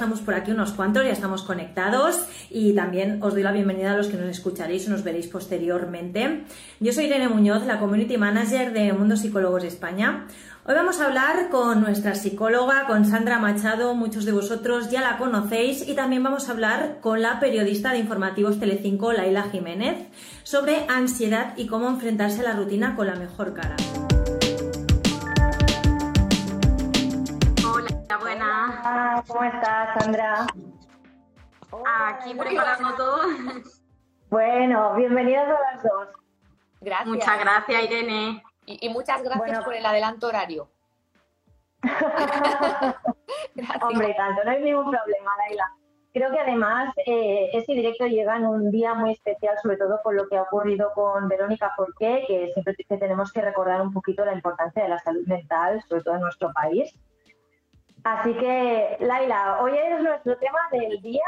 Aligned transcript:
Estamos 0.00 0.22
por 0.22 0.32
aquí 0.32 0.50
unos 0.50 0.72
cuantos, 0.72 1.04
ya 1.04 1.12
estamos 1.12 1.42
conectados 1.42 2.24
y 2.48 2.72
también 2.72 3.22
os 3.22 3.34
doy 3.34 3.42
la 3.42 3.52
bienvenida 3.52 3.92
a 3.92 3.96
los 3.98 4.06
que 4.06 4.16
nos 4.16 4.30
escucharéis 4.30 4.88
o 4.88 4.90
nos 4.90 5.04
veréis 5.04 5.26
posteriormente. 5.26 6.44
Yo 6.80 6.94
soy 6.94 7.04
Irene 7.04 7.28
Muñoz, 7.28 7.66
la 7.66 7.78
Community 7.78 8.16
Manager 8.16 8.72
de 8.72 8.94
Mundo 8.94 9.18
Psicólogos 9.18 9.62
España. 9.62 10.26
Hoy 10.64 10.74
vamos 10.74 11.00
a 11.00 11.06
hablar 11.06 11.50
con 11.50 11.82
nuestra 11.82 12.14
psicóloga, 12.14 12.86
con 12.86 13.04
Sandra 13.04 13.38
Machado, 13.40 13.94
muchos 13.94 14.24
de 14.24 14.32
vosotros 14.32 14.90
ya 14.90 15.02
la 15.02 15.18
conocéis, 15.18 15.86
y 15.86 15.94
también 15.94 16.22
vamos 16.22 16.48
a 16.48 16.52
hablar 16.52 17.00
con 17.02 17.20
la 17.20 17.38
periodista 17.38 17.92
de 17.92 17.98
informativos 17.98 18.58
Telecinco, 18.58 19.12
Laila 19.12 19.50
Jiménez, 19.50 19.98
sobre 20.44 20.86
ansiedad 20.88 21.52
y 21.58 21.66
cómo 21.66 21.90
enfrentarse 21.90 22.40
a 22.40 22.44
la 22.44 22.52
rutina 22.54 22.96
con 22.96 23.06
la 23.06 23.16
mejor 23.16 23.52
cara. 23.52 23.76
¿Cómo 29.26 29.44
estás, 29.44 29.88
Sandra? 29.98 30.46
Aquí 32.08 32.34
preparando 32.34 32.94
todo. 32.94 33.22
Bueno, 34.28 34.94
bienvenidas 34.94 35.48
a 35.48 35.72
las 35.72 35.82
dos. 35.82 36.08
Gracias. 36.80 37.08
Muchas 37.08 37.40
gracias, 37.40 37.84
Irene. 37.84 38.42
Y, 38.66 38.88
muchas 38.90 39.22
gracias 39.22 39.64
por 39.64 39.74
el 39.74 39.84
adelanto 39.84 40.28
horario. 40.28 40.68
Hombre, 43.82 44.14
tanto, 44.14 44.44
no 44.44 44.50
hay 44.50 44.62
ningún 44.62 44.90
problema, 44.90 45.32
Laila. 45.38 45.72
Creo 46.12 46.30
que 46.30 46.40
además 46.40 46.92
eh, 47.06 47.50
este 47.52 47.72
directo 47.72 48.06
llega 48.06 48.36
en 48.36 48.46
un 48.46 48.70
día 48.70 48.94
muy 48.94 49.12
especial, 49.12 49.56
sobre 49.62 49.76
todo 49.76 50.00
con 50.02 50.16
lo 50.16 50.28
que 50.28 50.36
ha 50.36 50.42
ocurrido 50.42 50.92
con 50.94 51.28
Verónica 51.28 51.72
Forqué, 51.76 52.24
que 52.26 52.50
siempre 52.52 52.74
que 52.76 52.96
tenemos 52.96 53.32
que 53.32 53.40
recordar 53.40 53.80
un 53.80 53.92
poquito 53.92 54.24
la 54.24 54.34
importancia 54.34 54.82
de 54.82 54.88
la 54.88 54.98
salud 54.98 55.26
mental, 55.26 55.82
sobre 55.88 56.02
todo 56.02 56.16
en 56.16 56.20
nuestro 56.20 56.52
país. 56.52 56.94
Así 58.04 58.34
que, 58.34 58.96
Laila, 59.00 59.60
hoy 59.60 59.72
es 59.76 60.02
nuestro 60.02 60.36
tema 60.38 60.58
del 60.72 61.00
día. 61.02 61.24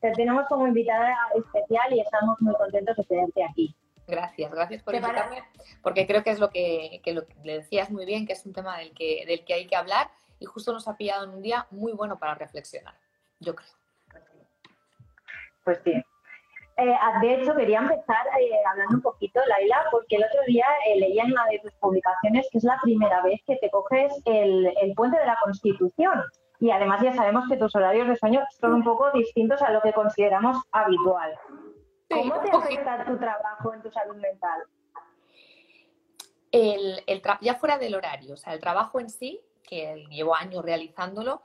Te 0.00 0.12
tenemos 0.12 0.46
como 0.48 0.66
invitada 0.66 1.14
especial 1.34 1.92
y 1.92 2.00
estamos 2.00 2.40
muy 2.40 2.54
contentos 2.54 2.96
de 2.96 3.04
tenerte 3.04 3.44
aquí. 3.44 3.74
Gracias, 4.06 4.50
gracias 4.50 4.82
por 4.82 4.94
invitarme, 4.94 5.44
porque 5.82 6.06
creo 6.06 6.22
que 6.22 6.30
es 6.30 6.38
lo 6.38 6.48
que, 6.48 7.02
que, 7.04 7.12
lo 7.12 7.24
le 7.44 7.58
decías 7.58 7.90
muy 7.90 8.06
bien, 8.06 8.26
que 8.26 8.32
es 8.32 8.46
un 8.46 8.54
tema 8.54 8.78
del 8.78 8.94
que, 8.94 9.24
del 9.26 9.44
que 9.44 9.52
hay 9.52 9.66
que 9.66 9.76
hablar 9.76 10.10
y 10.38 10.46
justo 10.46 10.72
nos 10.72 10.88
ha 10.88 10.96
pillado 10.96 11.24
en 11.24 11.30
un 11.30 11.42
día 11.42 11.66
muy 11.70 11.92
bueno 11.92 12.18
para 12.18 12.34
reflexionar, 12.34 12.94
yo 13.38 13.54
creo. 13.54 13.68
Pues 15.62 15.80
sí, 15.84 15.92
eh, 16.78 16.96
de 17.20 17.34
hecho, 17.34 17.56
quería 17.56 17.80
empezar 17.80 18.24
eh, 18.40 18.52
hablando 18.70 18.96
un 18.96 19.02
poquito, 19.02 19.40
Laila, 19.48 19.84
porque 19.90 20.14
el 20.14 20.24
otro 20.24 20.40
día 20.46 20.64
eh, 20.86 21.00
leía 21.00 21.24
en 21.24 21.32
una 21.32 21.44
de 21.46 21.58
tus 21.58 21.72
publicaciones 21.74 22.48
que 22.52 22.58
es 22.58 22.64
la 22.64 22.78
primera 22.80 23.20
vez 23.22 23.40
que 23.44 23.56
te 23.56 23.68
coges 23.68 24.12
el, 24.24 24.72
puente 24.94 25.18
de 25.18 25.26
la 25.26 25.36
Constitución. 25.42 26.22
Y 26.60 26.70
además 26.70 27.02
ya 27.02 27.12
sabemos 27.12 27.48
que 27.48 27.56
tus 27.56 27.74
horarios 27.74 28.06
de 28.06 28.16
sueño 28.16 28.44
son 28.60 28.74
un 28.74 28.84
poco 28.84 29.10
distintos 29.10 29.60
a 29.60 29.72
lo 29.72 29.82
que 29.82 29.92
consideramos 29.92 30.56
habitual. 30.70 31.34
¿Cómo 32.10 32.40
te 32.40 32.50
afecta 32.50 33.04
tu 33.04 33.18
trabajo 33.18 33.74
en 33.74 33.82
tu 33.82 33.90
salud 33.90 34.16
mental? 34.16 34.62
El, 36.52 37.02
ya 37.40 37.56
fuera 37.56 37.78
del 37.78 37.96
horario, 37.96 38.34
o 38.34 38.36
sea, 38.36 38.54
el 38.54 38.60
trabajo 38.60 39.00
en 39.00 39.10
sí, 39.10 39.40
que 39.68 40.06
llevo 40.10 40.34
años 40.36 40.64
realizándolo, 40.64 41.42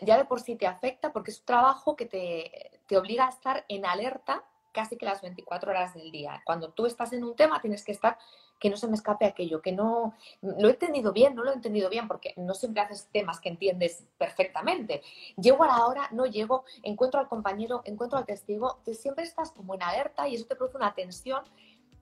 ya 0.00 0.16
de 0.16 0.24
por 0.24 0.40
sí 0.40 0.56
te 0.56 0.66
afecta 0.66 1.12
porque 1.12 1.30
es 1.30 1.40
un 1.40 1.46
trabajo 1.46 1.96
que 1.96 2.06
te, 2.06 2.80
te 2.86 2.96
obliga 2.96 3.26
a 3.26 3.30
estar 3.30 3.64
en 3.68 3.86
alerta 3.86 4.44
casi 4.72 4.96
que 4.96 5.06
las 5.06 5.22
24 5.22 5.70
horas 5.70 5.94
del 5.94 6.10
día. 6.12 6.42
Cuando 6.44 6.70
tú 6.70 6.86
estás 6.86 7.12
en 7.12 7.24
un 7.24 7.34
tema 7.34 7.60
tienes 7.60 7.84
que 7.84 7.92
estar 7.92 8.18
que 8.58 8.70
no 8.70 8.76
se 8.76 8.88
me 8.88 8.94
escape 8.94 9.24
aquello, 9.24 9.62
que 9.62 9.72
no 9.72 10.14
lo 10.42 10.68
he 10.68 10.72
entendido 10.72 11.12
bien, 11.12 11.34
no 11.34 11.44
lo 11.44 11.50
he 11.50 11.54
entendido 11.54 11.88
bien, 11.88 12.08
porque 12.08 12.34
no 12.36 12.54
siempre 12.54 12.82
haces 12.82 13.08
temas 13.12 13.40
que 13.40 13.48
entiendes 13.48 14.04
perfectamente. 14.18 15.02
Llego 15.36 15.64
a 15.64 15.68
la 15.68 15.86
hora, 15.86 16.08
no 16.12 16.26
llego, 16.26 16.64
encuentro 16.82 17.20
al 17.20 17.28
compañero, 17.28 17.82
encuentro 17.84 18.18
al 18.18 18.26
testigo, 18.26 18.80
siempre 18.92 19.24
estás 19.24 19.52
como 19.52 19.74
en 19.74 19.82
alerta 19.82 20.28
y 20.28 20.34
eso 20.34 20.46
te 20.46 20.56
produce 20.56 20.76
una 20.76 20.94
tensión 20.94 21.44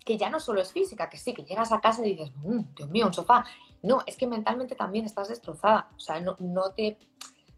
que 0.05 0.17
ya 0.17 0.31
no 0.31 0.39
solo 0.39 0.61
es 0.61 0.73
física, 0.73 1.11
que 1.11 1.19
sí, 1.19 1.35
que 1.35 1.43
llegas 1.43 1.73
a 1.73 1.81
casa 1.81 2.07
y 2.07 2.15
dices, 2.15 2.33
mm, 2.37 2.61
Dios 2.77 2.89
mío, 2.89 3.07
un 3.07 3.13
sofá. 3.13 3.45
No, 3.83 4.03
es 4.07 4.17
que 4.17 4.27
mentalmente 4.27 4.75
también 4.77 5.05
estás 5.05 5.29
destrozada, 5.29 5.91
o 5.97 6.01
sea, 6.01 6.21
no, 6.21 6.37
no 6.39 6.73
te 6.73 6.97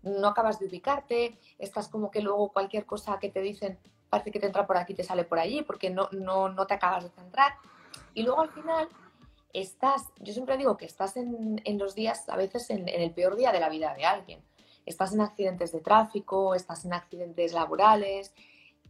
no 0.08 0.28
acabas 0.28 0.58
de 0.58 0.66
ubicarte, 0.66 1.38
estás 1.58 1.88
como 1.88 2.10
que 2.10 2.20
luego 2.20 2.52
cualquier 2.52 2.86
cosa 2.86 3.18
que 3.18 3.30
te 3.30 3.40
dicen 3.40 3.78
parece 4.08 4.30
que 4.30 4.40
te 4.40 4.46
entra 4.46 4.66
por 4.66 4.76
aquí, 4.76 4.94
te 4.94 5.04
sale 5.04 5.24
por 5.24 5.38
allí, 5.38 5.62
porque 5.62 5.90
no, 5.90 6.08
no, 6.12 6.48
no 6.48 6.66
te 6.66 6.74
acabas 6.74 7.04
de 7.04 7.10
centrar. 7.10 7.52
Y 8.14 8.22
luego 8.22 8.40
al 8.40 8.50
final 8.50 8.88
estás, 9.52 10.06
yo 10.20 10.32
siempre 10.32 10.56
digo 10.56 10.76
que 10.76 10.86
estás 10.86 11.16
en, 11.16 11.78
los 11.78 11.94
días, 11.94 12.28
a 12.28 12.36
veces 12.36 12.70
en, 12.70 12.88
el 12.88 13.10
peor 13.12 13.36
día 13.36 13.52
de 13.52 13.60
la 13.60 13.68
vida 13.68 13.94
de 13.94 14.04
alguien. 14.04 14.42
Estás 14.86 15.12
en 15.12 15.20
accidentes 15.20 15.72
de 15.72 15.80
tráfico, 15.80 16.54
estás 16.54 16.84
en 16.84 16.94
accidentes 16.94 17.52
laborales, 17.52 18.32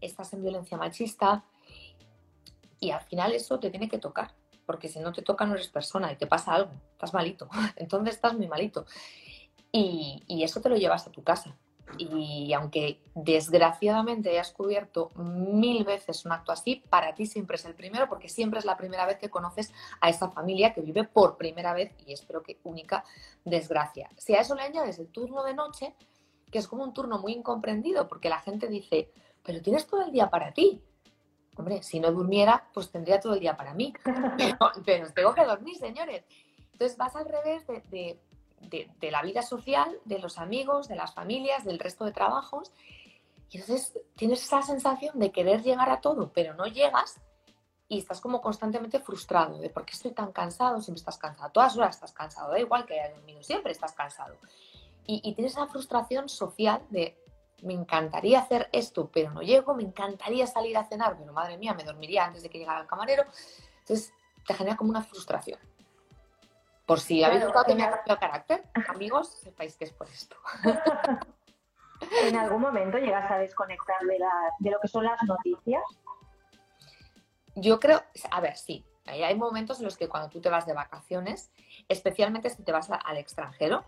estás 0.00 0.32
en 0.32 0.42
violencia 0.42 0.78
machista 0.78 1.44
y 2.78 2.90
al 2.90 3.00
final 3.00 3.32
eso 3.32 3.58
te 3.58 3.70
tiene 3.70 3.88
que 3.88 3.98
tocar, 3.98 4.32
porque 4.64 4.88
si 4.88 5.00
no 5.00 5.12
te 5.12 5.22
toca 5.22 5.44
no 5.44 5.54
eres 5.54 5.68
persona 5.68 6.12
y 6.12 6.16
te 6.16 6.28
pasa 6.28 6.54
algo, 6.54 6.70
estás 6.92 7.12
malito, 7.12 7.48
entonces 7.76 8.14
estás 8.14 8.34
muy 8.34 8.46
malito. 8.46 8.86
Y, 9.72 10.42
eso 10.42 10.60
te 10.60 10.68
lo 10.68 10.76
llevas 10.76 11.06
a 11.06 11.12
tu 11.12 11.22
casa. 11.22 11.56
Y 11.96 12.52
aunque 12.52 13.02
desgraciadamente 13.14 14.30
hayas 14.30 14.52
cubierto 14.52 15.10
mil 15.16 15.84
veces 15.84 16.24
un 16.26 16.32
acto 16.32 16.52
así, 16.52 16.84
para 16.90 17.14
ti 17.14 17.24
siempre 17.24 17.56
es 17.56 17.64
el 17.64 17.74
primero, 17.74 18.08
porque 18.08 18.28
siempre 18.28 18.58
es 18.58 18.66
la 18.66 18.76
primera 18.76 19.06
vez 19.06 19.18
que 19.18 19.30
conoces 19.30 19.72
a 20.00 20.10
esa 20.10 20.30
familia 20.30 20.74
que 20.74 20.82
vive 20.82 21.04
por 21.04 21.38
primera 21.38 21.72
vez 21.72 21.94
y 22.06 22.12
espero 22.12 22.42
que 22.42 22.58
única 22.64 23.04
desgracia. 23.44 24.10
Si 24.18 24.34
a 24.34 24.40
eso 24.40 24.54
le 24.54 24.62
añades 24.62 24.98
el 24.98 25.08
turno 25.08 25.42
de 25.44 25.54
noche, 25.54 25.94
que 26.50 26.58
es 26.58 26.68
como 26.68 26.84
un 26.84 26.92
turno 26.92 27.18
muy 27.18 27.32
incomprendido, 27.32 28.06
porque 28.06 28.28
la 28.28 28.40
gente 28.40 28.68
dice, 28.68 29.10
pero 29.42 29.62
tienes 29.62 29.86
todo 29.86 30.02
el 30.02 30.12
día 30.12 30.30
para 30.30 30.52
ti. 30.52 30.82
Hombre, 31.56 31.82
si 31.82 32.00
no 32.00 32.12
durmiera, 32.12 32.68
pues 32.72 32.90
tendría 32.90 33.18
todo 33.18 33.34
el 33.34 33.40
día 33.40 33.56
para 33.56 33.74
mí. 33.74 33.92
Pero, 34.84 35.12
tengo 35.12 35.34
que 35.34 35.44
dormir, 35.44 35.76
señores. 35.76 36.24
Entonces 36.72 36.96
vas 36.96 37.16
al 37.16 37.28
revés 37.28 37.66
de 37.66 37.80
de, 37.90 38.20
la 39.00 39.22
vida 39.22 39.42
social, 39.42 39.98
de 40.04 40.18
los 40.18 40.38
amigos, 40.38 40.88
de 40.88 40.96
las 40.96 41.14
familias, 41.14 41.64
del 41.64 41.78
resto 41.78 42.04
de 42.04 42.12
trabajos. 42.12 42.72
Y 43.50 43.58
entonces 43.58 43.98
tienes 44.16 44.42
esa 44.42 44.62
sensación 44.62 45.18
de 45.18 45.32
querer 45.32 45.62
llegar 45.62 45.90
a 45.90 46.00
todo, 46.00 46.30
pero 46.32 46.54
no 46.54 46.66
llegas 46.66 47.20
y 47.88 47.98
estás 47.98 48.20
como 48.20 48.42
constantemente 48.42 49.00
frustrado 49.00 49.58
de 49.58 49.70
por 49.70 49.86
qué 49.86 49.94
estoy 49.94 50.12
tan 50.12 50.32
cansado, 50.32 50.80
siempre 50.82 50.98
estás 50.98 51.16
cansado, 51.16 51.50
todas 51.50 51.74
horas 51.76 51.96
estás 51.96 52.12
cansado, 52.12 52.50
da 52.52 52.60
igual 52.60 52.84
que 52.84 53.00
haya 53.00 53.14
dormido, 53.14 53.42
siempre 53.42 53.72
estás 53.72 53.92
cansado. 53.92 54.36
Y, 55.06 55.22
y, 55.24 55.34
tienes 55.34 55.52
esa 55.52 55.66
frustración 55.66 56.28
social 56.28 56.82
de 56.90 57.16
me 57.62 57.72
encantaría 57.72 58.40
hacer 58.40 58.68
esto, 58.72 59.10
pero 59.12 59.30
no 59.30 59.40
llego, 59.40 59.74
me 59.74 59.82
encantaría 59.82 60.46
salir 60.46 60.76
a 60.76 60.84
cenar, 60.84 61.16
pero 61.18 61.32
madre 61.32 61.56
mía, 61.56 61.74
me 61.74 61.82
dormiría 61.82 62.24
antes 62.24 62.42
de 62.42 62.50
que 62.50 62.58
llegara 62.58 62.80
el 62.80 62.86
camarero. 62.86 63.24
Entonces 63.80 64.12
te 64.46 64.54
genera 64.54 64.76
como 64.76 64.90
una 64.90 65.02
frustración. 65.02 65.58
Por 66.88 67.00
si 67.00 67.22
habéis 67.22 67.44
notado 67.44 67.66
que 67.66 67.74
me 67.74 67.84
ha 67.84 67.90
cambiado 67.90 68.18
carácter, 68.18 68.64
amigos, 68.88 69.28
sepáis 69.28 69.76
que 69.76 69.84
es 69.84 69.92
por 69.92 70.08
esto. 70.08 70.36
¿En 72.22 72.34
algún 72.34 72.62
momento 72.62 72.96
llegas 72.96 73.30
a 73.30 73.36
desconectar 73.36 74.00
de, 74.00 74.70
lo 74.70 74.80
que 74.80 74.88
son 74.88 75.04
las 75.04 75.22
noticias? 75.24 75.82
Yo 77.56 77.78
creo, 77.78 78.02
a 78.30 78.40
ver, 78.40 78.56
sí. 78.56 78.86
Hay 79.04 79.34
momentos 79.34 79.80
en 79.80 79.84
los 79.84 79.98
que 79.98 80.08
cuando 80.08 80.30
tú 80.30 80.40
te 80.40 80.48
vas 80.48 80.64
de 80.64 80.72
vacaciones, 80.72 81.50
especialmente 81.88 82.48
si 82.48 82.62
te 82.62 82.72
vas 82.72 82.88
al 82.90 83.18
extranjero, 83.18 83.84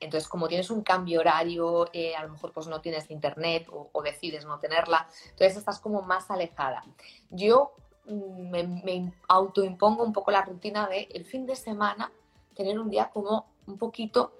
entonces 0.00 0.28
como 0.28 0.48
tienes 0.48 0.70
un 0.70 0.82
cambio 0.82 1.20
horario, 1.20 1.88
eh, 1.92 2.16
a 2.16 2.24
lo 2.24 2.30
mejor 2.32 2.52
pues 2.52 2.66
no 2.66 2.80
tienes 2.80 3.12
internet 3.12 3.68
o, 3.70 3.90
o, 3.92 4.02
decides 4.02 4.44
no 4.44 4.58
tenerla, 4.58 5.06
entonces 5.30 5.56
estás 5.56 5.78
como 5.78 6.02
más 6.02 6.32
alejada. 6.32 6.84
Yo 7.30 7.76
me, 8.06 9.12
autoimpongo 9.28 10.04
un 10.04 10.12
poco 10.12 10.30
la 10.30 10.42
rutina 10.42 10.88
de 10.88 11.08
el 11.12 11.24
fin 11.24 11.46
de 11.46 11.56
semana 11.56 12.12
tener 12.54 12.78
un 12.78 12.90
día 12.90 13.10
como 13.10 13.46
un 13.66 13.78
poquito 13.78 14.32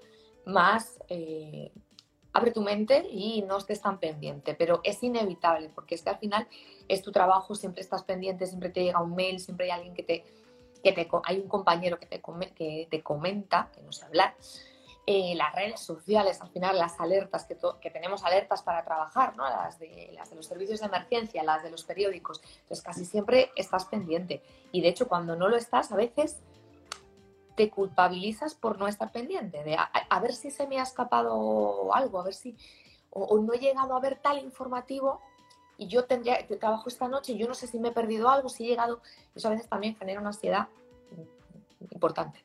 más 0.45 0.99
eh, 1.07 1.71
abre 2.33 2.51
tu 2.51 2.61
mente 2.61 3.07
y 3.09 3.43
no 3.43 3.57
estés 3.57 3.81
tan 3.81 3.99
pendiente, 3.99 4.55
pero 4.55 4.81
es 4.83 5.01
inevitable 5.03 5.69
porque 5.73 5.95
es 5.95 6.01
que 6.01 6.09
al 6.09 6.17
final 6.17 6.47
es 6.87 7.01
tu 7.01 7.11
trabajo, 7.11 7.55
siempre 7.55 7.81
estás 7.81 8.03
pendiente, 8.03 8.47
siempre 8.47 8.69
te 8.69 8.83
llega 8.83 9.01
un 9.01 9.15
mail, 9.15 9.39
siempre 9.39 9.67
hay 9.67 9.71
alguien 9.71 9.93
que 9.93 10.03
te, 10.03 10.25
que 10.83 10.91
te 10.91 11.07
hay 11.23 11.39
un 11.39 11.47
compañero 11.47 11.99
que 11.99 12.07
te, 12.07 12.21
que 12.55 12.87
te 12.89 13.01
comenta, 13.01 13.69
que 13.73 13.81
no 13.81 13.91
sé 13.91 14.05
hablar, 14.05 14.35
eh, 15.05 15.35
las 15.35 15.53
redes 15.53 15.81
sociales, 15.81 16.39
al 16.39 16.49
final 16.49 16.77
las 16.77 16.97
alertas, 16.97 17.43
que, 17.43 17.57
que, 17.81 17.89
tenemos 17.89 18.23
alertas 18.23 18.63
para 18.63 18.85
trabajar, 18.85 19.35
¿no? 19.35 19.43
las, 19.43 19.77
de, 19.77 20.11
las 20.13 20.29
de 20.29 20.37
los 20.37 20.45
servicios 20.45 20.79
de 20.79 20.85
emergencia, 20.85 21.43
las 21.43 21.61
de 21.61 21.71
los 21.71 21.83
periódicos, 21.83 22.39
entonces 22.61 22.81
casi 22.81 23.03
siempre 23.03 23.51
estás 23.57 23.83
pendiente. 23.83 24.41
Y 24.71 24.79
de 24.79 24.87
hecho 24.87 25.09
cuando 25.09 25.35
no 25.35 25.49
lo 25.49 25.57
estás, 25.57 25.91
a 25.91 25.97
veces 25.97 26.39
te 27.57 27.69
culpabilizas 27.69 28.55
por 28.55 28.79
no 28.79 28.87
estar 28.87 29.11
pendiente, 29.11 29.61
de 29.65 29.75
a, 29.75 30.19
ver 30.21 30.33
si 30.33 30.51
se 30.51 30.67
me 30.67 30.79
ha 30.79 30.83
escapado 30.83 31.93
algo, 31.93 32.21
a 32.21 32.23
ver 32.23 32.33
si, 32.33 32.55
o, 33.09 33.37
no 33.39 33.53
he 33.53 33.59
llegado 33.59 33.97
a 33.97 33.99
ver 33.99 34.19
tal 34.21 34.39
informativo 34.39 35.19
y 35.77 35.87
yo 35.87 36.05
tendría, 36.05 36.47
trabajo 36.47 36.87
esta 36.87 37.09
noche 37.09 37.33
y 37.33 37.37
yo 37.37 37.47
no 37.49 37.55
sé 37.55 37.67
si 37.67 37.77
me 37.77 37.89
he 37.89 37.91
perdido 37.91 38.29
algo, 38.29 38.47
si 38.47 38.63
he 38.63 38.67
llegado, 38.69 39.01
eso 39.35 39.49
a 39.49 39.51
veces 39.51 39.67
también 39.67 39.97
genera 39.97 40.21
una 40.21 40.29
ansiedad 40.29 40.69
importante. 41.91 42.41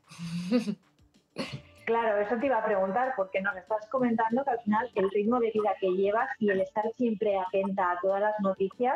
Claro, 1.88 2.20
eso 2.20 2.36
te 2.36 2.44
iba 2.44 2.58
a 2.58 2.64
preguntar, 2.66 3.14
porque 3.16 3.40
nos 3.40 3.56
estás 3.56 3.88
comentando 3.88 4.44
que 4.44 4.50
al 4.50 4.60
final 4.60 4.90
el 4.94 5.10
ritmo 5.10 5.40
de 5.40 5.50
vida 5.52 5.74
que 5.80 5.88
llevas 5.88 6.28
y 6.38 6.50
el 6.50 6.60
estar 6.60 6.84
siempre 6.98 7.38
atenta 7.38 7.92
a 7.92 7.98
todas 8.02 8.20
las 8.20 8.38
noticias 8.40 8.94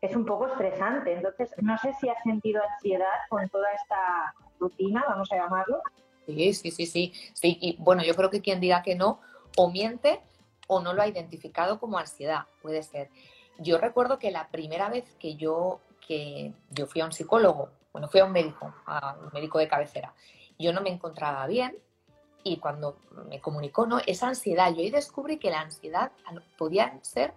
es 0.00 0.16
un 0.16 0.26
poco 0.26 0.48
estresante. 0.48 1.12
Entonces, 1.12 1.54
no 1.62 1.78
sé 1.78 1.92
si 2.00 2.08
has 2.08 2.20
sentido 2.24 2.60
ansiedad 2.74 3.06
con 3.28 3.48
toda 3.50 3.68
esta 3.72 4.34
rutina, 4.58 5.04
vamos 5.08 5.30
a 5.30 5.36
llamarlo. 5.36 5.80
Sí, 6.26 6.54
sí, 6.54 6.72
sí, 6.72 6.86
sí. 6.86 7.12
sí. 7.34 7.56
Y 7.60 7.76
bueno, 7.78 8.02
yo 8.02 8.16
creo 8.16 8.30
que 8.30 8.42
quien 8.42 8.58
diga 8.58 8.82
que 8.82 8.96
no, 8.96 9.20
o 9.56 9.70
miente 9.70 10.20
o 10.66 10.80
no 10.80 10.94
lo 10.94 11.02
ha 11.02 11.06
identificado 11.06 11.78
como 11.78 11.98
ansiedad, 11.98 12.46
puede 12.62 12.82
ser. 12.82 13.10
Yo 13.58 13.78
recuerdo 13.78 14.18
que 14.18 14.32
la 14.32 14.48
primera 14.48 14.88
vez 14.88 15.14
que 15.20 15.36
yo, 15.36 15.78
que 16.04 16.52
yo 16.70 16.88
fui 16.88 17.00
a 17.00 17.04
un 17.04 17.12
psicólogo, 17.12 17.70
bueno, 17.92 18.08
fui 18.08 18.18
a 18.18 18.24
un 18.24 18.32
médico, 18.32 18.74
a 18.86 19.16
un 19.22 19.30
médico 19.32 19.60
de 19.60 19.68
cabecera, 19.68 20.12
yo 20.58 20.72
no 20.72 20.80
me 20.80 20.90
encontraba 20.90 21.46
bien, 21.46 21.78
y 22.52 22.56
cuando 22.58 22.96
me 23.28 23.40
comunicó, 23.40 23.86
¿no? 23.86 23.98
Esa 24.06 24.28
ansiedad, 24.28 24.72
yo 24.72 24.80
ahí 24.80 24.90
descubrí 24.90 25.38
que 25.38 25.50
la 25.50 25.60
ansiedad 25.60 26.12
podía 26.56 26.98
ser 27.02 27.34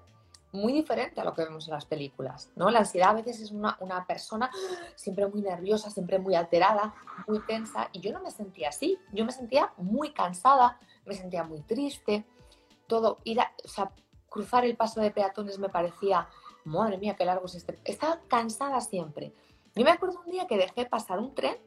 muy 0.51 0.73
diferente 0.73 1.21
a 1.21 1.23
lo 1.23 1.33
que 1.33 1.43
vemos 1.43 1.67
en 1.67 1.73
las 1.73 1.85
películas, 1.85 2.51
¿no? 2.55 2.69
La 2.69 2.79
ansiedad 2.79 3.11
a 3.11 3.13
veces 3.13 3.39
es 3.39 3.51
una, 3.51 3.77
una, 3.79 4.05
persona 4.05 4.51
siempre 4.95 5.25
muy 5.27 5.41
nerviosa, 5.41 5.89
siempre 5.89 6.19
muy 6.19 6.35
alterada, 6.35 6.93
muy 7.27 7.39
tensa, 7.45 7.89
y 7.93 8.01
yo 8.01 8.11
no 8.11 8.21
me 8.21 8.31
sentía 8.31 8.69
así, 8.69 8.99
yo 9.13 9.23
me 9.23 9.31
sentía 9.31 9.71
muy 9.77 10.11
cansada, 10.11 10.79
me 11.05 11.13
sentía 11.13 11.43
muy 11.43 11.61
triste, 11.61 12.25
todo, 12.87 13.19
ir 13.23 13.39
a, 13.39 13.53
o 13.63 13.67
sea, 13.67 13.91
cruzar 14.29 14.65
el 14.65 14.75
paso 14.75 14.99
de 14.99 15.11
peatones 15.11 15.57
me 15.57 15.69
parecía, 15.69 16.27
madre 16.65 16.97
mía, 16.97 17.15
qué 17.15 17.23
largo 17.23 17.45
es 17.45 17.55
este, 17.55 17.79
estaba 17.85 18.19
cansada 18.27 18.81
siempre. 18.81 19.33
Yo 19.73 19.85
me 19.85 19.91
acuerdo 19.91 20.21
un 20.25 20.31
día 20.31 20.47
que 20.47 20.57
dejé 20.57 20.85
pasar 20.85 21.19
un 21.19 21.33
tren 21.33 21.57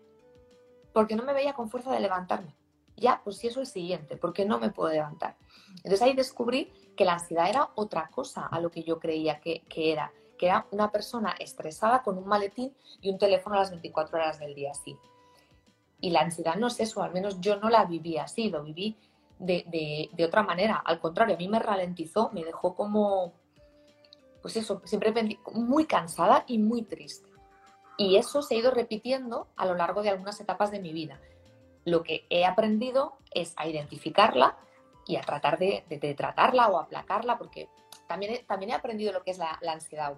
porque 0.93 1.17
no 1.17 1.23
me 1.25 1.33
veía 1.33 1.55
con 1.55 1.71
fuerza 1.71 1.91
de 1.91 2.01
levantarme 2.01 2.55
ya, 2.97 3.21
pues 3.25 3.39
si 3.39 3.49
eso 3.49 3.61
es 3.61 3.69
el 3.69 3.73
siguiente, 3.73 4.17
porque 4.17 4.45
no 4.45 4.59
me 4.59 4.71
puedo 4.71 4.93
levantar. 4.93 5.37
Entonces 5.77 6.03
ahí 6.03 6.15
descubrí 6.15 6.73
que 6.97 7.05
la 7.05 7.15
ansiedad 7.15 7.49
era 7.49 7.71
otra 7.75 8.09
cosa 8.09 8.47
a 8.47 8.61
lo 8.61 8.71
que 8.71 8.83
yo 8.83 9.01
creía 9.01 9.41
que, 9.41 9.63
era, 9.69 10.13
que 10.39 10.47
era 10.47 10.67
una 10.71 10.91
persona 10.93 11.35
estresada 11.39 12.03
con 12.03 12.19
un 12.19 12.27
maletín 12.27 12.73
y 13.01 13.11
un 13.11 13.19
teléfono 13.19 13.57
a 13.57 13.61
las 13.61 13.71
24 13.71 14.17
horas 14.17 14.39
del 14.39 14.55
día 14.55 14.71
así. 14.71 14.97
Y 16.01 16.11
la 16.11 16.21
ansiedad 16.21 16.57
no 16.57 16.69
es 16.69 16.79
eso, 16.81 17.03
al 17.03 17.13
menos 17.13 17.41
yo 17.41 17.57
no 17.57 17.69
la 17.69 17.85
viví 17.85 18.19
así, 18.19 18.51
lo 18.51 18.63
viví 18.63 18.97
de, 19.39 20.09
de 20.13 20.25
otra 20.25 20.43
manera. 20.43 20.77
Al 20.77 21.01
contrario, 21.01 21.35
a 21.35 21.39
mí 21.39 21.49
me 21.49 21.59
ralentizó, 21.59 22.31
me 22.33 22.45
dejó 22.45 22.75
como, 22.75 23.33
pues 24.41 24.57
eso, 24.57 24.83
siempre 24.85 25.13
muy 25.53 25.87
cansada 25.87 26.45
y 26.47 26.59
muy 26.59 26.83
triste. 26.83 27.29
Y 27.97 28.17
eso 28.17 28.43
se 28.43 28.55
ha 28.55 28.59
ido 28.59 28.71
repitiendo 28.71 29.49
a 29.57 29.67
lo 29.67 29.75
largo 29.75 30.03
de 30.03 30.11
algunas 30.11 30.41
etapas 30.41 30.71
de 30.71 30.81
mi 30.81 30.93
vida 30.93 31.19
lo 31.85 32.03
que 32.03 32.27
he 32.31 32.45
aprendido 32.45 33.19
es 33.33 33.55
a 33.57 33.67
identificarla 33.67 34.57
y 35.07 35.17
a 35.17 35.21
tratar 35.21 35.59
de, 35.59 35.85
tratarla 36.17 36.69
o 36.69 36.79
aplacarla, 36.79 37.39
porque 37.39 37.69
también 38.07 38.35
he, 38.35 38.39
también 38.41 38.71
he 38.71 38.75
aprendido 38.75 39.13
lo 39.13 39.23
que 39.23 39.33
es 39.33 39.39
la, 39.39 39.59
ansiedad 39.69 40.15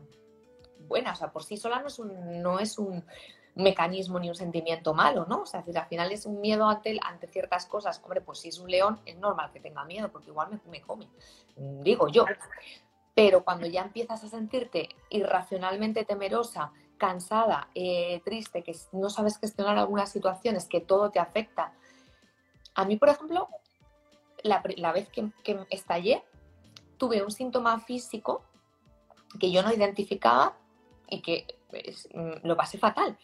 buena, 0.81 1.13
o 1.13 1.17
sea, 1.17 1.33
por 1.33 1.43
sí 1.43 1.57
sola 1.57 1.81
no 1.81 1.89
es 1.89 1.99
un, 1.99 2.43
no 2.43 2.59
es 2.59 2.79
un 2.79 3.05
mecanismo 3.57 4.21
ni 4.21 4.29
un 4.29 4.35
sentimiento 4.35 4.93
malo, 4.95 5.25
¿no? 5.27 5.43
O 5.43 5.47
sea, 5.47 5.65
al 5.67 5.87
final 5.87 6.13
es 6.13 6.27
un 6.27 6.41
miedo 6.41 6.69
ante, 6.69 6.99
ante 7.03 7.27
ciertas 7.27 7.65
cosas. 7.65 8.01
Hombre, 8.05 8.21
pues 8.21 8.41
si 8.41 8.51
es 8.51 8.59
un 8.59 8.71
león, 8.71 9.01
es 9.07 9.17
normal 9.17 9.51
que 9.51 9.61
tenga 9.61 9.85
miedo, 9.85 10.11
porque 10.13 10.31
igual 10.31 10.51
me, 10.51 10.61
me 10.71 10.83
come, 10.83 11.09
digo 11.57 12.09
yo. 12.09 12.27
Pero 13.15 13.43
cuando 13.45 13.67
ya 13.67 13.81
empiezas 13.81 14.23
a 14.23 14.29
sentirte 14.29 14.91
irracionalmente 15.09 16.05
temerosa, 16.05 16.71
cansada, 16.99 17.69
eh, 17.75 18.21
triste, 18.25 18.63
que 18.63 18.75
no 18.93 19.11
sabes 19.11 19.39
gestionar 19.39 19.79
algunas 19.79 20.11
situaciones, 20.11 20.67
que 20.67 20.81
todo 20.81 21.11
te 21.11 21.19
afecta. 21.19 21.73
A 22.75 22.85
mí, 22.85 22.97
por 22.97 23.09
ejemplo, 23.09 23.49
la, 24.43 24.61
vez 24.93 25.09
que, 25.09 25.31
estallé, 25.71 26.23
tuve 26.99 27.23
un 27.23 27.31
síntoma 27.31 27.79
físico 27.81 28.45
que 29.39 29.51
yo 29.51 29.63
no 29.63 29.73
identificaba 29.73 30.57
y 31.09 31.21
que 31.21 31.47
pues, 31.71 32.09
lo 32.43 32.57
pasé 32.57 32.79
fatal, 32.79 33.19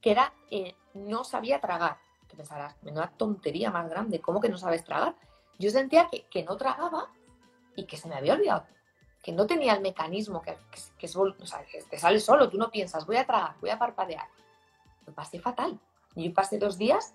que 0.00 0.10
era 0.10 0.32
eh, 0.50 0.74
no 0.94 1.24
sabía 1.24 1.60
tragar. 1.60 1.98
Que 2.28 2.36
pensarás, 2.36 2.82
menuda 2.82 3.12
tontería 3.16 3.70
más 3.70 3.88
grande, 3.90 4.20
¿cómo 4.20 4.40
que 4.40 4.48
no 4.48 4.56
sabes 4.56 4.84
tragar? 4.84 5.14
Yo 5.58 5.70
sentía 5.70 6.08
que, 6.08 6.22
que 6.30 6.42
no 6.44 6.56
tragaba 6.56 7.10
y 7.76 7.84
que 7.84 7.96
se 7.96 8.08
me 8.08 8.14
había 8.14 8.34
olvidado 8.34 8.66
que 9.22 9.32
no 9.32 9.46
tenía 9.46 9.74
el 9.74 9.80
mecanismo 9.80 10.42
que, 10.42 10.58
que, 10.98 11.08
te 11.88 11.98
sale 11.98 12.18
solo, 12.18 12.50
tú 12.50 12.58
no 12.58 12.70
piensas, 12.70 13.06
voy 13.06 13.16
a 13.16 13.24
tragar, 13.24 13.54
voy 13.60 13.70
a 13.70 13.78
parpadear. 13.78 14.26
Me 15.06 15.12
pasé 15.12 15.38
fatal. 15.38 15.78
Yo 16.16 16.34
pasé 16.34 16.58
dos 16.58 16.76
días, 16.76 17.14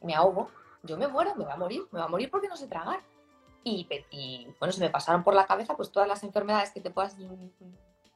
me 0.00 0.14
ahogo, 0.14 0.50
yo 0.82 0.96
me 0.96 1.06
muero, 1.06 1.34
me 1.36 1.44
va 1.44 1.52
a 1.52 1.56
morir, 1.56 1.82
me 1.92 2.00
va 2.00 2.06
a 2.06 2.08
morir 2.08 2.30
porque 2.30 2.48
no 2.48 2.56
sé 2.56 2.66
tragar. 2.66 3.00
Y, 3.64 3.86
bueno, 4.58 4.72
se 4.72 4.80
me 4.80 4.90
pasaron 4.90 5.22
por 5.22 5.34
la 5.34 5.46
cabeza 5.46 5.76
pues 5.76 5.92
todas 5.92 6.08
las 6.08 6.24
enfermedades 6.24 6.72
que 6.72 6.80
te 6.80 6.90
puedas 6.90 7.16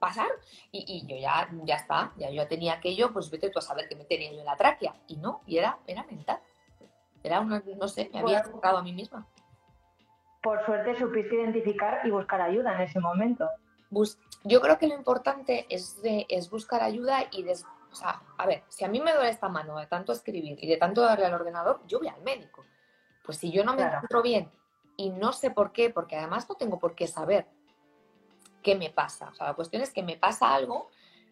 pasar 0.00 0.28
y, 0.72 1.06
yo 1.06 1.16
ya, 1.16 1.48
ya 1.62 1.76
está, 1.76 2.12
ya 2.16 2.30
yo 2.30 2.48
tenía 2.48 2.74
aquello, 2.74 3.12
pues 3.12 3.30
vete 3.30 3.50
tú 3.50 3.58
a 3.60 3.62
saber 3.62 3.88
que 3.88 3.94
me 3.94 4.04
tenía 4.04 4.32
yo 4.32 4.40
en 4.40 4.46
la 4.46 4.56
tráquea. 4.56 4.96
Y 5.06 5.16
no, 5.16 5.42
y 5.46 5.58
era, 5.58 5.78
era 5.86 6.04
mental. 6.04 6.40
Era 7.22 7.40
una, 7.40 7.62
no 7.76 7.86
sé, 7.86 8.10
me 8.12 8.20
había 8.20 8.42
tocado 8.42 8.78
a 8.78 8.82
mí 8.82 8.92
misma 8.92 9.26
por 10.46 10.64
suerte 10.64 10.96
supiste 10.96 11.34
identificar 11.34 12.06
y 12.06 12.10
buscar 12.12 12.40
ayuda 12.40 12.72
en 12.76 12.82
ese 12.82 13.00
momento. 13.00 13.50
Yo 14.44 14.60
creo 14.60 14.78
que 14.78 14.86
lo 14.86 14.94
importante 14.94 15.66
es, 15.68 16.00
es 16.04 16.48
buscar 16.50 16.84
ayuda 16.84 17.24
y 17.32 17.42
de, 17.42 17.54
o 17.90 17.94
sea, 17.96 18.22
a 18.38 18.46
ver, 18.46 18.62
si 18.68 18.84
a 18.84 18.88
mí 18.88 19.00
me 19.00 19.12
duele 19.12 19.30
esta 19.30 19.48
mano 19.48 19.76
de 19.76 19.88
tanto 19.88 20.12
escribir 20.12 20.56
y 20.62 20.68
de 20.68 20.76
tanto 20.76 21.00
darle 21.00 21.26
al 21.26 21.34
ordenador, 21.34 21.80
yo 21.88 21.98
voy 21.98 22.06
al 22.06 22.22
médico. 22.22 22.64
Pues 23.24 23.38
si 23.38 23.50
yo 23.50 23.64
no 23.64 23.74
me 23.74 23.82
encuentro 23.82 24.22
bien 24.22 24.48
y 24.96 25.10
no 25.10 25.32
sé 25.32 25.50
por 25.50 25.72
qué, 25.72 25.90
porque 25.90 26.14
además 26.14 26.48
no 26.48 26.54
tengo 26.54 26.78
por 26.78 26.94
qué 26.94 27.08
saber 27.08 27.48
qué 28.62 28.76
me 28.76 28.90
pasa. 28.90 29.30
O 29.30 29.34
sea, 29.34 29.48
la 29.48 29.54
cuestión 29.54 29.82
es 29.82 29.90
que 29.90 30.04
me 30.04 30.16
pasa 30.16 30.54
algo, 30.54 30.90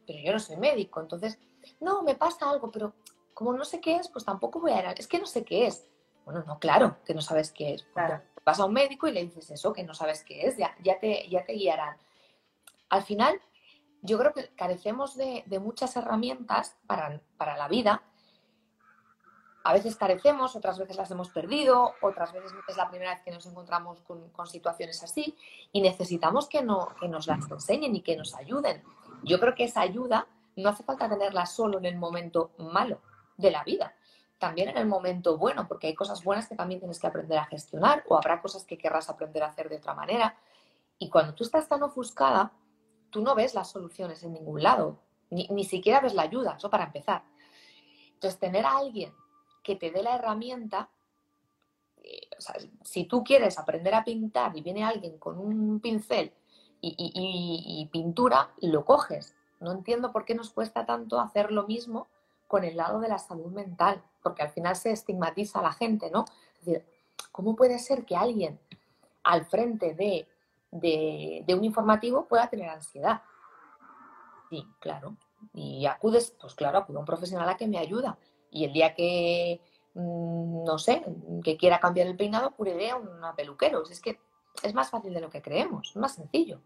pero 0.08 0.18
yo 0.24 0.32
no 0.32 0.40
soy 0.40 0.56
médico. 0.56 1.00
Entonces, 1.00 1.38
no, 1.78 2.02
me 2.02 2.16
pasa 2.16 2.50
algo, 2.50 2.68
pero 2.72 2.94
como 3.32 3.52
no 3.52 3.64
sé 3.64 3.80
qué 3.80 3.94
es, 3.94 4.08
pues 4.08 4.24
tampoco 4.24 4.58
voy 4.58 4.72
a 4.72 4.80
ir. 4.80 4.98
Es 4.98 5.06
que 5.06 5.20
no 5.20 5.26
sé 5.26 5.44
qué 5.44 5.68
es. 5.68 5.88
Bueno, 6.24 6.44
no, 6.46 6.58
claro 6.58 6.98
que 7.04 7.14
no 7.14 7.20
sabes 7.20 7.52
qué 7.52 7.74
es. 7.74 7.82
Claro 7.94 8.22
vas 8.44 8.60
a 8.60 8.64
un 8.64 8.72
médico 8.72 9.08
y 9.08 9.12
le 9.12 9.22
dices 9.22 9.50
eso, 9.50 9.72
que 9.72 9.84
no 9.84 9.94
sabes 9.94 10.22
qué 10.24 10.46
es, 10.46 10.56
ya, 10.56 10.74
ya, 10.82 10.98
te, 10.98 11.28
ya 11.28 11.44
te 11.44 11.54
guiarán. 11.54 11.96
Al 12.90 13.02
final, 13.02 13.40
yo 14.02 14.18
creo 14.18 14.32
que 14.32 14.50
carecemos 14.54 15.16
de, 15.16 15.44
muchas 15.60 15.96
herramientas 15.96 16.76
para, 16.86 17.20
la 17.38 17.68
vida. 17.68 18.02
A 19.64 19.72
veces 19.72 19.96
carecemos, 19.96 20.56
otras 20.56 20.78
veces 20.78 20.96
las 20.96 21.10
hemos 21.10 21.30
perdido, 21.30 21.94
otras 22.02 22.32
veces 22.32 22.52
es 22.68 22.76
la 22.76 22.90
primera 22.90 23.14
vez 23.14 23.22
que 23.24 23.30
nos 23.30 23.46
encontramos 23.46 24.02
con, 24.02 24.46
situaciones 24.46 25.02
así 25.02 25.34
y 25.72 25.80
necesitamos 25.80 26.48
que, 26.48 26.62
no, 26.62 26.88
que 27.00 27.08
nos 27.08 27.26
las 27.26 27.50
enseñen 27.50 27.96
y 27.96 28.02
que 28.02 28.16
nos 28.16 28.34
ayuden. 28.34 28.82
Yo 29.22 29.40
creo 29.40 29.54
que 29.54 29.64
esa 29.64 29.80
ayuda 29.80 30.26
no 30.56 30.68
hace 30.68 30.82
falta 30.82 31.08
tenerla 31.08 31.46
solo 31.46 31.78
en 31.78 31.86
el 31.86 31.96
momento 31.96 32.50
malo 32.58 33.00
de 33.38 33.50
la 33.50 33.64
vida, 33.64 33.94
también 34.44 34.68
en 34.68 34.76
el 34.76 34.86
momento 34.86 35.38
bueno, 35.38 35.66
porque 35.66 35.86
hay 35.86 35.94
cosas 35.94 36.22
buenas 36.22 36.46
que 36.46 36.54
también 36.54 36.78
tienes 36.78 36.98
que 36.98 37.06
aprender 37.06 37.38
a 37.38 37.46
gestionar 37.46 38.04
o 38.08 38.14
habrá 38.14 38.42
cosas 38.42 38.66
que 38.66 38.76
querrás 38.76 39.08
aprender 39.08 39.42
a 39.42 39.46
hacer 39.46 39.70
de 39.70 39.76
otra 39.76 39.94
manera. 39.94 40.36
Y 40.98 41.08
cuando 41.08 41.32
tú 41.34 41.44
estás 41.44 41.66
tan 41.66 41.82
ofuscada, 41.82 42.52
tú 43.08 43.22
no 43.22 43.34
ves 43.34 43.54
las 43.54 43.70
soluciones 43.70 44.22
en 44.22 44.34
ningún 44.34 44.62
lado, 44.62 44.98
ni, 45.30 45.64
siquiera 45.64 46.00
ves 46.00 46.12
la 46.12 46.24
ayuda, 46.24 46.56
eso 46.58 46.68
para 46.68 46.84
empezar. 46.84 47.24
Entonces, 48.12 48.38
tener 48.38 48.66
a 48.66 48.76
alguien 48.76 49.14
que 49.62 49.76
te 49.76 49.90
dé 49.90 50.02
la 50.02 50.16
herramienta, 50.16 50.90
eh, 52.02 52.28
si 52.82 53.04
tú 53.04 53.24
quieres 53.24 53.58
aprender 53.58 53.94
a 53.94 54.04
pintar 54.04 54.54
y 54.54 54.60
viene 54.60 54.84
alguien 54.84 55.16
con 55.16 55.38
un 55.38 55.80
pincel 55.80 56.34
y 56.82 57.88
pintura, 57.90 58.50
lo 58.60 58.84
coges. 58.84 59.34
No 59.58 59.72
entiendo 59.72 60.12
por 60.12 60.26
qué 60.26 60.34
nos 60.34 60.50
cuesta 60.50 60.84
tanto 60.84 61.18
hacer 61.18 61.50
lo 61.50 61.66
mismo 61.66 62.08
con 62.46 62.64
el 62.64 62.76
lado 62.76 63.00
de 63.00 63.08
la 63.08 63.18
salud 63.18 63.50
mental 63.50 64.02
porque 64.24 64.42
al 64.42 64.48
final 64.48 64.74
se 64.74 64.90
estigmatiza 64.90 65.60
a 65.60 65.62
la 65.62 65.72
gente, 65.72 66.10
¿no? 66.10 66.24
Es 66.58 66.64
decir, 66.64 66.84
¿cómo 67.30 67.54
puede 67.54 67.78
ser 67.78 68.04
que 68.04 68.16
alguien 68.16 68.58
al 69.22 69.44
frente 69.44 69.94
de, 69.94 70.26
de, 70.72 71.54
un 71.54 71.62
informativo 71.62 72.26
pueda 72.26 72.48
tener 72.48 72.70
ansiedad? 72.70 73.22
Sí, 74.48 74.66
claro. 74.80 75.16
Y 75.52 75.84
acudes, 75.84 76.34
pues 76.40 76.54
claro, 76.54 76.78
acudo 76.78 76.98
a 76.98 77.00
un 77.00 77.06
profesional 77.06 77.48
a 77.48 77.56
que 77.56 77.68
me 77.68 77.78
ayuda. 77.78 78.18
Y 78.50 78.64
el 78.64 78.72
día 78.72 78.94
que, 78.94 79.60
mm, 79.92 80.64
no 80.64 80.78
sé, 80.78 81.04
que 81.44 81.58
quiera 81.58 81.78
cambiar 81.78 82.06
el 82.06 82.16
peinado, 82.16 82.52
pura 82.52 82.72
idea, 82.72 82.96
una 82.96 83.36
peluquero. 83.36 83.82
Es 83.82 84.00
que 84.00 84.18
es 84.62 84.74
más 84.74 84.88
fácil 84.88 85.12
de 85.12 85.20
lo 85.20 85.28
que 85.28 85.42
creemos, 85.42 85.90
es 85.90 85.96
más 85.96 86.14
sencillo. 86.14 86.62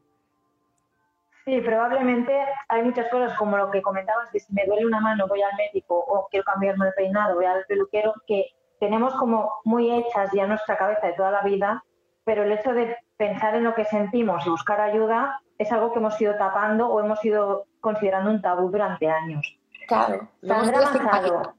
Sí, 1.45 1.61
probablemente 1.61 2.39
hay 2.69 2.83
muchas 2.83 3.09
cosas 3.09 3.37
como 3.39 3.57
lo 3.57 3.71
que 3.71 3.83
comentabas, 3.83 4.31
que 4.31 4.41
si 4.41 4.53
me 4.53 4.67
duele 4.67 4.87
una 4.87 5.01
mano 5.01 5.27
voy 5.27 5.43
al 5.43 5.57
médico 5.57 5.99
o 5.99 6.29
quiero 6.31 6.45
cambiarme 6.45 6.89
el 6.89 6.95
peinado, 6.95 7.37
voy 7.37 7.47
al 7.47 7.65
peluquero, 7.67 8.15
que 8.27 8.47
tenemos 8.79 9.15
como 9.15 9.53
muy 9.65 9.91
hechas 9.91 10.31
ya 10.33 10.47
nuestra 10.47 10.77
cabeza 10.77 11.07
de 11.07 11.15
toda 11.15 11.31
la 11.31 11.43
vida, 11.43 11.83
pero 12.25 12.43
el 12.43 12.53
hecho 12.53 12.73
de 12.73 12.97
pensar 13.17 13.55
en 13.55 13.65
lo 13.65 13.75
que 13.75 13.85
sentimos 13.85 14.47
y 14.47 14.51
buscar 14.51 14.81
ayuda 14.81 15.41
es 15.59 15.73
algo 15.73 15.93
que 15.93 15.99
hemos 15.99 16.21
ido 16.21 16.37
tapando 16.37 16.89
o 16.89 17.01
hemos 17.01 17.25
ido 17.25 17.65
considerando 17.81 18.31
un 18.31 18.41
tabú 18.41 18.71
durante 18.71 19.09
años. 19.09 19.59
Claro. 19.89 20.29
Sandra 20.43 20.81
Manzado. 20.81 21.55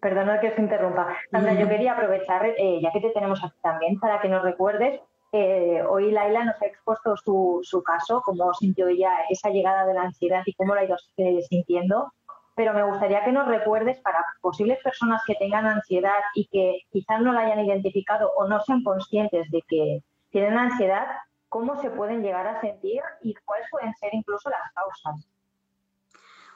Perdona 0.00 0.40
que 0.40 0.50
se 0.50 0.60
interrumpa. 0.60 1.16
Sandra, 1.30 1.54
yo 1.54 1.68
quería 1.68 1.92
aprovechar, 1.92 2.44
eh, 2.46 2.80
ya 2.82 2.90
que 2.90 3.00
te 3.00 3.10
tenemos 3.10 3.42
aquí 3.44 3.56
también, 3.62 4.00
para 4.00 4.20
que 4.20 4.28
nos 4.28 4.42
recuerdes 4.42 5.00
eh, 5.32 5.82
hoy 5.88 6.10
Laila 6.10 6.44
nos 6.44 6.60
ha 6.60 6.66
expuesto 6.66 7.16
su, 7.16 7.82
caso, 7.84 8.20
cómo 8.24 8.52
sintió 8.54 8.88
ella 8.88 9.10
esa 9.28 9.50
llegada 9.50 9.86
de 9.86 9.94
la 9.94 10.02
ansiedad 10.02 10.42
y 10.44 10.54
cómo 10.54 10.74
la 10.74 10.80
ha 10.80 10.84
ido 10.84 10.96
eh, 11.18 11.42
sintiendo. 11.48 12.12
Pero 12.56 12.74
me 12.74 12.82
gustaría 12.82 13.24
que 13.24 13.32
nos 13.32 13.46
recuerdes 13.46 13.98
para 14.00 14.24
posibles 14.40 14.78
personas 14.82 15.22
que 15.26 15.36
tengan 15.36 15.66
ansiedad 15.66 16.18
y 16.34 16.46
que 16.48 16.80
quizás 16.90 17.20
no 17.20 17.32
la 17.32 17.42
hayan 17.42 17.64
identificado 17.64 18.32
o 18.36 18.48
no 18.48 18.60
sean 18.60 18.82
conscientes 18.82 19.48
de 19.50 19.62
que 19.68 20.02
tienen 20.30 20.58
ansiedad, 20.58 21.06
cómo 21.48 21.80
se 21.80 21.90
pueden 21.90 22.22
llegar 22.22 22.46
a 22.46 22.60
sentir 22.60 23.00
y 23.22 23.34
cuáles 23.44 23.68
pueden 23.70 23.94
ser 23.94 24.10
incluso 24.12 24.50
las 24.50 24.72
causas. 24.74 25.26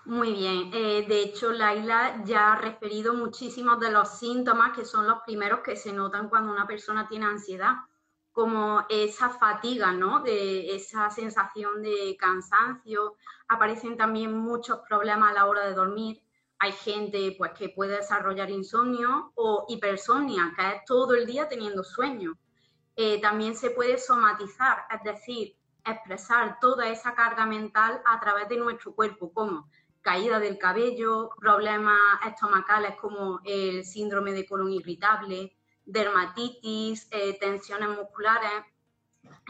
Muy 0.04 0.34
bien, 0.34 0.70
eh, 0.74 1.06
de 1.08 1.22
hecho 1.22 1.52
Laila 1.52 2.22
ya 2.24 2.52
ha 2.52 2.56
referido 2.56 3.14
muchísimos 3.14 3.80
de 3.80 3.90
los 3.90 4.18
síntomas 4.18 4.76
que 4.76 4.84
son 4.84 5.06
los 5.06 5.22
primeros 5.22 5.60
que 5.60 5.76
se 5.76 5.92
notan 5.94 6.28
cuando 6.28 6.52
una 6.52 6.66
persona 6.66 7.08
tiene 7.08 7.24
ansiedad 7.24 7.72
como 8.34 8.84
esa 8.88 9.30
fatiga, 9.30 9.92
¿no? 9.92 10.20
De 10.20 10.74
esa 10.74 11.08
sensación 11.08 11.82
de 11.82 12.16
cansancio. 12.18 13.14
Aparecen 13.46 13.96
también 13.96 14.36
muchos 14.36 14.80
problemas 14.88 15.30
a 15.30 15.34
la 15.34 15.46
hora 15.46 15.64
de 15.64 15.72
dormir. 15.72 16.20
Hay 16.58 16.72
gente 16.72 17.36
pues, 17.38 17.52
que 17.52 17.68
puede 17.68 17.98
desarrollar 17.98 18.50
insomnio 18.50 19.30
o 19.36 19.66
hipersomnia, 19.68 20.52
que 20.56 20.68
es 20.68 20.84
todo 20.84 21.14
el 21.14 21.26
día 21.26 21.48
teniendo 21.48 21.84
sueño. 21.84 22.36
Eh, 22.96 23.20
también 23.20 23.54
se 23.54 23.70
puede 23.70 23.98
somatizar, 23.98 24.84
es 24.90 25.04
decir, 25.04 25.56
expresar 25.84 26.58
toda 26.60 26.88
esa 26.88 27.14
carga 27.14 27.46
mental 27.46 28.02
a 28.04 28.18
través 28.18 28.48
de 28.48 28.56
nuestro 28.56 28.96
cuerpo, 28.96 29.32
como 29.32 29.70
caída 30.00 30.40
del 30.40 30.58
cabello, 30.58 31.30
problemas 31.38 32.00
estomacales 32.26 32.96
como 32.96 33.40
el 33.44 33.84
síndrome 33.84 34.32
de 34.32 34.44
colon 34.44 34.72
irritable, 34.72 35.56
dermatitis, 35.84 37.08
eh, 37.10 37.38
tensiones 37.38 37.88
musculares, 37.88 38.64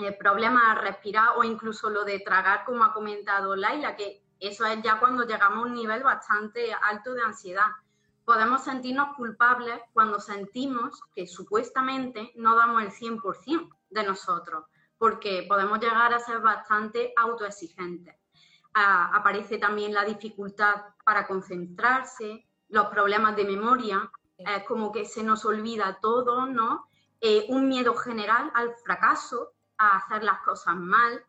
eh, 0.02 0.12
problemas 0.12 0.64
a 0.66 0.74
respirar 0.80 1.30
o 1.36 1.44
incluso 1.44 1.90
lo 1.90 2.04
de 2.04 2.20
tragar, 2.20 2.64
como 2.64 2.84
ha 2.84 2.92
comentado 2.92 3.54
Laila, 3.54 3.96
que 3.96 4.24
eso 4.40 4.66
es 4.66 4.82
ya 4.82 4.98
cuando 4.98 5.24
llegamos 5.24 5.58
a 5.58 5.66
un 5.68 5.74
nivel 5.74 6.02
bastante 6.02 6.72
alto 6.74 7.14
de 7.14 7.22
ansiedad. 7.22 7.66
Podemos 8.24 8.64
sentirnos 8.64 9.14
culpables 9.16 9.80
cuando 9.92 10.18
sentimos 10.18 11.00
que 11.14 11.26
supuestamente 11.26 12.32
no 12.34 12.56
damos 12.56 12.82
el 12.82 12.90
100% 12.90 13.68
de 13.90 14.02
nosotros, 14.02 14.64
porque 14.98 15.44
podemos 15.48 15.78
llegar 15.78 16.12
a 16.12 16.18
ser 16.18 16.40
bastante 16.40 17.12
autoexigentes. 17.16 18.16
Aparece 18.72 19.58
también 19.58 19.94
la 19.94 20.04
dificultad 20.04 20.82
para 21.04 21.26
concentrarse, 21.28 22.48
los 22.68 22.86
problemas 22.86 23.36
de 23.36 23.44
memoria, 23.44 24.10
es 24.38 24.64
como 24.64 24.92
que 24.92 25.04
se 25.04 25.22
nos 25.22 25.44
olvida 25.44 25.98
todo, 26.00 26.46
¿no? 26.46 26.86
Eh, 27.20 27.46
un 27.48 27.68
miedo 27.68 27.94
general 27.94 28.50
al 28.54 28.74
fracaso, 28.84 29.52
a 29.78 29.96
hacer 29.96 30.22
las 30.22 30.40
cosas 30.42 30.76
mal, 30.76 31.24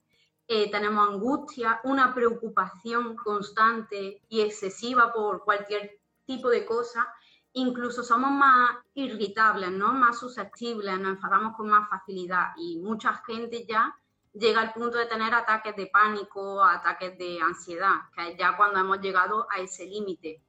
eh, 0.47 0.69
tenemos 0.69 1.09
angustia, 1.09 1.79
una 1.83 2.13
preocupación 2.13 3.15
constante 3.15 4.21
y 4.29 4.41
excesiva 4.41 5.11
por 5.11 5.43
cualquier 5.43 5.99
tipo 6.25 6.49
de 6.49 6.65
cosa, 6.65 7.07
incluso 7.53 8.03
somos 8.03 8.31
más 8.31 8.77
irritables, 8.93 9.71
¿no? 9.71 9.93
Más 9.93 10.19
susceptibles, 10.19 10.99
nos 10.99 11.13
enfadamos 11.13 11.55
con 11.55 11.69
más 11.69 11.89
facilidad 11.89 12.51
y 12.57 12.77
mucha 12.79 13.13
gente 13.25 13.65
ya 13.65 13.95
llega 14.33 14.61
al 14.61 14.73
punto 14.73 14.97
de 14.97 15.05
tener 15.05 15.33
ataques 15.33 15.75
de 15.75 15.87
pánico, 15.87 16.63
ataques 16.63 17.17
de 17.17 17.39
ansiedad, 17.41 18.01
que 18.13 18.31
es 18.31 18.37
ya 18.37 18.55
cuando 18.57 18.79
hemos 18.79 18.99
llegado 18.99 19.47
a 19.49 19.59
ese 19.59 19.85
límite. 19.85 20.41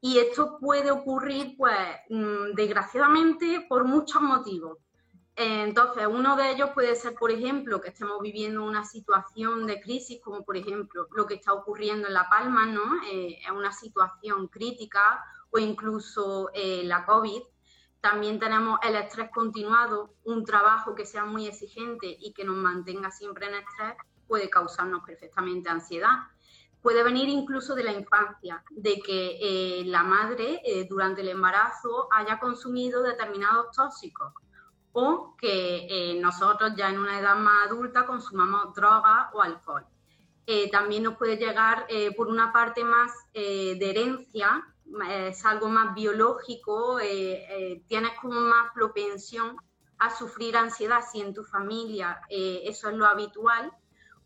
Y 0.00 0.18
esto 0.18 0.58
puede 0.60 0.90
ocurrir, 0.90 1.56
pues, 1.56 1.76
mm, 2.10 2.54
desgraciadamente, 2.54 3.66
por 3.68 3.84
muchos 3.84 4.22
motivos. 4.22 4.78
Entonces, 5.38 6.06
uno 6.06 6.34
de 6.34 6.50
ellos 6.52 6.70
puede 6.72 6.96
ser, 6.96 7.14
por 7.14 7.30
ejemplo, 7.30 7.80
que 7.80 7.90
estemos 7.90 8.20
viviendo 8.22 8.64
una 8.64 8.84
situación 8.86 9.66
de 9.66 9.80
crisis, 9.82 10.18
como 10.22 10.44
por 10.44 10.56
ejemplo 10.56 11.08
lo 11.14 11.26
que 11.26 11.34
está 11.34 11.52
ocurriendo 11.52 12.08
en 12.08 12.14
La 12.14 12.26
Palma, 12.30 12.64
¿no? 12.64 13.02
Eh, 13.10 13.38
es 13.44 13.50
una 13.50 13.70
situación 13.70 14.48
crítica 14.48 15.22
o 15.50 15.58
incluso 15.58 16.50
eh, 16.54 16.82
la 16.84 17.04
COVID. 17.04 17.42
También 18.00 18.38
tenemos 18.38 18.78
el 18.82 18.96
estrés 18.96 19.30
continuado, 19.30 20.14
un 20.24 20.42
trabajo 20.44 20.94
que 20.94 21.04
sea 21.04 21.26
muy 21.26 21.46
exigente 21.46 22.16
y 22.18 22.32
que 22.32 22.44
nos 22.44 22.56
mantenga 22.56 23.10
siempre 23.10 23.46
en 23.46 23.56
estrés 23.56 23.94
puede 24.26 24.48
causarnos 24.48 25.04
perfectamente 25.04 25.68
ansiedad 25.68 26.16
puede 26.86 27.02
venir 27.02 27.28
incluso 27.28 27.74
de 27.74 27.82
la 27.82 27.90
infancia, 27.90 28.62
de 28.70 29.00
que 29.00 29.38
eh, 29.42 29.84
la 29.86 30.04
madre 30.04 30.62
eh, 30.64 30.86
durante 30.88 31.20
el 31.20 31.30
embarazo 31.30 32.06
haya 32.12 32.38
consumido 32.38 33.02
determinados 33.02 33.74
tóxicos 33.74 34.32
o 34.92 35.34
que 35.36 35.88
eh, 35.90 36.20
nosotros 36.20 36.74
ya 36.76 36.88
en 36.88 37.00
una 37.00 37.18
edad 37.18 37.34
más 37.34 37.66
adulta 37.66 38.06
consumamos 38.06 38.72
drogas 38.72 39.30
o 39.32 39.42
alcohol. 39.42 39.84
también 40.70 41.02
nos 41.02 41.16
puede 41.16 41.36
llegar 41.36 41.88
por 42.16 42.28
una 42.28 42.52
parte 42.52 42.84
más 42.84 43.10
de 43.34 43.90
herencia, 43.90 44.62
es 45.10 45.44
algo 45.44 45.68
más 45.68 45.92
biológico, 45.92 46.98
tienes 47.88 48.12
como 48.20 48.40
más 48.42 48.70
propensión 48.72 49.56
a 49.98 50.16
sufrir 50.16 50.56
ansiedad 50.56 51.00
si 51.10 51.20
en 51.20 51.34
tu 51.34 51.42
familia 51.42 52.20
eso 52.28 52.90
es 52.90 52.96
lo 52.96 53.06
habitual 53.06 53.72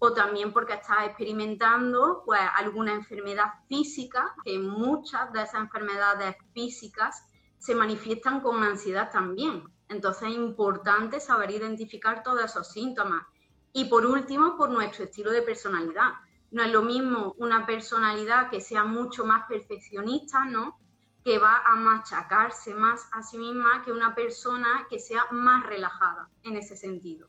o 0.02 0.14
también 0.14 0.52
porque 0.52 0.72
estás 0.72 1.06
experimentando 1.06 2.22
pues, 2.24 2.40
alguna 2.56 2.94
enfermedad 2.94 3.52
física, 3.68 4.34
que 4.42 4.58
muchas 4.58 5.30
de 5.32 5.42
esas 5.42 5.60
enfermedades 5.60 6.36
físicas 6.54 7.22
se 7.58 7.74
manifiestan 7.74 8.40
con 8.40 8.62
ansiedad 8.62 9.10
también. 9.12 9.62
Entonces 9.88 10.28
es 10.28 10.34
importante 10.34 11.20
saber 11.20 11.50
identificar 11.50 12.22
todos 12.22 12.42
esos 12.42 12.72
síntomas. 12.72 13.26
Y 13.74 13.84
por 13.84 14.06
último, 14.06 14.56
por 14.56 14.70
nuestro 14.70 15.04
estilo 15.04 15.30
de 15.30 15.42
personalidad. 15.42 16.12
No 16.50 16.62
es 16.62 16.72
lo 16.72 16.80
mismo 16.80 17.34
una 17.36 17.66
personalidad 17.66 18.48
que 18.48 18.62
sea 18.62 18.84
mucho 18.84 19.26
más 19.26 19.46
perfeccionista, 19.48 20.46
¿no? 20.46 20.80
Que 21.22 21.38
va 21.38 21.62
a 21.66 21.76
machacarse 21.76 22.74
más 22.74 23.06
a 23.12 23.22
sí 23.22 23.36
misma 23.36 23.82
que 23.84 23.92
una 23.92 24.14
persona 24.14 24.86
que 24.88 24.98
sea 24.98 25.26
más 25.30 25.66
relajada 25.66 26.30
en 26.42 26.56
ese 26.56 26.74
sentido. 26.74 27.28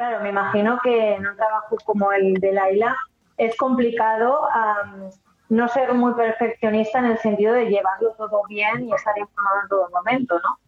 Claro, 0.00 0.20
me 0.20 0.30
imagino 0.30 0.80
que 0.82 1.16
en 1.16 1.26
un 1.26 1.36
trabajo 1.36 1.76
como 1.84 2.10
el 2.10 2.32
de 2.32 2.52
Laila 2.52 2.96
es 3.36 3.54
complicado 3.58 4.48
no 5.50 5.68
ser 5.68 5.92
muy 5.92 6.14
perfeccionista 6.14 7.00
en 7.00 7.04
el 7.04 7.18
sentido 7.18 7.52
de 7.52 7.66
llevarlo 7.66 8.14
todo 8.16 8.40
bien 8.48 8.88
y 8.88 8.94
estar 8.94 9.18
informado 9.18 9.60
en 9.62 9.68
todo 9.68 9.90
momento, 9.90 10.40
¿no? 10.40 10.58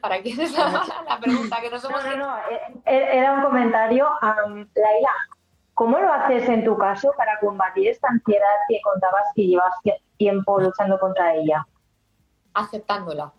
¿Para 0.00 0.22
quién 0.22 0.40
es 0.40 0.52
la, 0.56 1.18
pregunta? 1.20 1.60
Que 1.60 1.68
no, 1.68 1.80
somos... 1.80 2.04
no, 2.04 2.16
no, 2.16 2.38
eh, 2.48 2.60
eh, 2.86 3.08
era 3.14 3.32
un 3.32 3.42
comentario. 3.42 4.06
Laila, 4.22 5.12
¿cómo 5.74 5.98
lo 5.98 6.12
haces 6.12 6.48
en 6.48 6.64
tu 6.64 6.78
caso 6.78 7.12
para 7.16 7.40
combatir 7.40 7.88
esta 7.88 8.06
ansiedad 8.10 8.46
que 8.68 8.80
contabas 8.80 9.24
que 9.34 9.42
llevas 9.42 9.74
tiempo 10.18 10.60
luchando 10.60 11.00
contra 11.00 11.34
ella? 11.34 11.66
Aceptándola 12.54 13.32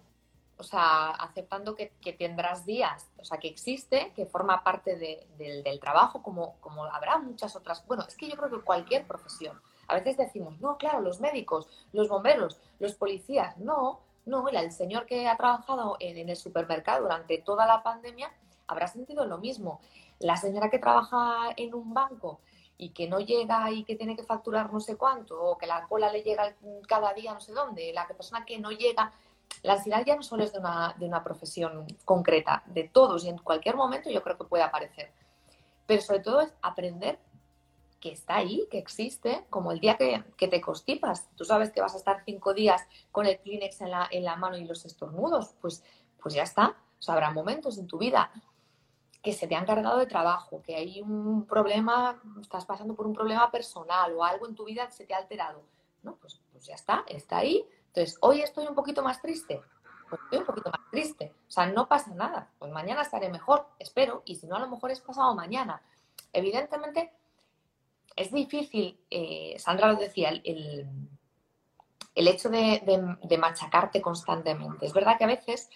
o 0.57 0.63
sea, 0.63 1.09
aceptando 1.09 1.75
que, 1.75 1.91
tendrás 2.17 2.65
días, 2.65 3.09
o 3.17 3.25
sea, 3.25 3.39
que 3.39 3.47
existe, 3.47 4.11
que 4.15 4.25
forma 4.25 4.63
parte 4.63 4.95
del 5.37 5.79
trabajo, 5.79 6.21
como, 6.21 6.55
como 6.59 6.85
habrá 6.85 7.17
muchas 7.17 7.55
otras. 7.55 7.85
Bueno, 7.87 8.05
es 8.07 8.15
que 8.15 8.29
yo 8.29 8.35
creo 8.35 8.49
que 8.49 8.63
cualquier 8.63 9.05
profesión. 9.05 9.59
A 9.87 9.95
veces 9.95 10.17
decimos, 10.17 10.59
no, 10.59 10.77
claro, 10.77 11.01
los 11.01 11.19
médicos, 11.19 11.67
los 11.91 12.07
bomberos, 12.07 12.59
los 12.79 12.93
policías. 12.95 13.57
No, 13.57 13.99
no, 14.25 14.47
el 14.47 14.71
señor 14.71 15.05
que 15.05 15.27
ha 15.27 15.37
trabajado 15.37 15.97
en, 15.99 16.29
el 16.29 16.35
supermercado 16.35 17.03
durante 17.03 17.39
toda 17.39 17.65
la 17.65 17.83
pandemia 17.83 18.31
habrá 18.67 18.87
sentido 18.87 19.25
lo 19.25 19.37
mismo. 19.37 19.81
La 20.19 20.37
señora 20.37 20.69
que 20.69 20.79
trabaja 20.79 21.49
en 21.57 21.73
un 21.73 21.93
banco 21.93 22.39
y 22.77 22.89
que 22.89 23.07
no 23.07 23.19
llega 23.19 23.69
y 23.71 23.83
que 23.83 23.95
tiene 23.95 24.15
que 24.15 24.23
facturar 24.23 24.71
no 24.71 24.79
sé 24.79 24.95
cuánto, 24.95 25.41
o 25.41 25.57
que 25.57 25.67
la 25.67 25.85
cola 25.87 26.11
le 26.11 26.23
llega 26.23 26.55
cada 26.87 27.13
día 27.13 27.33
no 27.33 27.41
sé 27.41 27.51
dónde, 27.53 27.91
la 27.93 28.07
persona 28.07 28.45
que 28.45 28.59
no 28.59 28.71
llega 28.71 29.11
la 29.61 29.73
ansiedad 29.73 30.03
ya 30.05 30.15
no 30.15 30.23
solo 30.23 30.43
es 30.43 30.53
de 30.53 30.59
una, 30.59 30.95
de 30.97 31.05
una 31.05 31.23
profesión 31.23 31.85
concreta, 32.05 32.63
de 32.65 32.89
todos 32.89 33.23
y 33.25 33.29
en 33.29 33.37
cualquier 33.37 33.75
momento 33.75 34.09
yo 34.09 34.23
creo 34.23 34.37
que 34.37 34.45
puede 34.45 34.63
aparecer. 34.63 35.11
Pero 35.85 36.01
sobre 36.01 36.19
todo 36.19 36.41
es 36.41 36.53
aprender 36.61 37.19
que 37.99 38.11
está 38.11 38.35
ahí, 38.35 38.67
que 38.69 38.79
existe, 38.79 39.45
como 39.49 39.71
el 39.71 39.79
día 39.79 39.95
que, 39.95 40.47
te 40.47 40.59
constipas. 40.59 41.29
Tú 41.37 41.45
sabes 41.45 41.71
que 41.71 41.79
vas 41.79 41.93
a 41.93 41.97
estar 41.97 42.21
cinco 42.25 42.53
días 42.53 42.85
con 43.11 43.25
el 43.25 43.39
Kleenex 43.39 43.79
en 43.79 43.91
la, 43.91 44.09
en 44.11 44.25
la 44.25 44.35
mano 44.35 44.57
y 44.57 44.65
los 44.65 44.85
estornudos, 44.85 45.55
pues, 45.61 45.83
pues 46.21 46.33
ya 46.35 46.43
está. 46.43 46.75
O 47.07 47.11
habrá 47.11 47.31
momentos 47.31 47.77
en 47.77 47.87
tu 47.87 47.97
vida 47.97 48.29
que 49.21 49.31
se 49.31 49.47
te 49.47 49.55
han 49.55 49.65
cargado 49.65 49.99
de 49.99 50.05
trabajo, 50.05 50.61
que 50.61 50.75
hay 50.75 51.01
un 51.01 51.45
problema, 51.45 52.21
estás 52.41 52.65
pasando 52.65 52.93
por 52.93 53.07
un 53.07 53.13
problema 53.13 53.49
personal 53.49 54.13
o 54.17 54.23
algo 54.25 54.49
en 54.49 54.53
tu 54.53 54.65
vida 54.65 54.91
se 54.91 55.05
te 55.05 55.13
ha 55.13 55.17
alterado. 55.19 55.63
No, 56.03 56.17
pues, 56.17 56.41
pues 56.51 56.65
ya 56.65 56.75
está, 56.75 57.05
está 57.07 57.37
ahí. 57.37 57.65
Entonces, 57.93 58.17
hoy 58.21 58.41
estoy 58.41 58.65
un 58.65 58.73
poquito 58.73 59.03
más 59.03 59.21
triste. 59.21 59.61
Pues 60.09 60.19
estoy 60.23 60.39
un 60.39 60.45
poquito 60.45 60.71
más 60.71 60.89
triste. 60.89 61.33
O 61.47 61.51
sea, 61.51 61.67
no 61.67 61.87
pasa 61.87 62.11
nada. 62.15 62.49
Pues 62.57 62.71
mañana 62.71 63.03
estaré 63.03 63.29
mejor, 63.29 63.67
espero. 63.77 64.23
Y 64.25 64.35
si 64.35 64.47
no, 64.47 64.55
a 64.55 64.59
lo 64.59 64.67
mejor 64.67 64.89
es 64.89 64.99
pasado 64.99 65.35
mañana. 65.35 65.81
Evidentemente, 66.31 67.13
es 68.15 68.31
difícil, 68.31 68.99
eh, 69.11 69.55
Sandra 69.59 69.91
lo 69.91 69.99
decía, 69.99 70.29
el, 70.29 70.87
el 72.15 72.27
hecho 72.27 72.49
de, 72.49 73.17
de, 73.21 73.37
machacarte 73.37 74.01
constantemente. 74.01 74.85
Es 74.85 74.93
verdad 74.93 75.17
que 75.17 75.23
a 75.23 75.27
veces 75.27 75.69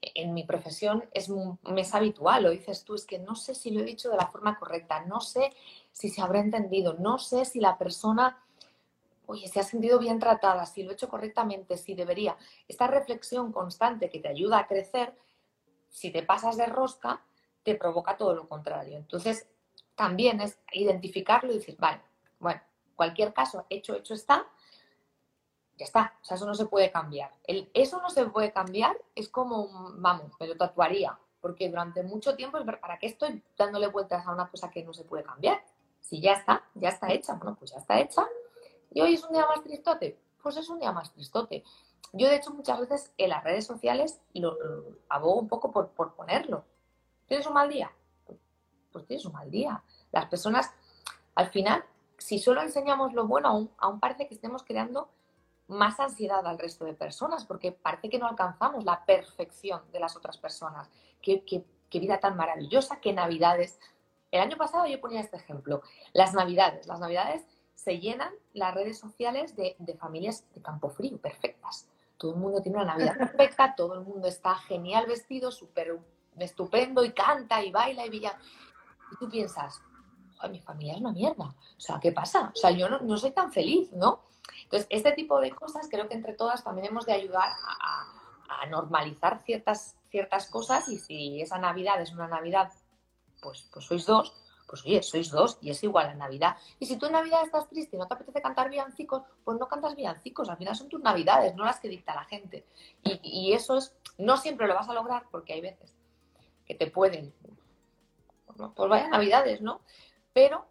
en 0.00 0.34
mi 0.34 0.44
profesión 0.44 1.04
es, 1.12 1.28
es 1.76 1.94
habitual, 1.94 2.44
lo 2.44 2.50
dices 2.50 2.84
tú, 2.84 2.94
es 2.94 3.04
que 3.04 3.18
no 3.18 3.34
sé 3.34 3.54
si 3.54 3.70
lo 3.70 3.80
he 3.80 3.84
dicho 3.84 4.10
de 4.10 4.16
la 4.16 4.28
forma 4.28 4.58
correcta, 4.58 5.04
no 5.06 5.20
sé 5.20 5.52
si 5.92 6.08
se 6.08 6.22
habrá 6.22 6.40
entendido, 6.40 6.94
no 6.94 7.18
sé 7.18 7.44
si 7.44 7.60
la 7.60 7.78
persona, 7.78 8.42
oye, 9.28 9.46
se 9.46 9.60
ha 9.60 9.62
sentido 9.62 9.98
bien 9.98 10.18
tratada, 10.18 10.64
si 10.64 10.82
lo 10.82 10.90
he 10.90 10.94
hecho 10.94 11.08
correctamente, 11.08 11.76
si 11.76 11.94
debería. 11.94 12.36
Esta 12.66 12.86
reflexión 12.86 13.52
constante 13.52 14.08
que 14.08 14.20
te 14.20 14.28
ayuda 14.28 14.58
a 14.58 14.66
crecer, 14.66 15.14
si 15.90 16.10
te 16.10 16.22
pasas 16.22 16.56
de 16.56 16.64
rosca, 16.64 17.22
te 17.62 17.74
provoca 17.74 18.16
todo 18.16 18.34
lo 18.34 18.48
contrario. 18.48 18.96
Entonces, 18.96 19.46
también 19.94 20.40
es 20.40 20.58
identificarlo 20.72 21.52
y 21.52 21.58
decir, 21.58 21.76
vale, 21.78 22.00
bueno, 22.38 22.62
cualquier 22.96 23.34
caso, 23.34 23.66
hecho, 23.68 23.94
hecho 23.94 24.14
está, 24.14 24.46
ya 25.76 25.84
está, 25.84 26.14
o 26.22 26.24
sea, 26.24 26.36
eso 26.36 26.46
no 26.46 26.54
se 26.54 26.64
puede 26.64 26.90
cambiar. 26.90 27.30
El, 27.44 27.70
eso 27.74 28.00
no 28.00 28.08
se 28.08 28.24
puede 28.26 28.50
cambiar 28.50 28.96
es 29.14 29.28
como, 29.28 29.92
vamos, 29.96 30.32
me 30.40 30.46
lo 30.46 30.56
tatuaría, 30.56 31.18
porque 31.42 31.68
durante 31.68 32.02
mucho 32.02 32.34
tiempo, 32.34 32.58
¿para 32.80 32.98
qué 32.98 33.08
estoy 33.08 33.42
dándole 33.58 33.88
vueltas 33.88 34.26
a 34.26 34.32
una 34.32 34.48
cosa 34.48 34.70
que 34.70 34.82
no 34.82 34.94
se 34.94 35.04
puede 35.04 35.22
cambiar? 35.22 35.62
Si 36.00 36.18
ya 36.18 36.32
está, 36.32 36.64
ya 36.74 36.88
está 36.88 37.12
hecha, 37.12 37.34
bueno, 37.34 37.56
pues 37.58 37.72
ya 37.72 37.76
está 37.76 38.00
hecha. 38.00 38.26
Y 38.90 39.00
hoy 39.00 39.14
es 39.14 39.24
un 39.24 39.32
día 39.32 39.46
más 39.46 39.62
tristote, 39.62 40.18
pues 40.42 40.56
es 40.56 40.68
un 40.68 40.78
día 40.78 40.92
más 40.92 41.12
tristote. 41.12 41.64
Yo, 42.12 42.28
de 42.28 42.36
hecho, 42.36 42.52
muchas 42.52 42.80
veces 42.80 43.12
en 43.18 43.30
las 43.30 43.44
redes 43.44 43.66
sociales 43.66 44.20
lo, 44.34 44.56
abogo 45.08 45.40
un 45.40 45.48
poco 45.48 45.70
por, 45.70 45.90
por 45.90 46.14
ponerlo. 46.14 46.64
¿Tienes 47.26 47.46
un 47.46 47.54
mal 47.54 47.68
día? 47.68 47.90
pues 48.92 49.06
tienes 49.06 49.24
un 49.24 49.32
mal 49.32 49.50
día. 49.50 49.82
Las 50.12 50.26
personas, 50.26 50.72
al 51.34 51.48
final, 51.50 51.84
si 52.16 52.38
solo 52.38 52.62
enseñamos 52.62 53.12
lo 53.12 53.26
bueno, 53.26 53.48
aún, 53.48 53.70
aún 53.78 54.00
parece 54.00 54.26
que 54.26 54.34
estemos 54.34 54.62
creando 54.62 55.08
más 55.68 56.00
ansiedad 56.00 56.44
al 56.46 56.58
resto 56.58 56.84
de 56.84 56.94
personas, 56.94 57.44
porque 57.44 57.72
parece 57.72 58.08
que 58.08 58.18
no 58.18 58.26
alcanzamos 58.26 58.84
la 58.84 59.04
perfección 59.04 59.82
de 59.92 60.00
las 60.00 60.16
otras 60.16 60.38
personas. 60.38 60.90
Qué, 61.20 61.44
qué, 61.44 62.00
vida 62.00 62.20
tan 62.20 62.36
maravillosa, 62.36 63.00
qué 63.00 63.12
navidades. 63.12 63.78
El 64.30 64.40
año 64.40 64.56
pasado 64.56 64.86
yo 64.86 65.00
ponía 65.00 65.20
este 65.20 65.36
ejemplo, 65.36 65.82
las 66.12 66.34
navidades. 66.34 66.86
Las 66.86 67.00
navidades 67.00 67.46
se 67.78 68.00
llenan 68.00 68.32
las 68.54 68.74
redes 68.74 68.98
sociales 68.98 69.54
de, 69.54 69.76
de 69.78 69.94
familias 69.94 70.44
de 70.52 70.60
campo 70.60 70.90
frío, 70.90 71.16
perfectas. 71.18 71.86
Todo 72.16 72.32
el 72.32 72.40
mundo 72.40 72.60
tiene 72.60 72.78
una 72.78 72.96
Navidad 72.96 73.16
perfecta, 73.18 73.76
todo 73.76 73.94
el 73.94 74.00
mundo 74.00 74.26
está 74.26 74.56
genial 74.56 75.06
vestido, 75.06 75.52
súper 75.52 75.96
estupendo 76.36 77.04
y 77.04 77.12
canta 77.12 77.62
y 77.62 77.70
baila 77.70 78.04
y 78.04 78.10
villa. 78.10 78.36
Y 79.12 79.16
tú 79.16 79.28
piensas, 79.30 79.80
mi 80.50 80.60
familia 80.60 80.94
es 80.94 81.00
una 81.00 81.12
mierda. 81.12 81.44
O 81.44 81.80
sea, 81.80 82.00
¿qué 82.00 82.10
pasa? 82.10 82.50
O 82.52 82.58
sea, 82.58 82.72
yo 82.72 82.88
no, 82.88 83.16
soy 83.16 83.30
tan 83.30 83.52
feliz, 83.52 83.92
¿no? 83.92 84.24
Entonces, 84.64 84.88
este 84.90 85.12
tipo 85.12 85.40
de 85.40 85.52
cosas 85.52 85.86
creo 85.88 86.08
que 86.08 86.14
entre 86.14 86.32
todas 86.32 86.64
también 86.64 86.88
hemos 86.88 87.06
de 87.06 87.12
ayudar 87.12 87.52
a, 87.80 88.14
normalizar 88.70 89.40
ciertas, 89.44 89.96
ciertas 90.10 90.48
cosas 90.48 90.88
y 90.88 90.98
si 90.98 91.40
esa 91.40 91.58
Navidad 91.58 92.02
es 92.02 92.10
una 92.10 92.26
Navidad, 92.26 92.72
pues, 93.40 93.68
pues 93.72 93.84
sois 93.84 94.04
dos, 94.04 94.34
pues 94.68 94.84
oye, 94.84 95.02
sois 95.02 95.30
dos 95.30 95.58
y 95.60 95.70
es 95.70 95.82
igual 95.82 96.08
a 96.08 96.14
Navidad. 96.14 96.56
Y 96.78 96.86
si 96.86 96.96
tú 96.96 97.06
en 97.06 97.12
Navidad 97.12 97.42
estás 97.42 97.68
triste 97.68 97.96
y 97.96 97.98
no 97.98 98.06
te 98.06 98.14
apetece 98.14 98.42
cantar 98.42 98.70
villancicos, 98.70 99.22
pues 99.42 99.58
no 99.58 99.66
cantas 99.66 99.96
villancicos, 99.96 100.48
al 100.48 100.58
final 100.58 100.76
son 100.76 100.88
tus 100.88 101.00
Navidades, 101.00 101.54
no 101.56 101.64
las 101.64 101.80
que 101.80 101.88
dicta 101.88 102.14
la 102.14 102.24
gente. 102.24 102.66
Y, 103.02 103.20
y 103.22 103.52
eso 103.54 103.78
es, 103.78 103.96
no 104.18 104.36
siempre 104.36 104.68
lo 104.68 104.74
vas 104.74 104.88
a 104.88 104.94
lograr 104.94 105.24
porque 105.30 105.54
hay 105.54 105.62
veces 105.62 105.96
que 106.66 106.74
te 106.74 106.90
pueden 106.90 107.32
pues 108.74 108.90
vaya 108.90 109.08
navidades, 109.08 109.60
¿no? 109.60 109.82
Pero, 110.32 110.66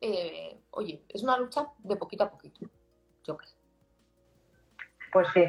eh, 0.00 0.58
oye, 0.70 1.02
es 1.08 1.22
una 1.22 1.38
lucha 1.38 1.68
de 1.78 1.96
poquito 1.96 2.24
a 2.24 2.30
poquito, 2.30 2.66
yo 3.24 3.36
creo. 3.36 3.50
Pues 5.12 5.28
sí. 5.32 5.44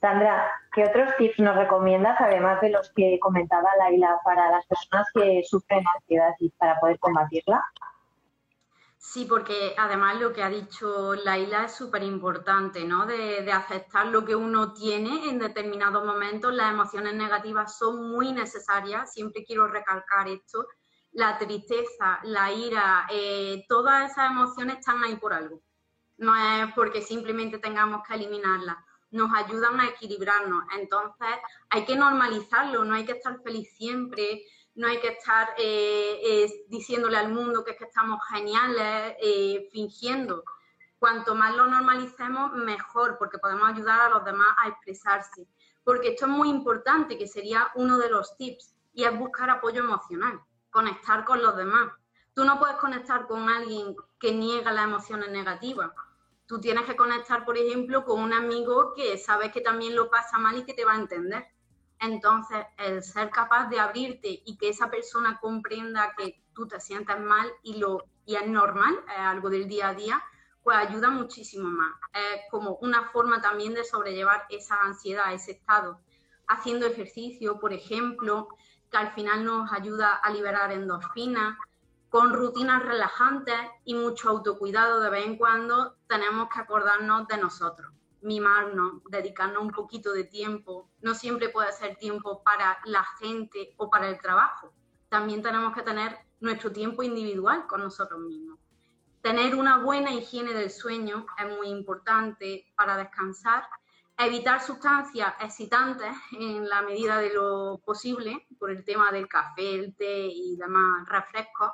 Sandra, 0.00 0.48
¿qué 0.72 0.84
otros 0.84 1.10
tips 1.18 1.40
nos 1.40 1.56
recomiendas, 1.56 2.20
además 2.20 2.60
de 2.60 2.70
los 2.70 2.90
que 2.94 3.18
comentaba 3.20 3.68
Laila, 3.78 4.20
para 4.24 4.50
las 4.50 4.64
personas 4.66 5.08
que 5.12 5.42
sufren 5.44 5.84
ansiedad 5.96 6.34
y 6.38 6.50
para 6.50 6.78
poder 6.78 7.00
combatirla? 7.00 7.64
Sí, 8.96 9.26
porque 9.28 9.74
además 9.76 10.20
lo 10.20 10.32
que 10.32 10.42
ha 10.42 10.48
dicho 10.48 11.14
Laila 11.14 11.64
es 11.64 11.72
súper 11.74 12.02
importante, 12.02 12.84
¿no? 12.84 13.06
De, 13.06 13.50
aceptar 13.52 14.06
lo 14.06 14.24
que 14.24 14.36
uno 14.36 14.72
tiene 14.72 15.28
en 15.30 15.38
determinados 15.38 16.04
momentos. 16.04 16.52
Las 16.52 16.72
emociones 16.72 17.14
negativas 17.14 17.76
son 17.78 18.10
muy 18.10 18.32
necesarias, 18.32 19.12
siempre 19.12 19.44
quiero 19.44 19.66
recalcar 19.66 20.28
esto. 20.28 20.66
La 21.12 21.38
tristeza, 21.38 22.20
la 22.24 22.52
ira, 22.52 23.06
eh, 23.10 23.64
todas 23.68 24.10
esas 24.10 24.30
emociones 24.30 24.78
están 24.78 25.02
ahí 25.02 25.16
por 25.16 25.32
algo. 25.32 25.62
No 26.18 26.36
es 26.36 26.72
porque 26.74 27.00
simplemente 27.00 27.58
tengamos 27.58 28.06
que 28.06 28.14
eliminarlas. 28.14 28.76
Nos 29.10 29.30
ayudan 29.34 29.80
a 29.80 29.88
equilibrarnos. 29.88 30.64
Entonces 30.76 31.28
hay 31.70 31.84
que 31.84 31.96
normalizarlo, 31.96 32.84
no 32.84 32.94
hay 32.94 33.04
que 33.04 33.12
estar 33.12 33.40
feliz 33.42 33.68
siempre 33.76 34.44
no 34.78 34.86
hay 34.86 35.00
que 35.00 35.08
estar 35.08 35.54
eh, 35.58 36.64
diciéndole 36.68 37.16
al 37.16 37.32
mundo 37.32 37.64
que 37.64 37.72
es 37.72 37.76
que 37.76 37.86
estamos 37.86 38.20
geniales, 38.28 39.16
eh, 39.20 39.68
fingiendo. 39.72 40.44
Cuanto 41.00 41.34
más 41.34 41.54
lo 41.56 41.66
normalicemos, 41.66 42.52
mejor, 42.52 43.18
porque 43.18 43.38
podemos 43.38 43.68
ayudar 43.68 44.00
a 44.00 44.08
los 44.08 44.24
demás 44.24 44.46
a 44.56 44.68
expresarse. 44.68 45.48
Porque 45.82 46.10
esto 46.10 46.26
es 46.26 46.30
muy 46.30 46.48
importante, 46.48 47.18
que 47.18 47.26
sería 47.26 47.72
uno 47.74 47.98
de 47.98 48.08
los 48.08 48.36
tips, 48.36 48.72
y 48.92 49.02
es 49.02 49.18
buscar 49.18 49.50
apoyo 49.50 49.82
emocional, 49.82 50.40
conectar 50.70 51.24
con 51.24 51.42
los 51.42 51.56
demás. 51.56 51.90
Tú 52.32 52.44
no 52.44 52.60
puedes 52.60 52.76
conectar 52.76 53.26
con 53.26 53.48
alguien 53.48 53.96
que 54.20 54.32
niega 54.32 54.70
las 54.70 54.84
emociones 54.84 55.30
negativas. 55.30 55.90
Tú 56.48 56.60
tienes 56.60 56.84
que 56.84 56.96
conectar, 56.96 57.44
por 57.44 57.56
ejemplo, 57.56 58.04
con 58.04 58.20
un 58.20 58.32
amigo 58.32 58.92
que 58.96 59.16
sabes 59.18 59.52
que 59.52 59.60
también 59.60 59.94
lo 59.94 60.10
pasa 60.10 60.38
mal 60.38 60.58
y 60.58 60.64
que 60.64 60.74
te 60.74 60.84
va 60.84 60.94
a 60.94 60.98
entender 60.98 61.46
entonces, 62.00 62.64
el 62.76 63.02
ser 63.02 63.30
capaz 63.30 63.68
de 63.68 63.80
abrirte 63.80 64.42
y 64.44 64.56
que 64.56 64.68
esa 64.68 64.88
persona 64.88 65.38
comprenda 65.40 66.14
que 66.16 66.40
tú 66.52 66.66
te 66.68 66.80
sientes 66.80 67.18
mal 67.18 67.50
y, 67.62 67.78
lo, 67.78 68.04
y 68.24 68.36
es 68.36 68.46
normal, 68.46 68.94
es 69.08 69.18
algo 69.18 69.50
del 69.50 69.66
día 69.66 69.88
a 69.88 69.94
día, 69.94 70.22
pues 70.62 70.76
ayuda 70.76 71.10
muchísimo 71.10 71.68
más. 71.68 71.94
Es 72.12 72.42
como 72.50 72.76
una 72.82 73.10
forma 73.10 73.40
también 73.40 73.74
de 73.74 73.84
sobrellevar 73.84 74.46
esa 74.48 74.80
ansiedad, 74.80 75.32
ese 75.32 75.52
estado. 75.52 76.00
Haciendo 76.46 76.86
ejercicio, 76.86 77.58
por 77.58 77.72
ejemplo, 77.72 78.48
que 78.90 78.96
al 78.96 79.12
final 79.12 79.44
nos 79.44 79.72
ayuda 79.72 80.14
a 80.14 80.30
liberar 80.30 80.70
endorfinas, 80.72 81.58
con 82.08 82.32
rutinas 82.32 82.82
relajantes 82.82 83.58
y 83.84 83.94
mucho 83.94 84.30
autocuidado 84.30 85.00
de 85.00 85.10
vez 85.10 85.26
en 85.26 85.36
cuando, 85.36 85.96
tenemos 86.08 86.48
que 86.48 86.60
acordarnos 86.60 87.28
de 87.28 87.36
nosotros 87.36 87.92
mimarnos, 88.20 89.02
dedicarnos 89.10 89.62
un 89.62 89.70
poquito 89.70 90.12
de 90.12 90.24
tiempo. 90.24 90.90
No 91.00 91.14
siempre 91.14 91.48
puede 91.48 91.72
ser 91.72 91.96
tiempo 91.96 92.42
para 92.42 92.78
la 92.84 93.04
gente 93.20 93.74
o 93.76 93.90
para 93.90 94.08
el 94.08 94.20
trabajo. 94.20 94.72
También 95.08 95.42
tenemos 95.42 95.74
que 95.74 95.82
tener 95.82 96.18
nuestro 96.40 96.72
tiempo 96.72 97.02
individual 97.02 97.66
con 97.66 97.82
nosotros 97.82 98.20
mismos. 98.20 98.58
Tener 99.22 99.54
una 99.54 99.78
buena 99.78 100.12
higiene 100.12 100.52
del 100.52 100.70
sueño 100.70 101.26
es 101.38 101.56
muy 101.56 101.68
importante 101.68 102.66
para 102.76 102.96
descansar. 102.96 103.68
Evitar 104.16 104.60
sustancias 104.60 105.34
excitantes 105.40 106.12
en 106.32 106.68
la 106.68 106.82
medida 106.82 107.18
de 107.18 107.32
lo 107.32 107.80
posible 107.84 108.46
por 108.58 108.70
el 108.70 108.84
tema 108.84 109.12
del 109.12 109.28
café, 109.28 109.76
el 109.76 109.94
té 109.94 110.26
y 110.26 110.56
demás 110.56 111.08
refrescos 111.08 111.70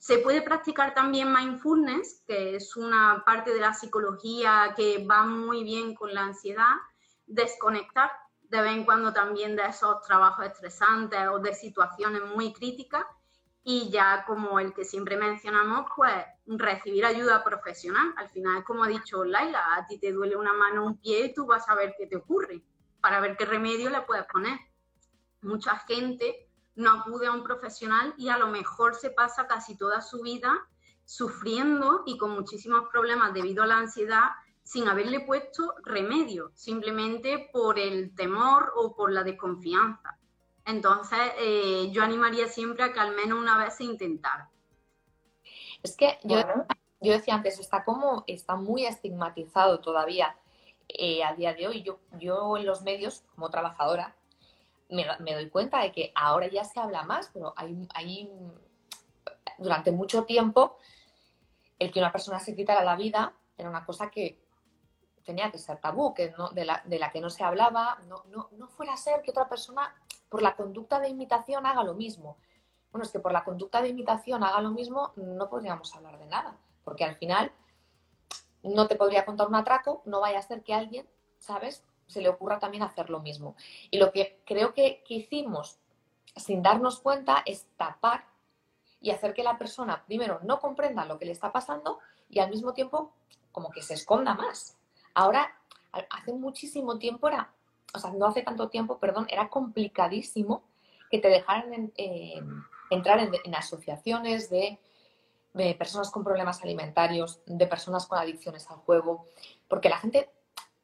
se 0.00 0.16
puede 0.18 0.40
practicar 0.40 0.94
también 0.94 1.30
mindfulness, 1.30 2.24
que 2.26 2.56
es 2.56 2.74
una 2.74 3.22
parte 3.26 3.52
de 3.52 3.60
la 3.60 3.74
psicología 3.74 4.72
que 4.74 5.06
va 5.06 5.26
muy 5.26 5.62
bien 5.62 5.94
con 5.94 6.14
la 6.14 6.22
ansiedad, 6.22 6.72
desconectar 7.26 8.10
de 8.40 8.62
vez 8.62 8.72
en 8.72 8.84
cuando 8.84 9.12
también 9.12 9.56
de 9.56 9.66
esos 9.66 10.00
trabajos 10.00 10.46
estresantes 10.46 11.20
o 11.30 11.38
de 11.38 11.54
situaciones 11.54 12.22
muy 12.34 12.54
críticas 12.54 13.04
y 13.62 13.90
ya 13.90 14.24
como 14.26 14.58
el 14.58 14.72
que 14.72 14.86
siempre 14.86 15.18
mencionamos, 15.18 15.86
pues 15.94 16.14
recibir 16.46 17.04
ayuda 17.04 17.44
profesional. 17.44 18.14
Al 18.16 18.30
final, 18.30 18.64
como 18.64 18.84
ha 18.84 18.88
dicho 18.88 19.22
Laila, 19.22 19.74
a 19.76 19.86
ti 19.86 19.98
te 19.98 20.12
duele 20.12 20.34
una 20.34 20.54
mano 20.54 20.86
un 20.86 20.98
pie 20.98 21.26
y 21.26 21.34
tú 21.34 21.44
vas 21.44 21.68
a 21.68 21.74
ver 21.74 21.94
qué 21.98 22.06
te 22.06 22.16
ocurre 22.16 22.62
para 23.02 23.20
ver 23.20 23.36
qué 23.36 23.44
remedio 23.44 23.90
le 23.90 24.00
puedes 24.00 24.24
poner. 24.24 24.58
Mucha 25.42 25.76
gente 25.80 26.49
no 26.74 26.92
acude 26.92 27.26
a 27.26 27.32
un 27.32 27.42
profesional 27.42 28.14
y 28.16 28.28
a 28.28 28.38
lo 28.38 28.48
mejor 28.48 28.94
se 28.94 29.10
pasa 29.10 29.46
casi 29.46 29.76
toda 29.76 30.00
su 30.00 30.22
vida 30.22 30.66
sufriendo 31.04 32.02
y 32.06 32.16
con 32.16 32.30
muchísimos 32.30 32.88
problemas 32.90 33.34
debido 33.34 33.62
a 33.62 33.66
la 33.66 33.78
ansiedad 33.78 34.30
sin 34.62 34.86
haberle 34.86 35.20
puesto 35.20 35.74
remedio, 35.82 36.52
simplemente 36.54 37.50
por 37.52 37.78
el 37.78 38.14
temor 38.14 38.72
o 38.76 38.94
por 38.94 39.10
la 39.10 39.24
desconfianza. 39.24 40.16
Entonces, 40.64 41.18
eh, 41.38 41.90
yo 41.90 42.04
animaría 42.04 42.46
siempre 42.46 42.84
a 42.84 42.92
que 42.92 43.00
al 43.00 43.16
menos 43.16 43.38
una 43.38 43.58
vez 43.58 43.74
se 43.76 43.84
intentara. 43.84 44.48
Es 45.82 45.96
que 45.96 46.18
yo, 46.22 46.38
yo 47.00 47.12
decía 47.12 47.34
antes, 47.34 47.58
está 47.58 47.84
como, 47.84 48.22
está 48.28 48.54
muy 48.54 48.86
estigmatizado 48.86 49.80
todavía 49.80 50.36
eh, 50.86 51.24
a 51.24 51.34
día 51.34 51.54
de 51.54 51.66
hoy. 51.66 51.82
Yo, 51.82 51.98
yo 52.18 52.56
en 52.56 52.66
los 52.66 52.82
medios, 52.82 53.24
como 53.34 53.50
trabajadora, 53.50 54.14
me, 54.90 55.06
me, 55.20 55.34
doy 55.34 55.48
cuenta 55.50 55.80
de 55.80 55.92
que 55.92 56.12
ahora 56.14 56.48
ya 56.48 56.64
se 56.64 56.80
habla 56.80 57.02
más, 57.02 57.30
pero 57.32 57.52
hay, 57.56 57.88
hay 57.94 58.30
durante 59.58 59.92
mucho 59.92 60.24
tiempo 60.24 60.76
el 61.78 61.90
que 61.92 62.00
una 62.00 62.12
persona 62.12 62.38
se 62.40 62.54
quitara 62.54 62.84
la 62.84 62.96
vida 62.96 63.34
era 63.56 63.68
una 63.68 63.84
cosa 63.84 64.10
que 64.10 64.42
tenía 65.24 65.50
que 65.50 65.58
ser 65.58 65.78
tabú, 65.78 66.14
que 66.14 66.32
no, 66.36 66.48
de, 66.50 66.64
la, 66.64 66.82
de 66.84 66.98
la 66.98 67.10
que 67.10 67.20
no 67.20 67.30
se 67.30 67.44
hablaba, 67.44 67.98
no, 68.06 68.24
no, 68.30 68.48
no 68.52 68.68
fuera 68.68 68.94
a 68.94 68.96
ser 68.96 69.22
que 69.22 69.30
otra 69.30 69.48
persona 69.48 69.94
por 70.28 70.42
la 70.42 70.56
conducta 70.56 70.98
de 70.98 71.08
imitación 71.08 71.66
haga 71.66 71.84
lo 71.84 71.94
mismo. 71.94 72.38
Bueno, 72.90 73.04
es 73.04 73.12
que 73.12 73.20
por 73.20 73.32
la 73.32 73.44
conducta 73.44 73.82
de 73.82 73.88
imitación 73.88 74.42
haga 74.42 74.60
lo 74.60 74.70
mismo, 74.70 75.12
no 75.16 75.48
podríamos 75.48 75.94
hablar 75.94 76.18
de 76.18 76.26
nada, 76.26 76.56
porque 76.84 77.04
al 77.04 77.16
final 77.16 77.52
no 78.62 78.88
te 78.88 78.96
podría 78.96 79.24
contar 79.24 79.48
un 79.48 79.54
atraco, 79.54 80.02
no 80.04 80.20
vaya 80.20 80.38
a 80.38 80.42
ser 80.42 80.62
que 80.62 80.74
alguien, 80.74 81.08
¿sabes?, 81.38 81.84
se 82.10 82.20
le 82.20 82.28
ocurra 82.28 82.58
también 82.58 82.82
hacer 82.82 83.10
lo 83.10 83.20
mismo. 83.20 83.56
Y 83.90 83.98
lo 83.98 84.12
que 84.12 84.40
creo 84.44 84.74
que, 84.74 85.02
que 85.06 85.14
hicimos 85.14 85.78
sin 86.36 86.62
darnos 86.62 87.00
cuenta 87.00 87.42
es 87.46 87.66
tapar 87.76 88.24
y 89.00 89.10
hacer 89.10 89.32
que 89.34 89.42
la 89.42 89.58
persona, 89.58 90.04
primero, 90.06 90.40
no 90.42 90.60
comprenda 90.60 91.04
lo 91.04 91.18
que 91.18 91.24
le 91.24 91.32
está 91.32 91.52
pasando 91.52 91.98
y 92.28 92.38
al 92.38 92.50
mismo 92.50 92.72
tiempo 92.74 93.12
como 93.52 93.70
que 93.70 93.82
se 93.82 93.94
esconda 93.94 94.34
más. 94.34 94.76
Ahora, 95.14 95.52
hace 96.10 96.32
muchísimo 96.32 96.98
tiempo 96.98 97.28
era, 97.28 97.52
o 97.94 97.98
sea, 97.98 98.10
no 98.12 98.26
hace 98.26 98.42
tanto 98.42 98.68
tiempo, 98.68 98.98
perdón, 98.98 99.26
era 99.30 99.48
complicadísimo 99.48 100.62
que 101.10 101.18
te 101.18 101.28
dejaran 101.28 101.92
entrar 102.90 103.18
en, 103.20 103.54
asociaciones 103.54 104.48
de, 104.50 104.78
personas 105.76 106.10
con 106.10 106.22
problemas 106.22 106.62
alimentarios, 106.62 107.40
de 107.46 107.66
personas 107.66 108.06
con 108.06 108.18
adicciones 108.18 108.70
al 108.70 108.76
juego, 108.78 109.26
porque 109.68 109.88
la 109.88 109.98
gente 109.98 110.30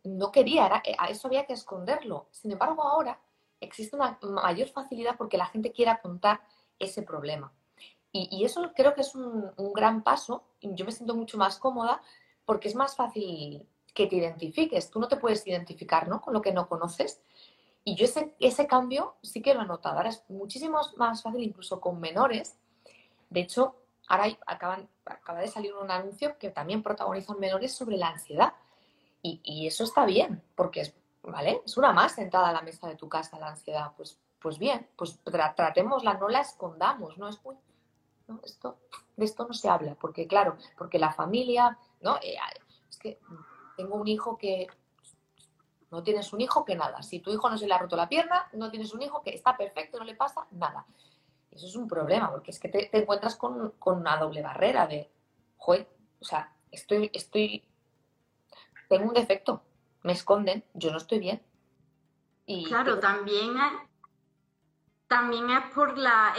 no 0.06 0.30
quería, 0.32 0.82
a 0.98 1.08
eso 1.08 1.28
había 1.28 1.46
que 1.46 1.52
esconderlo. 1.52 2.28
Sin 2.30 2.52
embargo, 2.52 2.82
ahora 2.82 3.20
existe 3.60 3.96
una 3.96 4.18
mayor 4.22 4.68
facilidad 4.68 5.16
porque 5.16 5.38
la 5.38 5.46
gente 5.46 5.72
quiera 5.72 6.00
contar 6.00 6.40
ese 6.78 7.02
problema. 7.02 7.52
Y, 8.12 8.44
eso 8.44 8.72
creo 8.74 8.94
que 8.94 9.02
es 9.02 9.14
un, 9.14 9.50
un, 9.56 9.72
gran 9.74 10.02
paso. 10.02 10.44
Yo 10.62 10.86
me 10.86 10.92
siento 10.92 11.14
mucho 11.14 11.36
más 11.36 11.58
cómoda 11.58 12.00
porque 12.46 12.68
es 12.68 12.74
más 12.74 12.96
fácil 12.96 13.68
que 13.92 14.06
te 14.06 14.16
identifiques. 14.16 14.90
Tú 14.90 15.00
no 15.00 15.08
te 15.08 15.16
puedes 15.16 15.46
identificar 15.46 16.08
¿no? 16.08 16.22
con 16.22 16.32
lo 16.32 16.40
que 16.40 16.52
no 16.52 16.66
conoces. 16.66 17.20
Y 17.84 17.94
yo 17.94 18.06
ese, 18.06 18.34
ese 18.40 18.66
cambio 18.66 19.16
sí 19.22 19.42
que 19.42 19.54
lo 19.54 19.62
he 19.62 19.66
notado. 19.66 19.96
Ahora 19.96 20.08
es 20.08 20.24
muchísimo 20.28 20.80
más 20.96 21.22
fácil 21.22 21.42
incluso 21.42 21.80
con 21.80 22.00
menores. 22.00 22.58
De 23.28 23.40
hecho, 23.40 23.76
ahora 24.08 24.26
acaban, 24.46 24.88
acaba 25.04 25.40
de 25.40 25.48
salir 25.48 25.74
un 25.74 25.90
anuncio 25.90 26.38
que 26.38 26.50
también 26.50 26.82
protagonizan 26.82 27.38
menores 27.38 27.74
sobre 27.74 27.96
la 27.96 28.08
ansiedad. 28.08 28.54
Y, 29.26 29.40
y, 29.42 29.66
eso 29.66 29.82
está 29.82 30.04
bien, 30.04 30.42
porque 30.54 30.82
es, 30.82 30.94
¿vale? 31.22 31.62
es 31.64 31.76
una 31.76 31.92
más 31.92 32.14
sentada 32.14 32.50
a 32.50 32.52
la 32.52 32.62
mesa 32.62 32.86
de 32.86 32.94
tu 32.94 33.08
casa 33.08 33.38
la 33.38 33.48
ansiedad. 33.48 33.92
Pues, 33.96 34.20
pues 34.40 34.58
bien, 34.58 34.88
pues 34.96 35.18
tratémosla, 35.24 36.14
no 36.14 36.28
la 36.28 36.40
escondamos, 36.40 37.18
no 37.18 37.28
es 37.28 37.42
muy... 37.44 37.56
¿no? 38.28 38.40
Esto, 38.44 38.78
de 39.16 39.24
esto 39.24 39.46
no 39.46 39.54
se 39.54 39.68
habla, 39.68 39.96
porque 39.96 40.26
claro, 40.26 40.56
porque 40.78 40.98
la 40.98 41.12
familia, 41.12 41.76
¿no? 42.00 42.16
Eh, 42.16 42.36
es 42.88 42.96
que 42.98 43.18
tengo 43.76 43.96
un 43.96 44.06
hijo 44.06 44.36
que 44.38 44.68
no 45.90 46.02
tienes 46.02 46.32
un 46.32 46.40
hijo 46.40 46.64
que 46.64 46.76
nada. 46.76 47.02
Si 47.02 47.20
tu 47.20 47.32
hijo 47.32 47.48
no 47.48 47.58
se 47.58 47.66
le 47.66 47.74
ha 47.74 47.78
roto 47.78 47.96
la 47.96 48.08
pierna, 48.08 48.48
no 48.52 48.70
tienes 48.70 48.92
un 48.92 49.02
hijo 49.02 49.22
que 49.22 49.30
está 49.30 49.56
perfecto, 49.56 49.98
no 49.98 50.04
le 50.04 50.14
pasa 50.14 50.46
nada. 50.52 50.86
Eso 51.50 51.66
es 51.66 51.74
un 51.76 51.88
problema, 51.88 52.30
porque 52.30 52.50
es 52.50 52.60
que 52.60 52.68
te, 52.68 52.96
encuentras 52.96 53.36
con, 53.36 53.74
una 53.84 54.16
doble 54.18 54.42
barrera 54.42 54.86
de, 54.86 55.10
joder, 55.56 55.88
o 56.20 56.24
sea, 56.24 56.52
estoy, 56.70 57.10
estoy, 57.14 57.64
tengo 58.88 59.08
un 59.08 59.14
defecto, 59.14 59.62
me 60.02 60.12
esconden, 60.12 60.64
yo 60.74 60.90
no 60.90 60.98
estoy 60.98 61.18
bien. 61.18 61.42
Y 62.46 62.64
claro, 62.64 62.98
también 63.00 63.54
también 65.08 65.50
es 65.50 65.72
por 65.72 65.96
la 65.96 66.34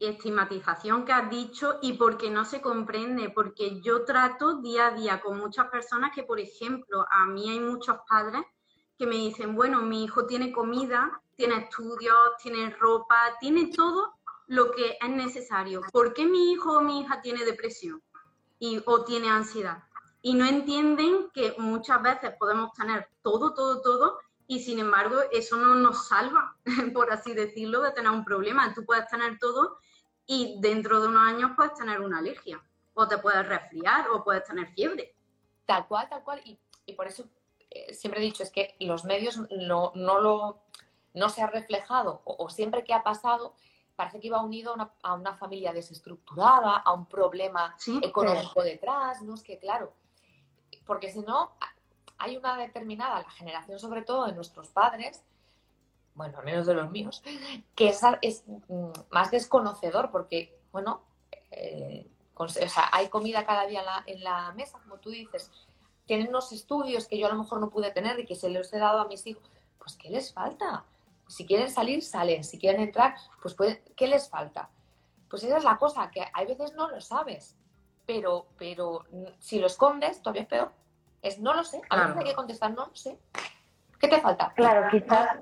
estigmatización 0.00 1.04
que 1.04 1.12
has 1.12 1.28
dicho 1.28 1.78
y 1.82 1.92
porque 1.94 2.30
no 2.30 2.44
se 2.44 2.62
comprende, 2.62 3.28
porque 3.28 3.82
yo 3.82 4.04
trato 4.04 4.60
día 4.60 4.86
a 4.86 4.90
día 4.92 5.20
con 5.20 5.38
muchas 5.38 5.68
personas 5.68 6.12
que, 6.14 6.22
por 6.22 6.40
ejemplo, 6.40 7.04
a 7.10 7.26
mí 7.26 7.50
hay 7.50 7.60
muchos 7.60 7.98
padres 8.08 8.42
que 8.98 9.06
me 9.06 9.16
dicen, 9.16 9.54
bueno, 9.54 9.82
mi 9.82 10.04
hijo 10.04 10.26
tiene 10.26 10.52
comida, 10.52 11.20
tiene 11.36 11.56
estudios, 11.56 12.16
tiene 12.42 12.70
ropa, 12.70 13.36
tiene 13.40 13.66
todo 13.66 14.14
lo 14.46 14.70
que 14.70 14.96
es 15.00 15.10
necesario. 15.10 15.82
¿Por 15.92 16.14
qué 16.14 16.24
mi 16.24 16.52
hijo 16.52 16.78
o 16.78 16.80
mi 16.80 17.00
hija 17.00 17.20
tiene 17.20 17.44
depresión 17.44 18.02
y, 18.58 18.82
o 18.86 19.04
tiene 19.04 19.28
ansiedad? 19.28 19.82
Y 20.22 20.34
no 20.34 20.46
entienden 20.46 21.30
que 21.34 21.54
muchas 21.58 22.00
veces 22.00 22.32
podemos 22.38 22.72
tener 22.72 23.08
todo, 23.22 23.54
todo, 23.54 23.82
todo 23.82 24.18
y 24.46 24.60
sin 24.60 24.78
embargo 24.78 25.16
eso 25.32 25.56
no 25.56 25.74
nos 25.74 26.08
salva, 26.08 26.56
por 26.94 27.12
así 27.12 27.34
decirlo, 27.34 27.80
de 27.82 27.92
tener 27.92 28.10
un 28.10 28.24
problema. 28.24 28.72
Tú 28.74 28.84
puedes 28.84 29.08
tener 29.08 29.38
todo 29.38 29.78
y 30.26 30.58
dentro 30.60 31.00
de 31.00 31.08
unos 31.08 31.22
años 31.22 31.52
puedes 31.56 31.74
tener 31.74 32.00
una 32.00 32.18
alergia 32.18 32.62
o 32.94 33.08
te 33.08 33.18
puedes 33.18 33.46
resfriar 33.46 34.10
o 34.10 34.22
puedes 34.22 34.44
tener 34.44 34.68
fiebre. 34.74 35.14
Tal 35.64 35.86
cual, 35.86 36.08
tal 36.08 36.22
cual. 36.22 36.42
Y, 36.44 36.58
por 36.94 37.06
eso 37.06 37.24
eh, 37.70 37.94
siempre 37.94 38.20
he 38.20 38.24
dicho, 38.24 38.42
es 38.42 38.50
que 38.50 38.76
los 38.80 39.04
medios 39.04 39.38
no, 39.50 39.92
no, 39.94 40.20
lo, 40.20 40.62
no 41.14 41.28
se 41.30 41.42
ha 41.42 41.46
reflejado 41.46 42.20
o, 42.24 42.50
siempre 42.50 42.84
que 42.84 42.92
ha 42.92 43.02
pasado 43.02 43.54
parece 43.96 44.20
que 44.20 44.26
iba 44.26 44.42
unido 44.42 44.72
a 44.72 44.74
una, 44.74 44.92
a 45.02 45.14
una 45.14 45.34
familia 45.34 45.72
desestructurada, 45.72 46.76
a 46.76 46.92
un 46.92 47.06
problema 47.06 47.74
económico 48.02 48.62
detrás, 48.62 49.22
¿no? 49.22 49.34
Es 49.34 49.42
que 49.42 49.58
claro, 49.58 49.94
porque 50.86 51.10
si 51.10 51.20
no, 51.20 51.52
hay 52.18 52.36
una 52.36 52.56
determinada, 52.56 53.22
la 53.22 53.30
generación 53.30 53.78
sobre 53.78 54.02
todo 54.02 54.26
de 54.26 54.32
nuestros 54.32 54.68
padres, 54.68 55.22
bueno, 56.14 56.38
al 56.38 56.44
menos 56.44 56.66
de 56.66 56.74
los 56.74 56.90
míos, 56.90 57.22
que 57.74 57.88
es, 57.88 58.44
mm, 58.46 58.90
más 59.10 59.30
desconocedor 59.30 60.10
porque, 60.10 60.58
bueno, 60.70 61.02
eh, 61.50 62.06
o 62.34 62.48
sea, 62.48 62.88
hay 62.92 63.08
comida 63.08 63.46
cada 63.46 63.66
día 63.66 63.82
en 64.06 64.22
la, 64.22 64.52
mesa, 64.52 64.78
como 64.80 64.98
tú 64.98 65.10
dices, 65.10 65.50
tienen 66.06 66.28
unos 66.28 66.52
estudios 66.52 67.06
que 67.06 67.18
yo 67.18 67.26
a 67.26 67.30
lo 67.30 67.38
mejor 67.38 67.60
no 67.60 67.70
pude 67.70 67.90
tener 67.92 68.18
y 68.18 68.26
que 68.26 68.34
se 68.34 68.50
los 68.50 68.72
he 68.72 68.78
dado 68.78 69.00
a 69.00 69.08
mis 69.08 69.26
hijos, 69.26 69.48
pues 69.78 69.96
¿qué 69.96 70.10
les 70.10 70.32
falta? 70.32 70.84
Si 71.28 71.46
quieren 71.46 71.70
salir, 71.70 72.02
salen, 72.02 72.44
si 72.44 72.58
quieren 72.58 72.82
entrar, 72.82 73.14
pues 73.40 73.56
¿qué 73.96 74.06
les 74.06 74.28
falta? 74.28 74.70
Pues 75.28 75.44
esa 75.44 75.58
es 75.58 75.64
la 75.64 75.78
cosa, 75.78 76.10
que 76.10 76.24
hay 76.32 76.46
veces 76.46 76.74
no 76.74 76.88
lo 76.88 77.00
sabes, 77.00 77.56
pero, 78.06 78.46
pero 78.58 79.04
mm, 79.10 79.24
si 79.38 79.58
lo 79.58 79.66
escondes, 79.66 80.22
todavía 80.22 80.42
es 80.42 80.48
peor. 80.48 80.72
Es 81.22 81.38
no 81.38 81.54
lo 81.54 81.64
sé. 81.64 81.80
A 81.88 81.96
veces 81.96 82.16
hay 82.16 82.24
que 82.24 82.34
contestar 82.34 82.72
no 82.72 82.86
lo 82.86 82.94
sé. 82.94 83.18
¿Qué 83.98 84.08
te 84.08 84.20
falta? 84.20 84.52
Claro, 84.56 84.88
quizás, 84.90 85.38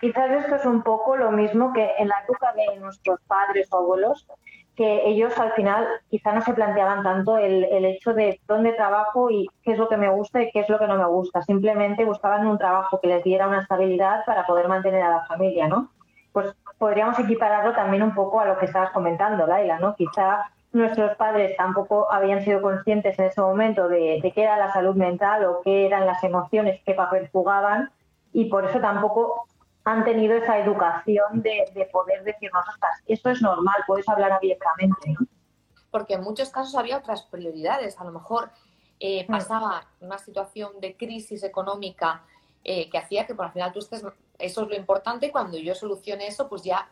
quizás 0.00 0.30
esto 0.30 0.54
es 0.54 0.64
un 0.64 0.82
poco 0.82 1.16
lo 1.16 1.32
mismo 1.32 1.72
que 1.72 1.90
en 1.98 2.08
la 2.08 2.20
época 2.20 2.52
de 2.52 2.78
nuestros 2.78 3.20
padres 3.26 3.68
o 3.72 3.78
abuelos, 3.78 4.28
que 4.76 5.08
ellos 5.08 5.36
al 5.38 5.52
final 5.52 5.86
quizá 6.08 6.32
no 6.32 6.40
se 6.42 6.52
planteaban 6.52 7.02
tanto 7.02 7.38
el, 7.38 7.64
el, 7.64 7.84
hecho 7.84 8.12
de 8.12 8.40
dónde 8.46 8.72
trabajo 8.72 9.30
y 9.30 9.48
qué 9.62 9.72
es 9.72 9.78
lo 9.78 9.88
que 9.88 9.96
me 9.96 10.08
gusta 10.08 10.42
y 10.42 10.50
qué 10.52 10.60
es 10.60 10.68
lo 10.68 10.78
que 10.78 10.86
no 10.86 10.96
me 10.96 11.06
gusta. 11.06 11.42
Simplemente 11.42 12.04
buscaban 12.04 12.46
un 12.46 12.58
trabajo 12.58 13.00
que 13.00 13.08
les 13.08 13.24
diera 13.24 13.48
una 13.48 13.62
estabilidad 13.62 14.24
para 14.24 14.46
poder 14.46 14.68
mantener 14.68 15.02
a 15.02 15.10
la 15.10 15.26
familia, 15.26 15.68
¿no? 15.68 15.90
Pues 16.32 16.54
podríamos 16.78 17.18
equipararlo 17.18 17.72
también 17.72 18.02
un 18.02 18.14
poco 18.14 18.40
a 18.40 18.46
lo 18.46 18.58
que 18.58 18.66
estabas 18.66 18.90
comentando, 18.90 19.46
Laila, 19.46 19.78
¿no? 19.78 19.94
Quizá 19.94 20.50
nuestros 20.74 21.16
padres 21.16 21.56
tampoco 21.56 22.12
habían 22.12 22.44
sido 22.44 22.60
conscientes 22.60 23.18
en 23.18 23.26
ese 23.26 23.40
momento 23.40 23.88
de, 23.88 24.20
qué 24.34 24.42
era 24.42 24.56
la 24.58 24.72
salud 24.72 24.96
mental 24.96 25.44
o 25.44 25.60
qué 25.62 25.86
eran 25.86 26.04
las 26.04 26.22
emociones, 26.24 26.80
qué 26.84 26.94
papel 26.94 27.28
jugaban 27.32 27.90
y 28.32 28.46
por 28.46 28.64
eso 28.64 28.80
tampoco 28.80 29.46
han 29.84 30.04
tenido 30.04 30.34
esa 30.34 30.58
educación 30.58 31.42
de, 31.42 31.88
poder 31.92 32.24
decirnos, 32.24 32.64
esto 33.06 33.30
es 33.30 33.40
normal, 33.40 33.76
puedes 33.86 34.08
hablar 34.08 34.32
abiertamente. 34.32 35.14
Porque 35.90 36.14
en 36.14 36.22
muchos 36.22 36.50
casos 36.50 36.74
había 36.74 36.98
otras 36.98 37.22
prioridades. 37.22 38.00
A 38.00 38.04
lo 38.04 38.10
mejor 38.10 38.50
eh, 38.98 39.24
mm. 39.28 39.30
pasaba 39.30 39.86
una 40.00 40.18
situación 40.18 40.80
de 40.80 40.96
crisis 40.96 41.44
económica 41.44 42.24
eh, 42.64 42.90
que 42.90 42.98
hacía 42.98 43.26
que 43.26 43.34
por 43.34 43.44
al 43.44 43.52
final 43.52 43.72
tú 43.72 43.78
estés, 43.78 44.02
eso 44.38 44.62
es 44.62 44.68
lo 44.68 44.74
importante, 44.74 45.30
cuando 45.30 45.58
yo 45.58 45.74
solucione 45.74 46.26
eso, 46.26 46.48
pues 46.48 46.64
ya, 46.64 46.88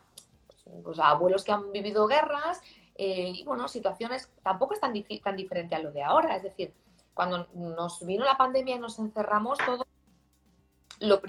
pues, 0.83 0.99
abuelos 0.99 1.43
que 1.43 1.51
han 1.51 1.71
vivido 1.71 2.07
guerras, 2.07 2.61
eh, 3.03 3.33
y 3.35 3.43
bueno, 3.43 3.67
situaciones 3.67 4.31
tampoco 4.43 4.73
es 4.73 4.79
tan, 4.79 4.93
tan 5.23 5.35
diferente 5.35 5.75
a 5.75 5.79
lo 5.79 5.91
de 5.91 6.03
ahora. 6.03 6.35
Es 6.35 6.43
decir, 6.43 6.73
cuando 7.13 7.47
nos 7.53 8.05
vino 8.05 8.23
la 8.23 8.37
pandemia 8.37 8.75
y 8.75 8.79
nos 8.79 8.99
encerramos 8.99 9.57
todo, 9.59 9.85
lo, 10.99 11.21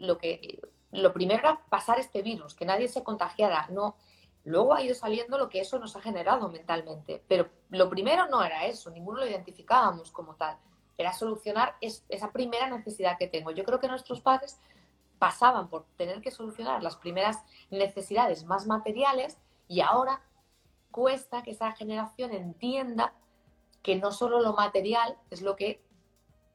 lo, 0.00 0.18
que, 0.18 0.60
lo 0.92 1.12
primero 1.12 1.40
era 1.40 1.60
pasar 1.68 2.00
este 2.00 2.22
virus, 2.22 2.54
que 2.54 2.64
nadie 2.64 2.88
se 2.88 3.04
contagiara. 3.04 3.68
No, 3.70 3.96
Luego 4.44 4.74
ha 4.74 4.82
ido 4.82 4.94
saliendo 4.94 5.36
lo 5.36 5.48
que 5.48 5.60
eso 5.60 5.78
nos 5.78 5.96
ha 5.96 6.00
generado 6.00 6.48
mentalmente. 6.48 7.22
Pero 7.28 7.48
lo 7.68 7.88
primero 7.90 8.26
no 8.28 8.42
era 8.42 8.66
eso, 8.66 8.90
ninguno 8.90 9.20
lo 9.20 9.26
identificábamos 9.26 10.10
como 10.10 10.34
tal. 10.34 10.56
Era 10.96 11.12
solucionar 11.12 11.76
esa 11.80 12.32
primera 12.32 12.68
necesidad 12.68 13.18
que 13.18 13.28
tengo. 13.28 13.50
Yo 13.50 13.64
creo 13.64 13.80
que 13.80 13.88
nuestros 13.88 14.20
padres 14.20 14.58
pasaban 15.18 15.68
por 15.68 15.84
tener 15.96 16.20
que 16.20 16.30
solucionar 16.30 16.82
las 16.82 16.96
primeras 16.96 17.38
necesidades 17.70 18.44
más 18.44 18.66
materiales 18.66 19.38
y 19.68 19.80
ahora 19.82 20.22
cuesta 20.90 21.42
que 21.42 21.52
esa 21.52 21.72
generación 21.72 22.32
entienda 22.32 23.12
que 23.82 23.96
no 23.96 24.12
solo 24.12 24.40
lo 24.40 24.52
material 24.52 25.16
es 25.30 25.42
lo 25.42 25.56
que 25.56 25.82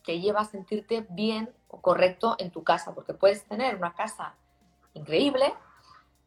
te 0.05 0.19
lleva 0.19 0.41
a 0.41 0.45
sentirte 0.45 1.05
bien 1.09 1.53
o 1.67 1.81
correcto 1.81 2.35
en 2.37 2.51
tu 2.51 2.63
casa, 2.63 2.93
porque 2.93 3.13
puedes 3.13 3.43
tener 3.45 3.75
una 3.75 3.93
casa 3.93 4.35
increíble 4.93 5.53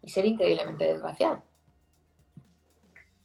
y 0.02 0.10
ser 0.10 0.26
increíblemente 0.26 0.84
desgraciado. 0.84 1.42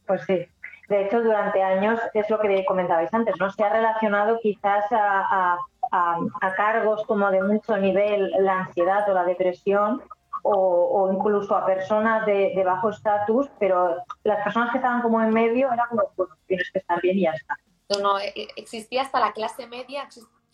Pues 0.06 0.22
sí. 0.24 0.46
De 0.88 1.04
hecho, 1.04 1.22
durante 1.22 1.62
años, 1.62 1.98
es 2.12 2.28
lo 2.28 2.38
que 2.38 2.64
comentabais 2.66 3.12
antes, 3.14 3.34
¿no? 3.40 3.50
Se 3.50 3.64
ha 3.64 3.70
relacionado 3.70 4.38
quizás 4.40 4.84
a, 4.90 5.58
cargos 6.56 7.04
como 7.06 7.30
de 7.30 7.42
mucho 7.42 7.76
nivel 7.76 8.30
la 8.40 8.60
ansiedad 8.60 9.08
o 9.08 9.14
la 9.14 9.24
depresión 9.24 10.02
o, 10.46 11.10
incluso 11.10 11.56
a 11.56 11.64
personas 11.64 12.26
de, 12.26 12.62
bajo 12.64 12.90
estatus, 12.90 13.48
pero 13.58 13.96
las 14.24 14.44
personas 14.44 14.70
que 14.72 14.78
estaban 14.78 15.00
como 15.00 15.20
en 15.22 15.30
medio 15.30 15.72
era 15.72 15.86
como, 15.88 16.02
bueno, 16.16 16.34
tienes 16.46 16.70
que 16.70 16.80
estar 16.80 17.00
bien 17.00 17.18
y 17.18 17.22
ya 17.22 17.30
está. 17.30 17.56
No, 17.88 17.98
no, 18.00 18.18
e, 18.18 18.32
e, 18.36 18.48
existía 18.56 19.02
hasta 19.02 19.20
la 19.20 19.32
clase 19.32 19.66
media, 19.66 20.06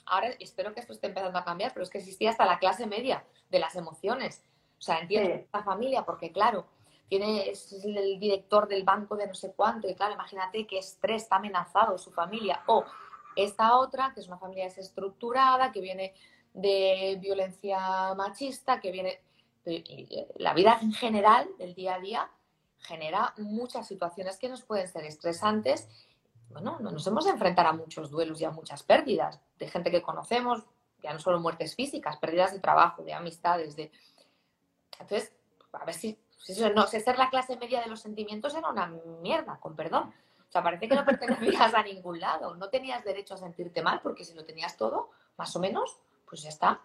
ahora 0.07 0.29
espero 0.39 0.73
que 0.73 0.81
esto 0.81 0.93
esté 0.93 1.09
empezando 1.09 1.39
a 1.39 1.45
cambiar, 1.45 1.73
pero 1.73 1.83
es 1.83 1.91
que 1.91 1.99
existía 1.99 2.31
hasta 2.31 2.47
la 2.47 2.61
clase 2.61 2.87
media 2.87 3.25
de 3.51 3.59
las 3.59 3.75
emociones. 3.75 4.45
O 4.79 4.83
sea, 4.83 5.01
entiendo 5.01 5.35
esta 5.35 5.63
familia, 5.65 6.05
porque 6.05 6.31
claro, 6.31 6.67
tiene, 7.09 7.51
es 7.51 7.73
el 7.85 8.21
director 8.21 8.69
del 8.69 8.85
banco 8.85 9.17
de 9.17 9.27
no 9.27 9.35
sé 9.35 9.53
cuánto, 9.57 9.89
y 9.89 9.95
claro, 9.97 10.15
imagínate 10.15 10.69
qué 10.69 10.79
estrés, 10.79 11.25
está 11.25 11.37
amenazado 11.37 11.99
su 11.99 12.13
familia. 12.13 12.63
O 12.67 12.85
esta 13.35 13.77
otra, 13.77 14.13
que 14.15 14.21
es 14.21 14.29
una 14.29 14.39
familia 14.39 14.65
desestructurada, 14.65 15.73
que 15.73 15.81
viene 15.81 16.15
de 16.55 17.19
violencia 17.21 18.15
machista, 18.15 18.81
que 18.81 18.93
viene... 18.93 19.21
La 20.37 20.55
vida 20.55 20.79
en 20.81 20.93
general, 20.93 21.49
del 21.59 21.75
día 21.75 21.95
a 21.95 22.01
día, 22.01 22.31
genera 22.79 23.35
muchas 23.39 23.87
situaciones 23.87 24.39
que 24.39 24.49
nos 24.49 24.63
pueden 24.63 24.89
ser 24.89 25.05
estresantes. 25.05 25.89
Bueno, 26.49 26.79
nos 26.81 27.07
hemos 27.07 27.25
de 27.25 27.31
enfrentar 27.31 27.67
a 27.67 27.73
muchos 27.73 28.11
duelos 28.11 28.41
y 28.41 28.45
a 28.45 28.51
muchas 28.51 28.83
pérdidas 28.83 29.41
de 29.59 29.69
gente 29.69 29.91
que 29.91 30.03
conocemos, 30.03 30.65
ya 31.03 31.13
no 31.13 31.19
solo 31.19 31.41
muertes 31.41 31.75
físicas, 31.75 32.17
pérdidas 32.17 32.53
de 32.53 32.61
trabajo, 32.61 33.03
de 33.03 33.15
amistades, 33.15 33.77
de... 33.77 33.91
Entonces, 34.99 35.33
a 35.73 35.85
ver 35.85 35.95
si 35.95 36.19
no 36.75 36.87
sé, 36.87 37.01
ser 37.01 37.19
la 37.19 37.31
clase 37.31 37.57
media 37.57 37.81
de 37.81 37.89
los 37.89 38.01
sentimientos 38.01 38.55
era 38.55 38.69
una 38.69 38.87
mierda, 39.23 39.59
con 39.61 39.77
perdón. 39.77 40.13
O 40.49 40.53
sea, 40.53 40.63
parece 40.63 40.89
que 40.89 40.95
no 40.95 41.05
pertenecías 41.05 41.75
a 41.75 41.83
ningún 41.83 42.19
lado. 42.19 42.57
No 42.57 42.69
tenías 42.71 43.05
derecho 43.05 43.35
a 43.35 43.39
sentirte 43.39 43.83
mal, 43.83 44.01
porque 44.03 44.25
si 44.25 44.35
lo 44.35 44.45
tenías 44.45 44.77
todo, 44.77 45.11
más 45.37 45.55
o 45.55 45.61
menos, 45.61 45.99
pues 46.29 46.43
ya 46.43 46.49
está. 46.49 46.81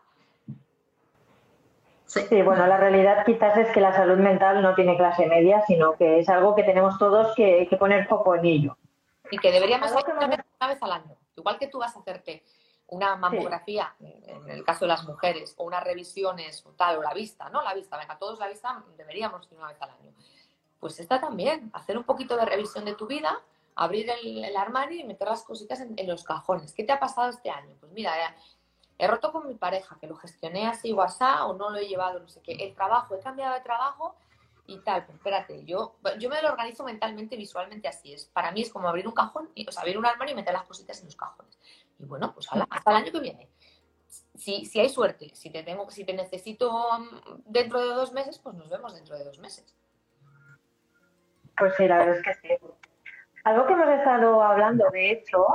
Sí, 2.06 2.42
bueno, 2.44 2.68
la 2.68 2.78
realidad 2.78 3.26
quizás 3.26 3.58
es 3.58 3.72
que 3.72 3.82
la 3.82 3.94
salud 3.94 4.18
mental 4.18 4.62
no 4.62 4.76
tiene 4.76 4.96
clase 4.96 5.26
media, 5.26 5.64
sino 5.66 5.94
que 5.94 6.20
es 6.20 6.30
algo 6.30 6.56
que 6.56 6.64
tenemos 6.64 6.98
todos 7.00 7.36
que, 7.36 7.68
poner 7.80 8.08
foco 8.08 8.36
en 8.36 8.46
ello. 8.46 8.78
Y 9.32 9.38
que 9.38 9.52
deberíamos 9.52 9.92
hacer 9.92 10.16
una 10.16 10.28
vez 10.28 10.82
al 10.82 10.92
año. 10.92 11.16
Igual 11.36 11.58
que 11.58 11.68
tú 11.68 11.80
vas 11.80 11.96
a 11.96 12.00
hacerte 12.00 12.44
una 12.88 13.16
mamografía, 13.16 13.96
en 14.00 14.50
el 14.50 14.64
caso 14.64 14.86
de 14.86 14.90
las 14.90 15.04
mujeres, 15.04 15.56
o 15.58 15.64
unas 15.64 15.84
revisiones 15.84 16.64
o 16.66 16.70
tal, 16.72 16.98
o 16.98 17.02
la 17.02 17.14
vista, 17.14 17.50
¿no? 17.50 17.64
La 17.64 17.74
vista, 17.74 17.98
venga, 17.98 18.18
todos 18.18 18.38
la 18.38 18.48
vista 18.48 18.84
deberíamos 18.96 19.52
ir 19.52 19.58
una 19.58 19.70
vez 19.70 19.82
al 19.82 19.90
año. 19.90 20.14
Pues 20.80 21.00
esta 21.00 21.20
también, 21.20 21.72
hacer 21.74 21.98
un 21.98 22.04
poquito 22.04 22.38
de 22.38 22.46
revisión 22.46 22.86
de 22.86 22.94
tu 22.94 23.08
vida, 23.08 23.42
abrir 23.76 24.10
el, 24.10 24.56
armario 24.56 25.00
y 25.00 25.04
meter 25.04 25.28
las 25.28 25.44
cositas 25.44 25.82
en, 25.82 26.08
los 26.08 26.24
cajones. 26.24 26.74
¿Qué 26.74 26.84
te 26.84 26.94
ha 26.94 27.00
pasado 27.00 27.30
este 27.30 27.50
año? 27.50 27.76
Pues 27.80 27.92
mira, 27.92 28.16
eh, 28.18 28.36
he, 28.98 29.08
roto 29.08 29.32
con 29.32 29.48
mi 29.48 29.56
pareja, 29.56 29.98
que 30.00 30.08
lo 30.08 30.16
gestioné 30.16 30.68
así 30.68 30.94
WhatsApp 30.94 31.48
o 31.48 31.54
no 31.54 31.70
lo 31.70 31.78
he 31.78 31.88
llevado, 31.88 32.20
no 32.20 32.28
sé 32.28 32.42
qué. 32.42 32.54
El 32.54 32.74
trabajo, 32.74 33.16
he 33.16 33.20
cambiado 33.20 33.54
de 33.54 33.62
trabajo 33.62 34.16
y 34.68 34.80
tal. 34.80 35.06
Pues 35.06 35.18
espérate, 35.18 35.64
yo, 35.66 35.96
yo 36.20 36.30
me 36.30 36.42
lo 36.42 36.50
organizo 36.50 36.84
mentalmente, 36.84 37.36
visualmente 37.36 37.88
así. 37.88 38.14
Es, 38.14 38.26
para 38.26 38.52
mí 38.52 38.62
es 38.62 38.72
como 38.72 38.88
abrir 38.88 39.08
un 39.08 39.14
cajón, 39.14 39.50
o 39.68 39.72
sea, 39.72 39.82
abrir 39.82 39.98
un 39.98 40.06
armario 40.06 40.34
y 40.34 40.36
meter 40.36 40.54
las 40.54 40.64
cositas 40.64 41.00
en 41.00 41.06
los 41.06 41.16
cajones. 41.16 41.58
Y 42.00 42.06
bueno, 42.06 42.34
pues 42.34 42.48
hasta 42.70 42.92
el 42.92 42.98
año 42.98 43.12
que 43.12 43.20
viene. 43.20 43.50
Si, 44.36 44.66
si 44.66 44.80
hay 44.80 44.90
suerte, 44.90 45.34
si 45.34 45.50
te, 45.50 45.64
tengo, 45.64 45.90
si 45.90 46.04
te 46.04 46.14
necesito 46.14 46.72
mm, 47.00 47.44
dentro 47.46 47.80
de 47.80 47.88
dos 47.88 48.12
meses, 48.12 48.40
pues 48.40 48.56
nos 48.56 48.70
vemos 48.70 48.94
dentro 48.94 49.18
de 49.18 49.24
dos 49.24 49.40
meses. 49.40 49.76
Pues 51.58 51.74
sí, 51.76 51.88
la 51.88 51.98
verdad 52.00 52.18
es 52.18 52.24
que 52.24 52.34
sí. 52.34 52.66
Algo 53.46 53.68
que 53.68 53.74
hemos 53.74 53.90
estado 53.90 54.42
hablando, 54.42 54.90
de 54.90 55.12
hecho, 55.12 55.46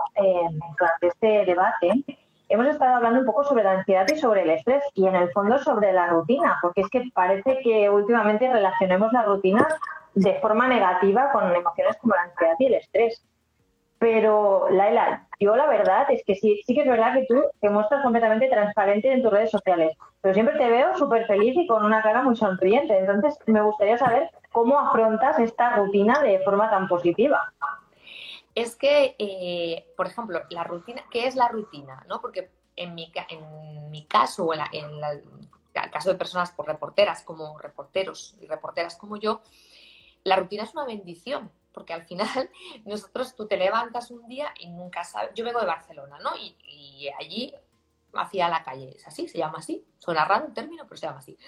durante 0.79 1.07
este 1.09 1.45
debate, 1.45 2.05
hemos 2.51 2.67
estado 2.67 2.97
hablando 2.97 3.21
un 3.21 3.27
poco 3.27 3.45
sobre 3.45 3.63
la 3.63 3.73
ansiedad 3.73 4.07
y 4.13 4.19
sobre 4.19 4.43
el 4.43 4.51
estrés 4.51 4.83
y 4.95 5.07
en 5.07 5.15
el 5.15 5.31
fondo 5.31 5.59
sobre 5.59 5.93
la 5.93 6.09
rutina, 6.09 6.59
porque 6.61 6.83
es 6.83 6.89
que 6.89 7.05
parece 7.15 7.61
que 7.63 7.89
últimamente 7.89 8.53
relacionemos 8.53 9.13
la 9.13 9.23
rutina 9.23 9.67
de 10.15 10.35
forma 10.41 10.67
negativa 10.67 11.31
con 11.33 11.55
emociones 11.55 11.97
como 11.99 12.15
la 12.15 12.23
ansiedad 12.23 12.55
y 12.59 12.67
el 12.67 12.75
estrés. 12.75 13.25
Pero, 14.01 14.67
Laila, 14.71 15.29
yo 15.39 15.55
la 15.55 15.67
verdad 15.67 16.07
es 16.11 16.25
que 16.25 16.35
sí, 16.35 16.61
sí 16.67 16.75
que 16.75 16.81
es 16.81 16.89
verdad 16.89 17.15
que 17.15 17.27
tú 17.29 17.45
te 17.61 17.71
muestras 17.71 18.03
completamente 18.03 18.49
transparente 18.49 19.13
en 19.13 19.23
tus 19.23 19.31
redes 19.31 19.51
sociales, 19.51 19.97
pero 20.21 20.35
siempre 20.35 20.59
te 20.59 20.71
veo 20.71 20.97
súper 20.97 21.27
feliz 21.27 21.55
y 21.57 21.67
con 21.67 21.85
una 21.85 22.03
cara 22.03 22.23
muy 22.23 22.35
sonriente. 22.35 22.99
Entonces, 22.99 23.39
me 23.47 23.61
gustaría 23.61 23.97
saber 23.97 24.29
cómo 24.53 24.79
afrontas 24.79 25.39
esta 25.39 25.77
rutina 25.77 26.21
de 26.23 26.41
forma 26.41 26.69
tan 26.71 26.89
positiva. 26.89 27.53
Es 28.55 28.77
que, 28.77 29.15
eh, 29.19 29.93
por 29.97 30.07
ejemplo, 30.07 30.43
la 30.51 30.65
rutina, 30.65 31.05
¿qué 31.11 31.27
es 31.27 31.37
la 31.37 31.49
rutina? 31.49 32.05
¿no? 32.09 32.21
Porque 32.21 32.51
en 32.77 32.95
mi, 32.95 33.13
en 33.29 33.91
mi 33.91 34.07
caso, 34.07 34.47
o 34.47 34.55
en, 34.55 34.61
el 34.63 35.91
caso 35.91 36.11
de 36.11 36.19
personas 36.19 36.51
por 36.51 36.67
reporteras 36.67 37.23
como 37.23 37.59
reporteros 37.59 38.35
y 38.41 38.47
reporteras 38.47 38.97
como 38.97 39.17
yo, 39.17 39.43
la 40.25 40.37
rutina 40.37 40.65
es 40.65 40.75
una 40.75 40.85
bendición 40.85 41.51
porque 41.73 41.93
al 41.93 42.03
final 42.03 42.29
nosotros 42.85 43.35
tú 43.35 43.47
te 43.47 43.57
levantas 43.57 44.11
un 44.11 44.27
día 44.29 44.53
y 44.59 44.69
nunca 44.69 45.05
sabes, 45.05 45.31
yo 45.35 45.45
vengo 45.45 45.61
de 45.61 45.67
Barcelona, 45.67 46.19
¿no? 46.19 46.31
Y, 46.37 47.09
allí 47.19 47.55
hacia 48.13 48.49
la 48.49 48.63
calle, 48.63 48.95
es 48.97 49.07
así, 49.07 49.29
se 49.29 49.39
llama 49.39 49.59
así, 49.59 49.85
suena 49.99 50.25
raro 50.25 50.47
el 50.47 50.53
término, 50.53 50.85
pero 50.85 50.97
se 50.97 51.07
llama 51.07 51.21
así. 51.21 51.39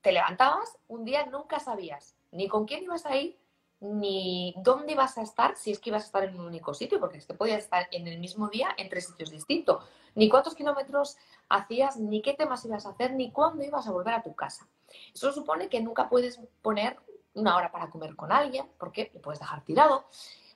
Te 0.00 0.12
levantabas 0.12 0.78
un 0.88 1.04
día 1.04 1.26
nunca 1.26 1.58
sabías 1.60 2.16
ni 2.30 2.48
con 2.48 2.66
quién 2.66 2.82
ibas 2.82 3.06
a 3.06 3.16
ir, 3.16 3.38
ni 3.80 4.54
dónde 4.58 4.92
ibas 4.92 5.18
a 5.18 5.22
estar, 5.22 5.56
si 5.56 5.70
es 5.70 5.78
que 5.78 5.90
ibas 5.90 6.02
a 6.02 6.06
estar 6.06 6.24
en 6.24 6.38
un 6.38 6.46
único 6.46 6.74
sitio, 6.74 6.98
porque 6.98 7.18
es 7.18 7.26
que 7.26 7.34
podías 7.34 7.58
estar 7.58 7.88
en 7.92 8.08
el 8.08 8.18
mismo 8.18 8.48
día 8.48 8.70
en 8.76 8.88
tres 8.88 9.06
sitios 9.06 9.30
distintos, 9.30 9.84
ni 10.14 10.28
cuántos 10.28 10.54
kilómetros 10.54 11.16
hacías, 11.48 11.96
ni 11.96 12.20
qué 12.22 12.34
temas 12.34 12.64
ibas 12.64 12.86
a 12.86 12.90
hacer, 12.90 13.12
ni 13.12 13.30
cuándo 13.30 13.62
ibas 13.62 13.86
a 13.86 13.92
volver 13.92 14.14
a 14.14 14.22
tu 14.22 14.34
casa. 14.34 14.66
Eso 15.14 15.32
supone 15.32 15.68
que 15.68 15.80
nunca 15.80 16.08
puedes 16.08 16.40
poner 16.62 16.98
una 17.34 17.56
hora 17.56 17.70
para 17.70 17.88
comer 17.90 18.16
con 18.16 18.32
alguien, 18.32 18.68
porque 18.78 19.10
le 19.14 19.20
puedes 19.20 19.38
dejar 19.38 19.64
tirado, 19.64 20.06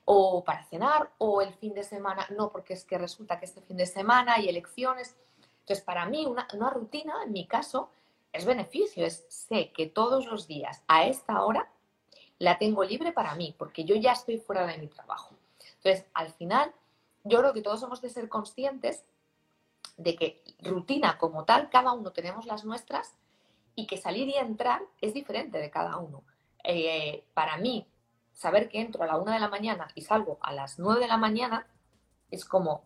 o 0.04 0.42
para 0.42 0.64
cenar, 0.64 1.12
o 1.18 1.42
el 1.42 1.54
fin 1.54 1.74
de 1.74 1.85
semana, 1.85 2.26
no, 2.37 2.50
porque 2.50 2.74
es 2.74 2.85
que 2.85 2.98
resulta 2.98 3.38
que 3.38 3.44
este 3.44 3.62
fin 3.62 3.76
de 3.76 3.87
semana 3.87 4.35
hay 4.35 4.48
elecciones. 4.48 5.16
Entonces, 5.61 5.85
para 5.85 6.06
mí, 6.06 6.26
una, 6.26 6.70
rutina, 6.70 7.22
en 7.24 7.32
mi 7.32 7.46
caso, 7.46 7.90
es 8.32 8.44
beneficio, 8.44 9.06
es 9.06 9.24
sé 9.28 9.70
que 9.72 9.87
todos 9.87 10.26
los 10.26 10.48
días 10.48 10.82
a 10.88 11.06
esta 11.06 11.44
hora 11.44 11.70
la 12.42 12.59
tengo 12.59 12.83
libre 12.83 13.12
para 13.12 13.37
mí, 13.37 13.55
porque 13.57 13.85
yo 13.85 13.94
ya 13.94 14.11
estoy 14.11 14.38
fuera 14.38 14.66
de 14.66 14.76
mi 14.76 14.88
trabajo. 14.88 15.37
Entonces, 15.76 16.07
al 16.12 16.33
final, 16.33 16.74
yo 17.22 17.38
creo 17.38 17.52
que 17.52 17.62
todos 17.62 17.81
hemos 17.85 18.02
de 18.02 18.09
ser 18.09 18.28
conscientes 18.28 19.05
de 19.96 20.16
que 20.16 20.42
rutina 20.59 21.18
como 21.18 21.44
tal, 21.44 21.70
cada 21.70 21.92
uno 21.92 22.11
tenemos 22.11 22.44
las 22.46 22.64
nuestras 22.64 23.14
y 23.76 23.87
que 23.87 23.96
salir 23.96 24.28
y 24.28 24.35
entrar 24.35 24.83
es 25.00 25.14
diferente 25.14 25.59
de 25.59 25.70
cada 25.70 25.98
uno. 25.98 26.24
Eh, 26.64 27.22
para 27.33 27.59
mí, 27.59 27.87
saber 28.33 28.68
que 28.68 28.81
entro 28.81 29.05
a 29.05 29.07
la 29.07 29.18
una 29.18 29.35
de 29.35 29.40
la 29.40 29.48
mañana 29.48 29.87
y 29.94 30.02
salgo 30.02 30.38
a 30.42 30.52
las 30.52 30.81
nueve 30.81 31.02
de 31.02 31.07
la 31.07 31.18
mañana 31.18 31.68
es 32.33 32.44
como, 32.44 32.83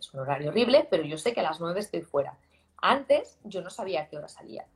es 0.00 0.14
un 0.14 0.20
horario 0.20 0.48
horrible, 0.48 0.88
pero 0.90 1.02
yo 1.02 1.18
sé 1.18 1.34
que 1.34 1.40
a 1.40 1.44
las 1.50 1.60
nueve 1.60 1.80
estoy 1.80 2.00
fuera. 2.00 2.38
Antes 2.78 3.38
yo 3.44 3.60
no 3.60 3.68
sabía 3.68 4.00
a 4.00 4.08
qué 4.08 4.16
hora 4.16 4.28
salía. 4.28 4.66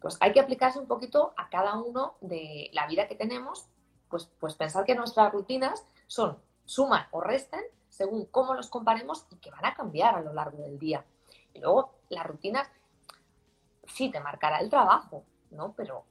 Pues 0.00 0.16
hay 0.20 0.32
que 0.32 0.40
aplicarse 0.40 0.78
un 0.78 0.86
poquito 0.86 1.34
a 1.36 1.50
cada 1.50 1.76
uno 1.78 2.14
de 2.22 2.70
la 2.72 2.86
vida 2.86 3.08
que 3.08 3.14
tenemos, 3.14 3.68
pues, 4.14 4.30
pues 4.38 4.54
pensar 4.54 4.84
que 4.84 4.94
nuestras 4.94 5.32
rutinas 5.32 5.84
son 6.06 6.38
suman 6.64 7.06
o 7.10 7.20
resten 7.20 7.60
según 7.88 8.26
cómo 8.26 8.54
los 8.54 8.68
comparemos 8.68 9.26
y 9.30 9.36
que 9.36 9.50
van 9.50 9.64
a 9.64 9.74
cambiar 9.74 10.14
a 10.14 10.20
lo 10.20 10.32
largo 10.32 10.58
del 10.58 10.78
día. 10.78 11.04
Y 11.52 11.58
luego 11.58 11.94
las 12.10 12.24
rutinas 12.24 12.68
sí 13.86 14.10
te 14.10 14.20
marcará 14.20 14.60
el 14.60 14.70
trabajo, 14.70 15.24
¿no? 15.50 15.72
Pero 15.76 16.04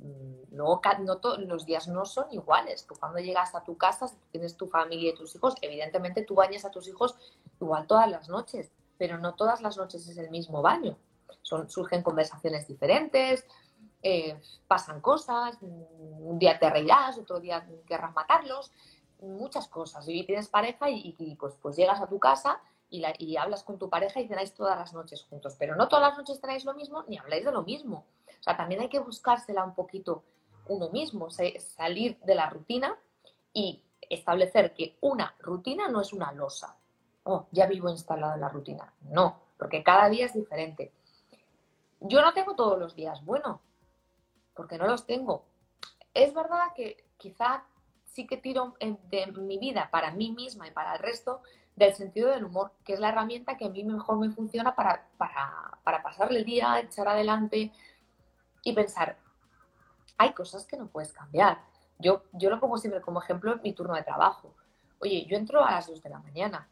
Mm, 0.00 0.56
no, 0.56 0.80
no 1.00 1.20
los 1.38 1.66
días 1.66 1.88
no 1.88 2.04
son 2.04 2.32
iguales. 2.32 2.86
Tú 2.86 2.94
cuando 2.98 3.18
llegas 3.18 3.54
a 3.54 3.62
tu 3.62 3.76
casa, 3.76 4.06
tienes 4.30 4.56
tu 4.56 4.66
familia 4.66 5.10
y 5.10 5.14
tus 5.14 5.34
hijos, 5.34 5.54
evidentemente 5.60 6.22
tú 6.22 6.34
bañas 6.34 6.64
a 6.64 6.70
tus 6.70 6.88
hijos 6.88 7.16
igual 7.60 7.86
todas 7.86 8.10
las 8.10 8.28
noches, 8.28 8.70
pero 8.96 9.18
no 9.18 9.34
todas 9.34 9.60
las 9.60 9.76
noches 9.76 10.08
es 10.08 10.16
el 10.16 10.30
mismo 10.30 10.62
baño. 10.62 10.96
Surgen 11.42 12.02
conversaciones 12.02 12.66
diferentes, 12.66 13.46
eh, 14.02 14.40
pasan 14.66 15.00
cosas, 15.00 15.58
un 15.60 16.38
día 16.38 16.58
te 16.58 16.70
reirás, 16.70 17.18
otro 17.18 17.40
día 17.40 17.66
querrás 17.86 18.14
matarlos, 18.14 18.72
muchas 19.20 19.68
cosas. 19.68 20.08
Y 20.08 20.24
tienes 20.24 20.48
pareja 20.48 20.88
y, 20.88 21.36
pues, 21.38 21.54
pues 21.60 21.76
llegas 21.76 22.00
a 22.00 22.08
tu 22.08 22.18
casa 22.18 22.60
y, 22.88 23.36
hablas 23.36 23.62
con 23.62 23.78
tu 23.78 23.88
pareja 23.88 24.20
y 24.20 24.28
cenáis 24.28 24.54
todas 24.54 24.78
las 24.78 24.92
noches 24.92 25.24
juntos. 25.24 25.56
Pero 25.58 25.76
no 25.76 25.88
todas 25.88 26.08
las 26.08 26.18
noches 26.18 26.40
tenéis 26.40 26.64
lo 26.64 26.74
mismo 26.74 27.04
ni 27.08 27.18
habláis 27.18 27.44
de 27.44 27.52
lo 27.52 27.62
mismo. 27.62 28.04
O 28.28 28.42
sea, 28.42 28.56
también 28.56 28.80
hay 28.80 28.88
que 28.88 29.00
buscársela 29.00 29.64
un 29.64 29.74
poquito 29.74 30.24
uno 30.68 30.88
mismo, 30.90 31.28
salir 31.30 32.18
de 32.20 32.34
la 32.34 32.48
rutina 32.48 32.96
y 33.52 33.82
establecer 34.08 34.72
que 34.72 34.96
una 35.00 35.34
rutina 35.40 35.88
no 35.88 36.00
es 36.00 36.12
una 36.12 36.32
losa. 36.32 36.76
Oh, 37.24 37.46
ya 37.50 37.66
vivo 37.66 37.90
instalada 37.90 38.34
en 38.34 38.40
la 38.40 38.48
rutina. 38.48 38.92
No, 39.02 39.40
porque 39.58 39.82
cada 39.82 40.08
día 40.08 40.26
es 40.26 40.34
diferente. 40.34 40.92
Yo 42.00 42.22
no 42.22 42.32
tengo 42.32 42.54
todos 42.54 42.78
los 42.78 42.94
días 42.94 43.22
bueno, 43.24 43.60
porque 44.60 44.76
no 44.76 44.86
los 44.86 45.06
tengo. 45.06 45.46
Es 46.12 46.34
verdad 46.34 46.74
que 46.76 47.02
quizá 47.16 47.64
sí 48.04 48.26
que 48.26 48.36
tiro 48.36 48.74
de 48.78 49.26
mi 49.38 49.56
vida 49.56 49.88
para 49.90 50.10
mí 50.10 50.32
misma 50.32 50.68
y 50.68 50.70
para 50.70 50.92
el 50.92 50.98
resto 50.98 51.40
del 51.76 51.94
sentido 51.94 52.28
del 52.28 52.44
humor, 52.44 52.72
que 52.84 52.92
es 52.92 53.00
la 53.00 53.08
herramienta 53.08 53.56
que 53.56 53.64
a 53.64 53.70
mí 53.70 53.82
mejor 53.84 54.18
me 54.18 54.28
funciona 54.28 54.74
para, 54.74 55.08
para, 55.16 55.78
para 55.82 56.02
pasarle 56.02 56.40
el 56.40 56.44
día, 56.44 56.78
echar 56.78 57.08
adelante 57.08 57.72
y 58.62 58.72
pensar, 58.74 59.16
hay 60.18 60.34
cosas 60.34 60.66
que 60.66 60.76
no 60.76 60.88
puedes 60.88 61.14
cambiar. 61.14 61.62
Yo, 61.98 62.24
yo 62.32 62.50
lo 62.50 62.60
pongo 62.60 62.76
siempre 62.76 63.00
como 63.00 63.22
ejemplo 63.22 63.54
en 63.54 63.62
mi 63.62 63.72
turno 63.72 63.94
de 63.94 64.02
trabajo. 64.02 64.54
Oye, 64.98 65.24
yo 65.24 65.38
entro 65.38 65.64
a 65.64 65.70
las 65.70 65.86
2 65.86 66.02
de 66.02 66.10
la 66.10 66.18
mañana. 66.18 66.68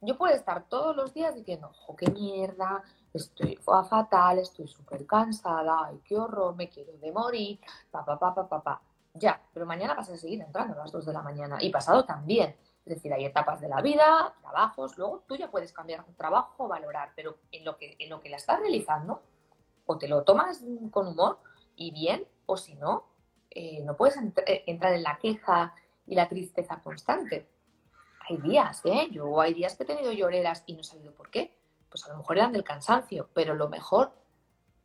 Yo 0.00 0.18
puedo 0.18 0.34
estar 0.34 0.64
todos 0.64 0.96
los 0.96 1.14
días 1.14 1.36
diciendo, 1.36 1.68
ojo, 1.68 1.94
qué 1.94 2.10
mierda, 2.10 2.82
estoy 3.12 3.56
fatal, 3.56 4.38
estoy 4.38 4.68
súper 4.68 5.06
cansada, 5.06 5.86
ay, 5.86 6.00
qué 6.04 6.16
horror, 6.16 6.54
me 6.54 6.68
quiero 6.68 6.92
de 6.98 7.12
morir, 7.12 7.60
papá, 7.90 8.18
papá, 8.18 8.48
papá. 8.48 8.82
Ya, 9.14 9.42
pero 9.52 9.66
mañana 9.66 9.94
vas 9.94 10.08
a 10.10 10.16
seguir 10.16 10.40
entrando 10.40 10.74
a 10.74 10.78
las 10.78 10.92
2 10.92 11.06
de 11.06 11.12
la 11.12 11.22
mañana 11.22 11.58
y 11.60 11.70
pasado 11.70 12.04
también. 12.04 12.54
Es 12.84 12.94
decir, 12.94 13.12
hay 13.12 13.24
etapas 13.24 13.60
de 13.60 13.68
la 13.68 13.82
vida, 13.82 14.34
trabajos, 14.40 14.96
luego 14.96 15.24
tú 15.26 15.36
ya 15.36 15.50
puedes 15.50 15.72
cambiar 15.72 16.04
un 16.06 16.14
trabajo 16.14 16.68
valorar, 16.68 17.12
pero 17.14 17.38
en 17.50 17.64
lo 17.64 17.76
que, 17.76 17.96
en 17.98 18.08
lo 18.08 18.20
que 18.20 18.30
la 18.30 18.36
estás 18.36 18.60
realizando, 18.60 19.22
o 19.86 19.98
te 19.98 20.08
lo 20.08 20.22
tomas 20.22 20.64
con 20.90 21.08
humor 21.08 21.38
y 21.76 21.90
bien, 21.90 22.26
o 22.46 22.56
si 22.56 22.74
no, 22.76 23.04
eh, 23.50 23.82
no 23.84 23.96
puedes 23.96 24.16
eh, 24.46 24.64
entrar 24.66 24.94
en 24.94 25.02
la 25.02 25.18
queja 25.18 25.74
y 26.06 26.14
la 26.14 26.28
tristeza 26.28 26.80
constante. 26.82 27.48
Hay 28.28 28.36
días, 28.38 28.80
¿eh? 28.84 29.08
Yo 29.10 29.40
hay 29.40 29.54
días 29.54 29.76
que 29.76 29.82
he 29.82 29.86
tenido 29.86 30.12
lloreras 30.12 30.62
y 30.66 30.74
no 30.74 30.80
he 30.80 30.84
sabido 30.84 31.12
por 31.12 31.30
qué 31.30 31.59
pues 31.90 32.06
a 32.06 32.10
lo 32.10 32.18
mejor 32.18 32.38
eran 32.38 32.52
del 32.52 32.64
cansancio, 32.64 33.28
pero 33.34 33.54
lo 33.54 33.68
mejor, 33.68 34.12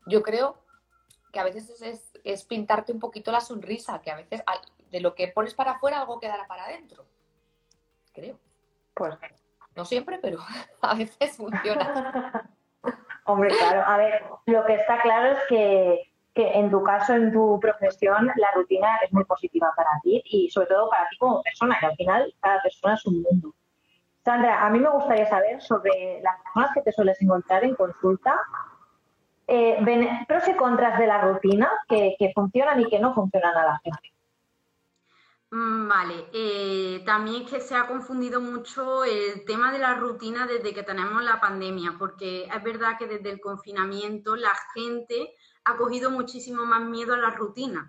yo 0.07 0.21
creo 0.23 0.57
que 1.31 1.39
a 1.39 1.43
veces 1.43 2.11
es, 2.23 2.45
pintarte 2.45 2.91
un 2.91 2.99
poquito 2.99 3.31
la 3.31 3.41
sonrisa, 3.41 4.01
que 4.01 4.11
a 4.11 4.15
veces 4.15 4.43
de 4.89 4.99
lo 5.01 5.15
que 5.15 5.27
pones 5.27 5.53
para 5.53 5.73
afuera 5.73 5.99
algo 5.99 6.19
quedará 6.19 6.47
para 6.47 6.65
adentro. 6.65 7.05
Creo. 8.13 8.39
Pues 8.93 9.15
no 9.75 9.85
siempre, 9.85 10.19
pero 10.19 10.39
a 10.81 10.95
veces 10.95 11.37
funciona. 11.37 12.49
Hombre, 13.25 13.49
claro, 13.49 13.83
a 13.85 13.97
ver, 13.97 14.23
lo 14.45 14.63
que 14.65 14.75
está 14.75 15.01
claro 15.01 15.31
es 15.31 15.39
que, 15.49 16.13
que, 16.33 16.59
en 16.59 16.69
tu 16.69 16.83
caso, 16.83 17.15
en 17.15 17.33
tu 17.33 17.59
profesión, 17.59 18.31
la 18.35 18.51
rutina 18.53 18.97
es 19.03 19.11
muy 19.11 19.25
positiva 19.25 19.73
para 19.75 19.89
ti 20.03 20.21
y 20.25 20.49
sobre 20.51 20.67
todo 20.67 20.89
para 20.89 21.09
ti 21.09 21.17
como 21.17 21.41
persona, 21.41 21.77
que 21.79 21.85
al 21.87 21.95
final 21.95 22.35
cada 22.39 22.61
persona 22.61 22.93
es 22.93 23.05
un 23.07 23.23
mundo. 23.23 23.54
Sandra, 24.25 24.65
a 24.65 24.71
mí 24.71 24.79
me 24.79 24.89
gustaría 24.89 25.27
saber 25.27 25.61
sobre 25.61 26.19
las 26.23 26.41
personas 26.41 26.71
que 26.73 26.81
te 26.81 26.91
sueles 26.91 27.21
encontrar 27.21 27.63
en 27.63 27.75
consulta, 27.75 28.35
eh, 29.45 29.77
pros 30.27 30.47
y 30.47 30.55
contras 30.55 30.97
de 30.97 31.05
la 31.05 31.21
rutina 31.21 31.71
que, 31.87 32.31
funcionan 32.33 32.81
y 32.81 32.89
que 32.89 32.99
no 32.99 33.13
funcionan 33.13 33.55
a 33.55 33.65
la 33.65 33.79
gente. 33.83 34.13
Mm, 35.51 35.87
vale, 35.87 36.25
eh, 36.33 37.03
también 37.05 37.43
es 37.43 37.51
que 37.51 37.59
se 37.61 37.75
ha 37.75 37.85
confundido 37.85 38.41
mucho 38.41 39.03
el 39.05 39.45
tema 39.45 39.71
de 39.71 39.77
la 39.77 39.93
rutina 39.93 40.47
desde 40.47 40.73
que 40.73 40.81
tenemos 40.81 41.23
la 41.23 41.39
pandemia, 41.39 41.93
porque 41.99 42.45
es 42.45 42.63
verdad 42.63 42.97
que 42.97 43.05
desde 43.05 43.29
el 43.29 43.39
confinamiento 43.39 44.35
la 44.35 44.53
gente 44.73 45.35
ha 45.65 45.77
cogido 45.77 46.09
muchísimo 46.09 46.65
más 46.65 46.81
miedo 46.81 47.13
a 47.13 47.17
la 47.17 47.29
rutina, 47.29 47.85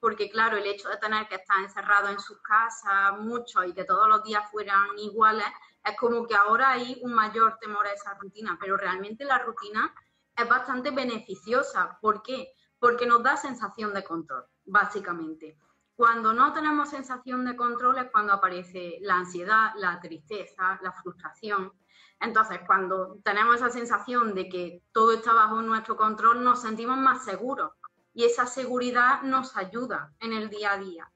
porque 0.00 0.28
claro, 0.28 0.58
el 0.58 0.66
hecho 0.66 0.90
de 0.90 0.98
tener 0.98 1.26
que 1.28 1.36
estar 1.36 1.58
encerrado 1.62 2.10
en 2.10 2.20
sus 2.20 2.42
casas 2.42 3.18
mucho 3.20 3.64
y 3.64 3.72
que 3.72 3.84
todos 3.84 4.06
los 4.06 4.22
días 4.22 4.42
fueran 4.50 4.98
iguales, 4.98 5.46
es 5.84 5.96
como 5.96 6.26
que 6.26 6.34
ahora 6.34 6.70
hay 6.70 7.00
un 7.02 7.14
mayor 7.14 7.58
temor 7.60 7.86
a 7.86 7.92
esa 7.92 8.14
rutina, 8.14 8.56
pero 8.60 8.76
realmente 8.76 9.24
la 9.24 9.38
rutina 9.38 9.94
es 10.36 10.48
bastante 10.48 10.90
beneficiosa. 10.90 11.98
¿Por 12.00 12.22
qué? 12.22 12.52
Porque 12.78 13.06
nos 13.06 13.22
da 13.22 13.36
sensación 13.36 13.92
de 13.92 14.04
control, 14.04 14.44
básicamente. 14.64 15.58
Cuando 15.96 16.32
no 16.32 16.52
tenemos 16.52 16.90
sensación 16.90 17.44
de 17.44 17.56
control 17.56 17.98
es 17.98 18.10
cuando 18.12 18.32
aparece 18.32 18.98
la 19.00 19.16
ansiedad, 19.16 19.72
la 19.76 19.98
tristeza, 20.00 20.78
la 20.80 20.92
frustración. 20.92 21.72
Entonces, 22.20 22.60
cuando 22.66 23.18
tenemos 23.24 23.56
esa 23.56 23.70
sensación 23.70 24.34
de 24.34 24.48
que 24.48 24.84
todo 24.92 25.12
está 25.12 25.32
bajo 25.32 25.60
nuestro 25.60 25.96
control, 25.96 26.44
nos 26.44 26.62
sentimos 26.62 26.98
más 26.98 27.24
seguros 27.24 27.72
y 28.14 28.24
esa 28.24 28.46
seguridad 28.46 29.22
nos 29.22 29.56
ayuda 29.56 30.12
en 30.20 30.32
el 30.32 30.50
día 30.50 30.72
a 30.72 30.78
día. 30.78 31.10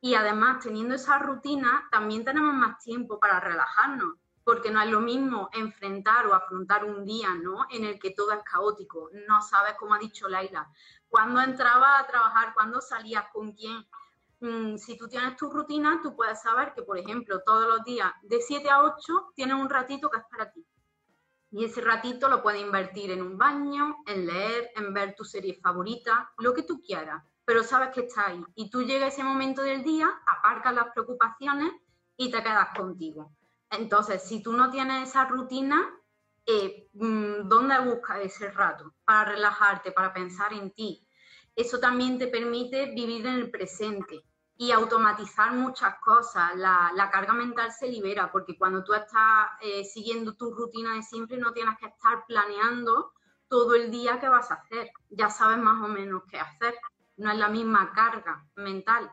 Y 0.00 0.14
además, 0.14 0.62
teniendo 0.62 0.94
esa 0.94 1.18
rutina, 1.18 1.88
también 1.90 2.24
tenemos 2.24 2.54
más 2.54 2.78
tiempo 2.78 3.18
para 3.18 3.40
relajarnos, 3.40 4.14
porque 4.44 4.70
no 4.70 4.80
es 4.80 4.88
lo 4.88 5.00
mismo 5.00 5.48
enfrentar 5.52 6.26
o 6.26 6.34
afrontar 6.34 6.84
un 6.84 7.04
día 7.04 7.34
¿no? 7.34 7.66
en 7.70 7.84
el 7.84 7.98
que 7.98 8.12
todo 8.12 8.32
es 8.32 8.42
caótico. 8.44 9.10
No 9.26 9.42
sabes, 9.42 9.74
como 9.74 9.94
ha 9.94 9.98
dicho 9.98 10.28
Laila, 10.28 10.70
cuándo 11.08 11.40
entrabas 11.40 12.00
a 12.00 12.06
trabajar, 12.06 12.54
cuándo 12.54 12.80
salías, 12.80 13.24
con 13.32 13.52
quién. 13.52 13.84
Mm, 14.40 14.76
si 14.76 14.96
tú 14.96 15.08
tienes 15.08 15.36
tu 15.36 15.50
rutina, 15.50 16.00
tú 16.00 16.14
puedes 16.14 16.40
saber 16.40 16.72
que, 16.74 16.82
por 16.82 16.96
ejemplo, 16.96 17.42
todos 17.44 17.66
los 17.66 17.84
días 17.84 18.12
de 18.22 18.40
7 18.40 18.70
a 18.70 18.84
8 18.84 19.32
tienes 19.34 19.56
un 19.56 19.68
ratito 19.68 20.08
que 20.08 20.18
es 20.18 20.24
para 20.30 20.52
ti. 20.52 20.64
Y 21.50 21.64
ese 21.64 21.80
ratito 21.80 22.28
lo 22.28 22.40
puedes 22.40 22.60
invertir 22.60 23.10
en 23.10 23.22
un 23.22 23.36
baño, 23.36 23.96
en 24.06 24.26
leer, 24.26 24.70
en 24.76 24.94
ver 24.94 25.16
tu 25.16 25.24
serie 25.24 25.58
favorita, 25.60 26.30
lo 26.38 26.54
que 26.54 26.62
tú 26.62 26.80
quieras 26.80 27.24
pero 27.48 27.64
sabes 27.64 27.88
que 27.94 28.02
está 28.02 28.26
ahí. 28.26 28.44
Y 28.56 28.68
tú 28.68 28.82
llegas 28.82 29.14
ese 29.14 29.24
momento 29.24 29.62
del 29.62 29.82
día, 29.82 30.06
aparcas 30.26 30.74
las 30.74 30.92
preocupaciones 30.92 31.72
y 32.14 32.30
te 32.30 32.42
quedas 32.42 32.76
contigo. 32.76 33.32
Entonces, 33.70 34.22
si 34.22 34.42
tú 34.42 34.52
no 34.52 34.70
tienes 34.70 35.08
esa 35.08 35.24
rutina, 35.24 35.98
eh, 36.44 36.90
mm, 36.92 37.48
¿dónde 37.48 37.78
buscas 37.78 38.18
ese 38.20 38.50
rato 38.50 38.92
para 39.02 39.30
relajarte, 39.30 39.92
para 39.92 40.12
pensar 40.12 40.52
en 40.52 40.72
ti? 40.72 41.08
Eso 41.56 41.80
también 41.80 42.18
te 42.18 42.26
permite 42.26 42.94
vivir 42.94 43.26
en 43.26 43.36
el 43.36 43.50
presente 43.50 44.26
y 44.58 44.70
automatizar 44.70 45.54
muchas 45.54 45.94
cosas. 46.00 46.54
La, 46.54 47.08
carga 47.10 47.32
mental 47.32 47.72
se 47.72 47.88
libera 47.88 48.30
porque 48.30 48.58
cuando 48.58 48.84
tú 48.84 48.92
estás 48.92 49.48
eh, 49.62 49.84
siguiendo 49.84 50.34
tu 50.34 50.52
rutina 50.54 50.92
de 50.92 51.02
siempre 51.02 51.38
no 51.38 51.54
tienes 51.54 51.78
que 51.78 51.86
estar 51.86 52.26
planeando 52.26 53.14
todo 53.48 53.74
el 53.74 53.90
día 53.90 54.20
qué 54.20 54.28
vas 54.28 54.50
a 54.50 54.56
hacer. 54.56 54.90
Ya 55.08 55.30
sabes 55.30 55.56
más 55.56 55.82
o 55.82 55.88
menos 55.88 56.24
qué 56.30 56.38
hacer 56.38 56.74
no 57.18 57.30
es 57.30 57.38
la 57.38 57.48
misma 57.48 57.92
carga 57.92 58.44
mental. 58.56 59.10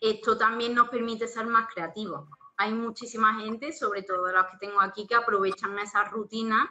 Esto 0.00 0.36
también 0.36 0.74
nos 0.74 0.88
permite 0.88 1.28
ser 1.28 1.46
más 1.46 1.68
creativos. 1.72 2.28
Hay 2.56 2.72
muchísima 2.72 3.40
gente, 3.40 3.72
sobre 3.72 4.02
todo 4.02 4.30
los 4.32 4.46
que 4.46 4.58
tengo 4.58 4.80
aquí, 4.80 5.06
que 5.06 5.14
aprovechan 5.14 5.78
esa 5.78 6.04
rutina, 6.04 6.70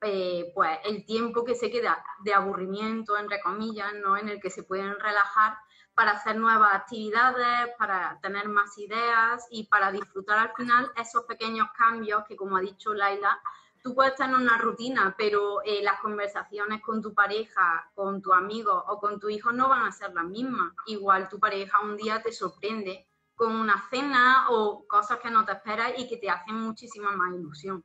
eh, 0.00 0.52
pues 0.54 0.78
el 0.84 1.06
tiempo 1.06 1.44
que 1.44 1.54
se 1.54 1.70
queda 1.70 2.04
de 2.22 2.34
aburrimiento, 2.34 3.16
entre 3.16 3.40
comillas, 3.40 3.94
¿no? 3.94 4.16
en 4.16 4.28
el 4.28 4.40
que 4.40 4.50
se 4.50 4.62
pueden 4.62 4.98
relajar 5.00 5.56
para 5.94 6.12
hacer 6.12 6.36
nuevas 6.36 6.74
actividades, 6.74 7.70
para 7.78 8.18
tener 8.20 8.48
más 8.48 8.76
ideas 8.78 9.46
y 9.50 9.64
para 9.68 9.92
disfrutar 9.92 10.38
al 10.38 10.54
final 10.54 10.90
esos 10.96 11.24
pequeños 11.24 11.68
cambios 11.76 12.24
que, 12.28 12.36
como 12.36 12.56
ha 12.56 12.60
dicho 12.60 12.92
Laila, 12.92 13.40
tú 13.84 13.94
puedes 13.94 14.14
tener 14.14 14.34
una 14.34 14.56
rutina, 14.56 15.14
pero 15.16 15.62
eh, 15.62 15.82
las 15.82 16.00
conversaciones 16.00 16.80
con 16.80 17.02
tu 17.02 17.12
pareja, 17.12 17.90
con 17.94 18.22
tu 18.22 18.32
amigo 18.32 18.72
o 18.88 18.98
con 18.98 19.20
tu 19.20 19.28
hijo 19.28 19.52
no 19.52 19.68
van 19.68 19.82
a 19.82 19.92
ser 19.92 20.14
las 20.14 20.24
mismas. 20.24 20.72
Igual 20.86 21.28
tu 21.28 21.38
pareja 21.38 21.82
un 21.82 21.94
día 21.94 22.22
te 22.22 22.32
sorprende 22.32 23.06
con 23.34 23.54
una 23.54 23.86
cena 23.90 24.46
o 24.50 24.86
cosas 24.88 25.18
que 25.18 25.30
no 25.30 25.44
te 25.44 25.52
esperas 25.52 25.92
y 25.98 26.08
que 26.08 26.16
te 26.16 26.30
hacen 26.30 26.54
muchísima 26.54 27.12
más 27.12 27.34
ilusión. 27.34 27.84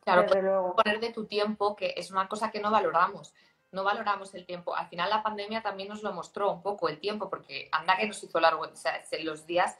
Claro, 0.00 0.26
poner 0.74 0.98
de 0.98 1.12
tu 1.12 1.26
tiempo, 1.26 1.76
que 1.76 1.94
es 1.96 2.10
una 2.10 2.26
cosa 2.26 2.50
que 2.50 2.60
no 2.60 2.72
valoramos. 2.72 3.32
No 3.70 3.84
valoramos 3.84 4.34
el 4.34 4.44
tiempo. 4.44 4.74
Al 4.74 4.88
final 4.88 5.08
la 5.08 5.22
pandemia 5.22 5.62
también 5.62 5.88
nos 5.88 6.02
lo 6.02 6.12
mostró 6.12 6.50
un 6.50 6.62
poco 6.62 6.88
el 6.88 6.98
tiempo, 6.98 7.30
porque 7.30 7.68
anda 7.70 7.96
que 7.96 8.08
nos 8.08 8.20
hizo 8.24 8.40
largo. 8.40 8.62
O 8.62 8.74
sea, 8.74 9.00
los 9.22 9.46
días 9.46 9.78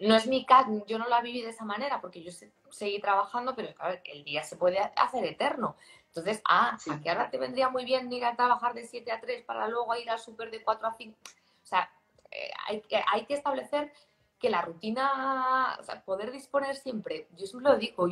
no 0.00 0.14
es 0.14 0.26
mi 0.26 0.44
caso, 0.44 0.84
yo 0.86 0.98
no 0.98 1.08
la 1.08 1.20
viví 1.20 1.42
de 1.42 1.50
esa 1.50 1.64
manera 1.64 2.00
porque 2.00 2.22
yo 2.22 2.30
seguí 2.70 3.00
trabajando, 3.00 3.54
pero 3.54 3.74
el 4.04 4.24
día 4.24 4.42
se 4.42 4.56
puede 4.56 4.78
hacer 4.78 5.24
eterno. 5.24 5.76
Entonces, 6.08 6.40
ah, 6.48 6.76
sí. 6.80 6.90
que 7.02 7.10
ahora 7.10 7.30
te 7.30 7.38
vendría 7.38 7.68
muy 7.68 7.84
bien 7.84 8.10
ir 8.12 8.24
a 8.24 8.36
trabajar 8.36 8.74
de 8.74 8.86
7 8.86 9.12
a 9.12 9.20
3 9.20 9.44
para 9.44 9.68
luego 9.68 9.94
ir 9.96 10.08
al 10.08 10.18
súper 10.18 10.50
de 10.50 10.62
4 10.62 10.88
a 10.88 10.94
5. 10.94 11.18
O 11.18 11.66
sea, 11.66 11.90
eh, 12.30 12.50
hay, 12.66 12.82
hay, 13.12 13.26
que 13.26 13.34
establecer 13.34 13.92
que 14.38 14.48
la 14.48 14.62
rutina, 14.62 15.76
o 15.78 15.82
sea, 15.82 16.02
poder 16.02 16.30
disponer 16.30 16.76
siempre, 16.76 17.28
yo 17.36 17.46
siempre 17.46 17.70
lo 17.70 17.78
digo, 17.78 18.08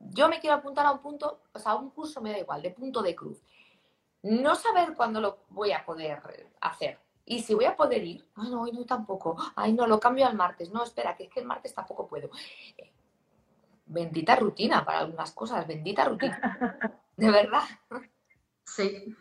yo 0.00 0.28
me 0.28 0.40
quiero 0.40 0.56
apuntar 0.56 0.86
a 0.86 0.92
un 0.92 0.98
punto, 1.00 1.42
o 1.52 1.58
sea, 1.58 1.72
a 1.72 1.76
un 1.76 1.90
curso 1.90 2.20
me 2.20 2.32
da 2.32 2.38
igual, 2.38 2.62
de 2.62 2.70
punto 2.70 3.02
de 3.02 3.14
cruz. 3.14 3.40
no 4.22 4.54
saber 4.54 4.94
cuándo 4.94 5.20
lo 5.20 5.38
voy 5.48 5.72
a 5.72 5.84
poder 5.84 6.22
hacer. 6.60 6.98
Y 7.26 7.40
si 7.40 7.54
voy 7.54 7.64
a 7.64 7.76
poder 7.76 8.04
ir, 8.04 8.24
ay 8.36 8.50
no, 8.50 8.62
hoy 8.62 8.72
no 8.72 8.84
tampoco, 8.84 9.36
ay 9.56 9.72
no, 9.72 9.86
lo 9.86 9.98
cambio 9.98 10.26
al 10.26 10.34
martes, 10.34 10.70
no, 10.70 10.82
espera, 10.82 11.16
que 11.16 11.24
es 11.24 11.30
que 11.30 11.40
el 11.40 11.46
martes 11.46 11.74
tampoco 11.74 12.06
puedo. 12.06 12.30
Bendita 13.86 14.36
rutina 14.36 14.84
para 14.84 15.00
algunas 15.00 15.32
cosas, 15.32 15.66
bendita 15.66 16.04
rutina. 16.04 16.38
De 17.16 17.30
verdad. 17.30 17.62
Sí. 18.64 19.14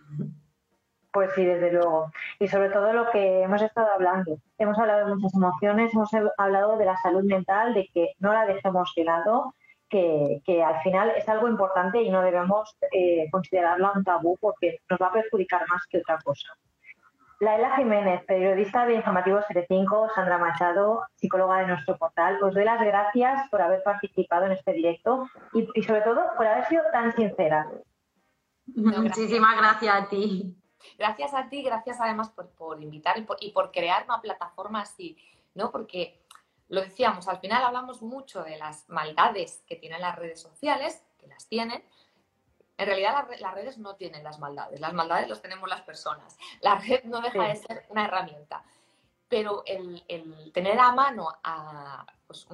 Pues 1.12 1.32
sí, 1.36 1.46
desde 1.46 1.72
luego. 1.72 2.12
Y 2.40 2.48
sobre 2.48 2.70
todo 2.70 2.92
lo 2.92 3.12
que 3.12 3.44
hemos 3.44 3.62
estado 3.62 3.92
hablando. 3.92 4.40
Hemos 4.58 4.80
hablado 4.80 5.08
de 5.08 5.16
muchas 5.16 5.36
emociones, 5.36 5.94
hemos 5.94 6.10
hablado 6.38 6.76
de 6.78 6.86
la 6.86 6.98
salud 6.98 7.24
mental, 7.24 7.76
de 7.76 7.88
que 7.94 8.14
no 8.18 8.34
la 8.34 8.48
dejemos 8.48 8.92
de 8.96 9.04
lado, 9.04 9.54
que, 9.90 10.64
al 10.64 10.82
final 10.82 11.12
es 11.16 11.30
algo 11.30 11.48
importante 11.48 12.02
y 12.02 12.10
no 12.10 12.24
debemos 12.24 12.76
eh, 12.92 13.28
considerarlo 13.32 13.92
un 13.96 14.04
tabú 14.04 14.38
porque 14.42 14.80
nos 14.90 15.00
va 15.00 15.08
a 15.08 15.14
perjudicar 15.14 15.62
más 15.70 15.86
que 15.88 16.00
otra 16.00 16.18
cosa. 16.24 16.48
Laila 17.40 17.76
Jiménez, 17.76 18.24
periodista 18.26 18.86
de 18.86 18.96
Informativos 18.96 19.44
5 19.68 20.10
Sandra 20.16 20.38
Machado, 20.38 21.04
psicóloga 21.16 21.60
de 21.60 21.68
nuestro 21.68 21.98
portal, 21.98 22.42
os 22.42 22.54
doy 22.54 22.64
las 22.64 22.82
gracias 22.82 23.50
por 23.50 23.62
haber 23.62 23.84
participado 23.84 24.46
en 24.46 24.54
este 24.54 24.74
directo 24.74 25.28
y, 25.54 25.68
y 25.76 25.84
sobre 25.84 26.02
todo 26.02 26.22
por 26.38 26.48
haber 26.48 26.66
sido 26.66 26.84
tan 26.92 27.14
sincera. 27.16 27.70
Muchísimas 28.68 29.58
gracias 29.58 29.96
a 29.96 30.08
ti. 30.08 30.56
Gracias 30.98 31.34
a 31.34 31.50
ti, 31.50 31.64
gracias 31.64 32.00
además 32.00 32.30
por, 32.30 32.82
invitar 32.82 33.16
y 33.40 33.52
por, 33.52 33.72
crear 33.72 34.04
una 34.06 34.22
plataforma 34.22 34.82
así, 34.82 35.18
¿no? 35.54 35.72
Porque 35.72 36.22
lo 36.70 36.82
decíamos, 36.82 37.28
al 37.28 37.40
final 37.40 37.64
hablamos 37.64 38.02
mucho 38.02 38.44
de 38.44 38.58
las 38.58 38.88
maldades 38.90 39.64
que 39.68 39.76
tienen 39.76 40.02
las 40.02 40.16
redes 40.16 40.42
sociales, 40.42 41.04
que 41.20 41.28
las 41.28 41.48
tienen. 41.48 41.84
En 42.84 42.88
realidad 42.88 43.26
las, 43.40 43.54
redes 43.54 43.78
no 43.78 43.96
tienen 43.96 44.26
las 44.26 44.40
maldades, 44.40 44.78
las 44.82 44.94
maldades 44.94 45.30
las 45.30 45.42
tenemos 45.42 45.70
las 45.70 45.82
personas. 45.82 46.38
La 46.60 46.76
red 46.88 47.06
no 47.06 47.22
deja 47.22 47.44
de 47.44 47.56
ser 47.56 47.86
una 47.90 48.06
herramienta. 48.06 48.62
Pero 49.30 49.64
el, 49.66 50.04
tener 50.54 50.78
a 50.78 50.92
mano 50.92 51.30
a, 51.44 52.06
pues, 52.28 52.46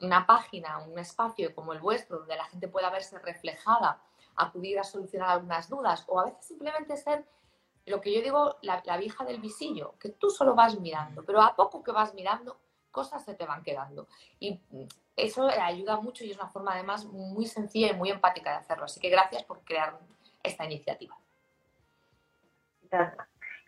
una 0.00 0.26
página, 0.26 0.78
un 0.78 0.98
espacio 0.98 1.54
como 1.54 1.74
el 1.74 1.80
vuestro, 1.80 2.20
donde 2.20 2.34
la 2.34 2.46
gente 2.46 2.66
pueda 2.66 2.88
verse 2.88 3.18
reflejada, 3.18 4.00
acudir 4.36 4.78
a 4.78 4.84
solucionar 4.84 5.28
algunas 5.28 5.68
dudas 5.68 6.04
o 6.08 6.18
a 6.18 6.24
veces 6.24 6.46
simplemente 6.46 6.96
ser 6.96 7.26
lo 7.84 8.00
que 8.00 8.14
yo 8.14 8.22
digo, 8.22 8.56
la, 8.62 8.96
vieja 8.96 9.24
del 9.24 9.40
visillo, 9.40 9.94
que 9.98 10.08
tú 10.10 10.30
solo 10.30 10.54
vas 10.54 10.78
mirando, 10.80 11.24
pero 11.24 11.42
a 11.42 11.54
poco 11.54 11.82
que 11.82 11.92
vas 11.92 12.14
mirando, 12.14 12.58
cosas 12.90 13.24
se 13.24 13.34
te 13.34 13.46
van 13.46 13.62
quedando. 13.62 14.06
Y 14.38 14.60
eso 15.16 15.48
ayuda 15.48 16.00
mucho 16.00 16.24
y 16.24 16.30
es 16.30 16.36
una 16.36 16.48
forma 16.48 16.72
además 16.74 17.04
muy 17.06 17.46
sencilla 17.46 17.88
y 17.88 17.94
muy 17.94 18.10
empática 18.10 18.50
de 18.50 18.56
hacerlo. 18.56 18.84
Así 18.84 19.00
que 19.00 19.10
gracias 19.10 19.44
por 19.44 19.60
crear 19.64 19.98
esta 20.42 20.64
iniciativa. 20.64 21.16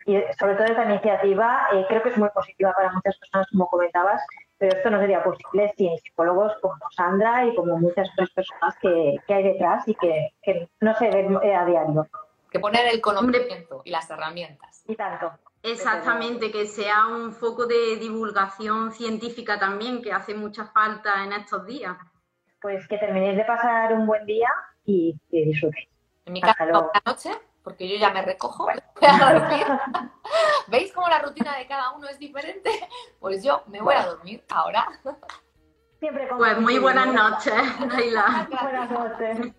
Y 0.05 0.19
sobre 0.39 0.55
todo 0.55 0.65
esta 0.65 0.85
iniciativa 0.85 1.67
eh, 1.73 1.85
creo 1.87 2.01
que 2.01 2.09
es 2.09 2.17
muy 2.17 2.29
positiva 2.29 2.73
para 2.73 2.91
muchas 2.91 3.17
personas, 3.17 3.47
como 3.51 3.67
comentabas, 3.67 4.21
pero 4.57 4.75
esto 4.75 4.89
no 4.89 4.99
sería 4.99 5.23
posible 5.23 5.73
sin 5.77 5.95
psicólogos 5.99 6.53
como 6.59 6.75
Sandra 6.95 7.45
y 7.45 7.55
como 7.55 7.77
muchas 7.77 8.09
otras 8.13 8.31
personas 8.31 8.75
que, 8.81 9.19
hay 9.27 9.43
detrás 9.43 9.87
y 9.87 9.93
que, 9.95 10.33
que 10.41 10.69
no 10.79 10.95
se 10.95 11.09
ven 11.11 11.37
eh, 11.43 11.55
a 11.55 11.65
diario 11.65 12.07
que 12.51 12.59
poner 12.59 12.85
el 12.93 13.01
conocimiento 13.01 13.81
y 13.85 13.91
las 13.91 14.09
herramientas. 14.09 14.83
Y 14.87 14.95
tanto. 14.95 15.31
Exactamente, 15.63 16.51
que 16.51 16.65
sea 16.65 17.07
un 17.07 17.33
foco 17.33 17.65
de 17.67 17.97
divulgación 17.97 18.91
científica 18.91 19.59
también, 19.59 20.01
que 20.01 20.11
hace 20.11 20.33
mucha 20.33 20.65
falta 20.65 21.23
en 21.23 21.33
estos 21.33 21.65
días. 21.65 21.97
Pues 22.59 22.87
que 22.87 22.97
terminéis 22.97 23.37
de 23.37 23.45
pasar 23.45 23.93
un 23.93 24.07
buen 24.07 24.25
día 24.25 24.49
y 24.85 25.19
que 25.29 25.45
disfrutéis. 25.45 25.89
En 26.25 26.33
mi 26.33 26.41
caso, 26.41 26.63
la 26.65 27.01
noche, 27.05 27.31
porque 27.63 27.87
yo 27.87 27.97
ya 27.97 28.11
me 28.11 28.21
recojo. 28.21 28.67
¿Veis 30.67 30.91
cómo 30.93 31.07
la 31.07 31.19
rutina 31.19 31.57
de 31.57 31.67
cada 31.67 31.91
uno 31.91 32.07
es 32.07 32.17
diferente? 32.17 32.69
Pues 33.19 33.43
yo 33.43 33.63
me 33.67 33.81
voy 33.81 33.95
a 33.95 34.05
dormir 34.05 34.43
ahora. 34.49 34.87
Siempre 35.99 36.27
pues 36.35 36.57
muy 36.59 36.79
buenas 36.79 37.07
noches, 37.13 37.53
Laila. 37.87 38.47
Buenas 38.49 38.91
noches. 38.91 39.53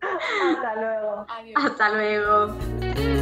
Hasta 0.00 0.74
luego. 0.76 1.26
Hasta 1.56 1.88
luego. 1.90 3.21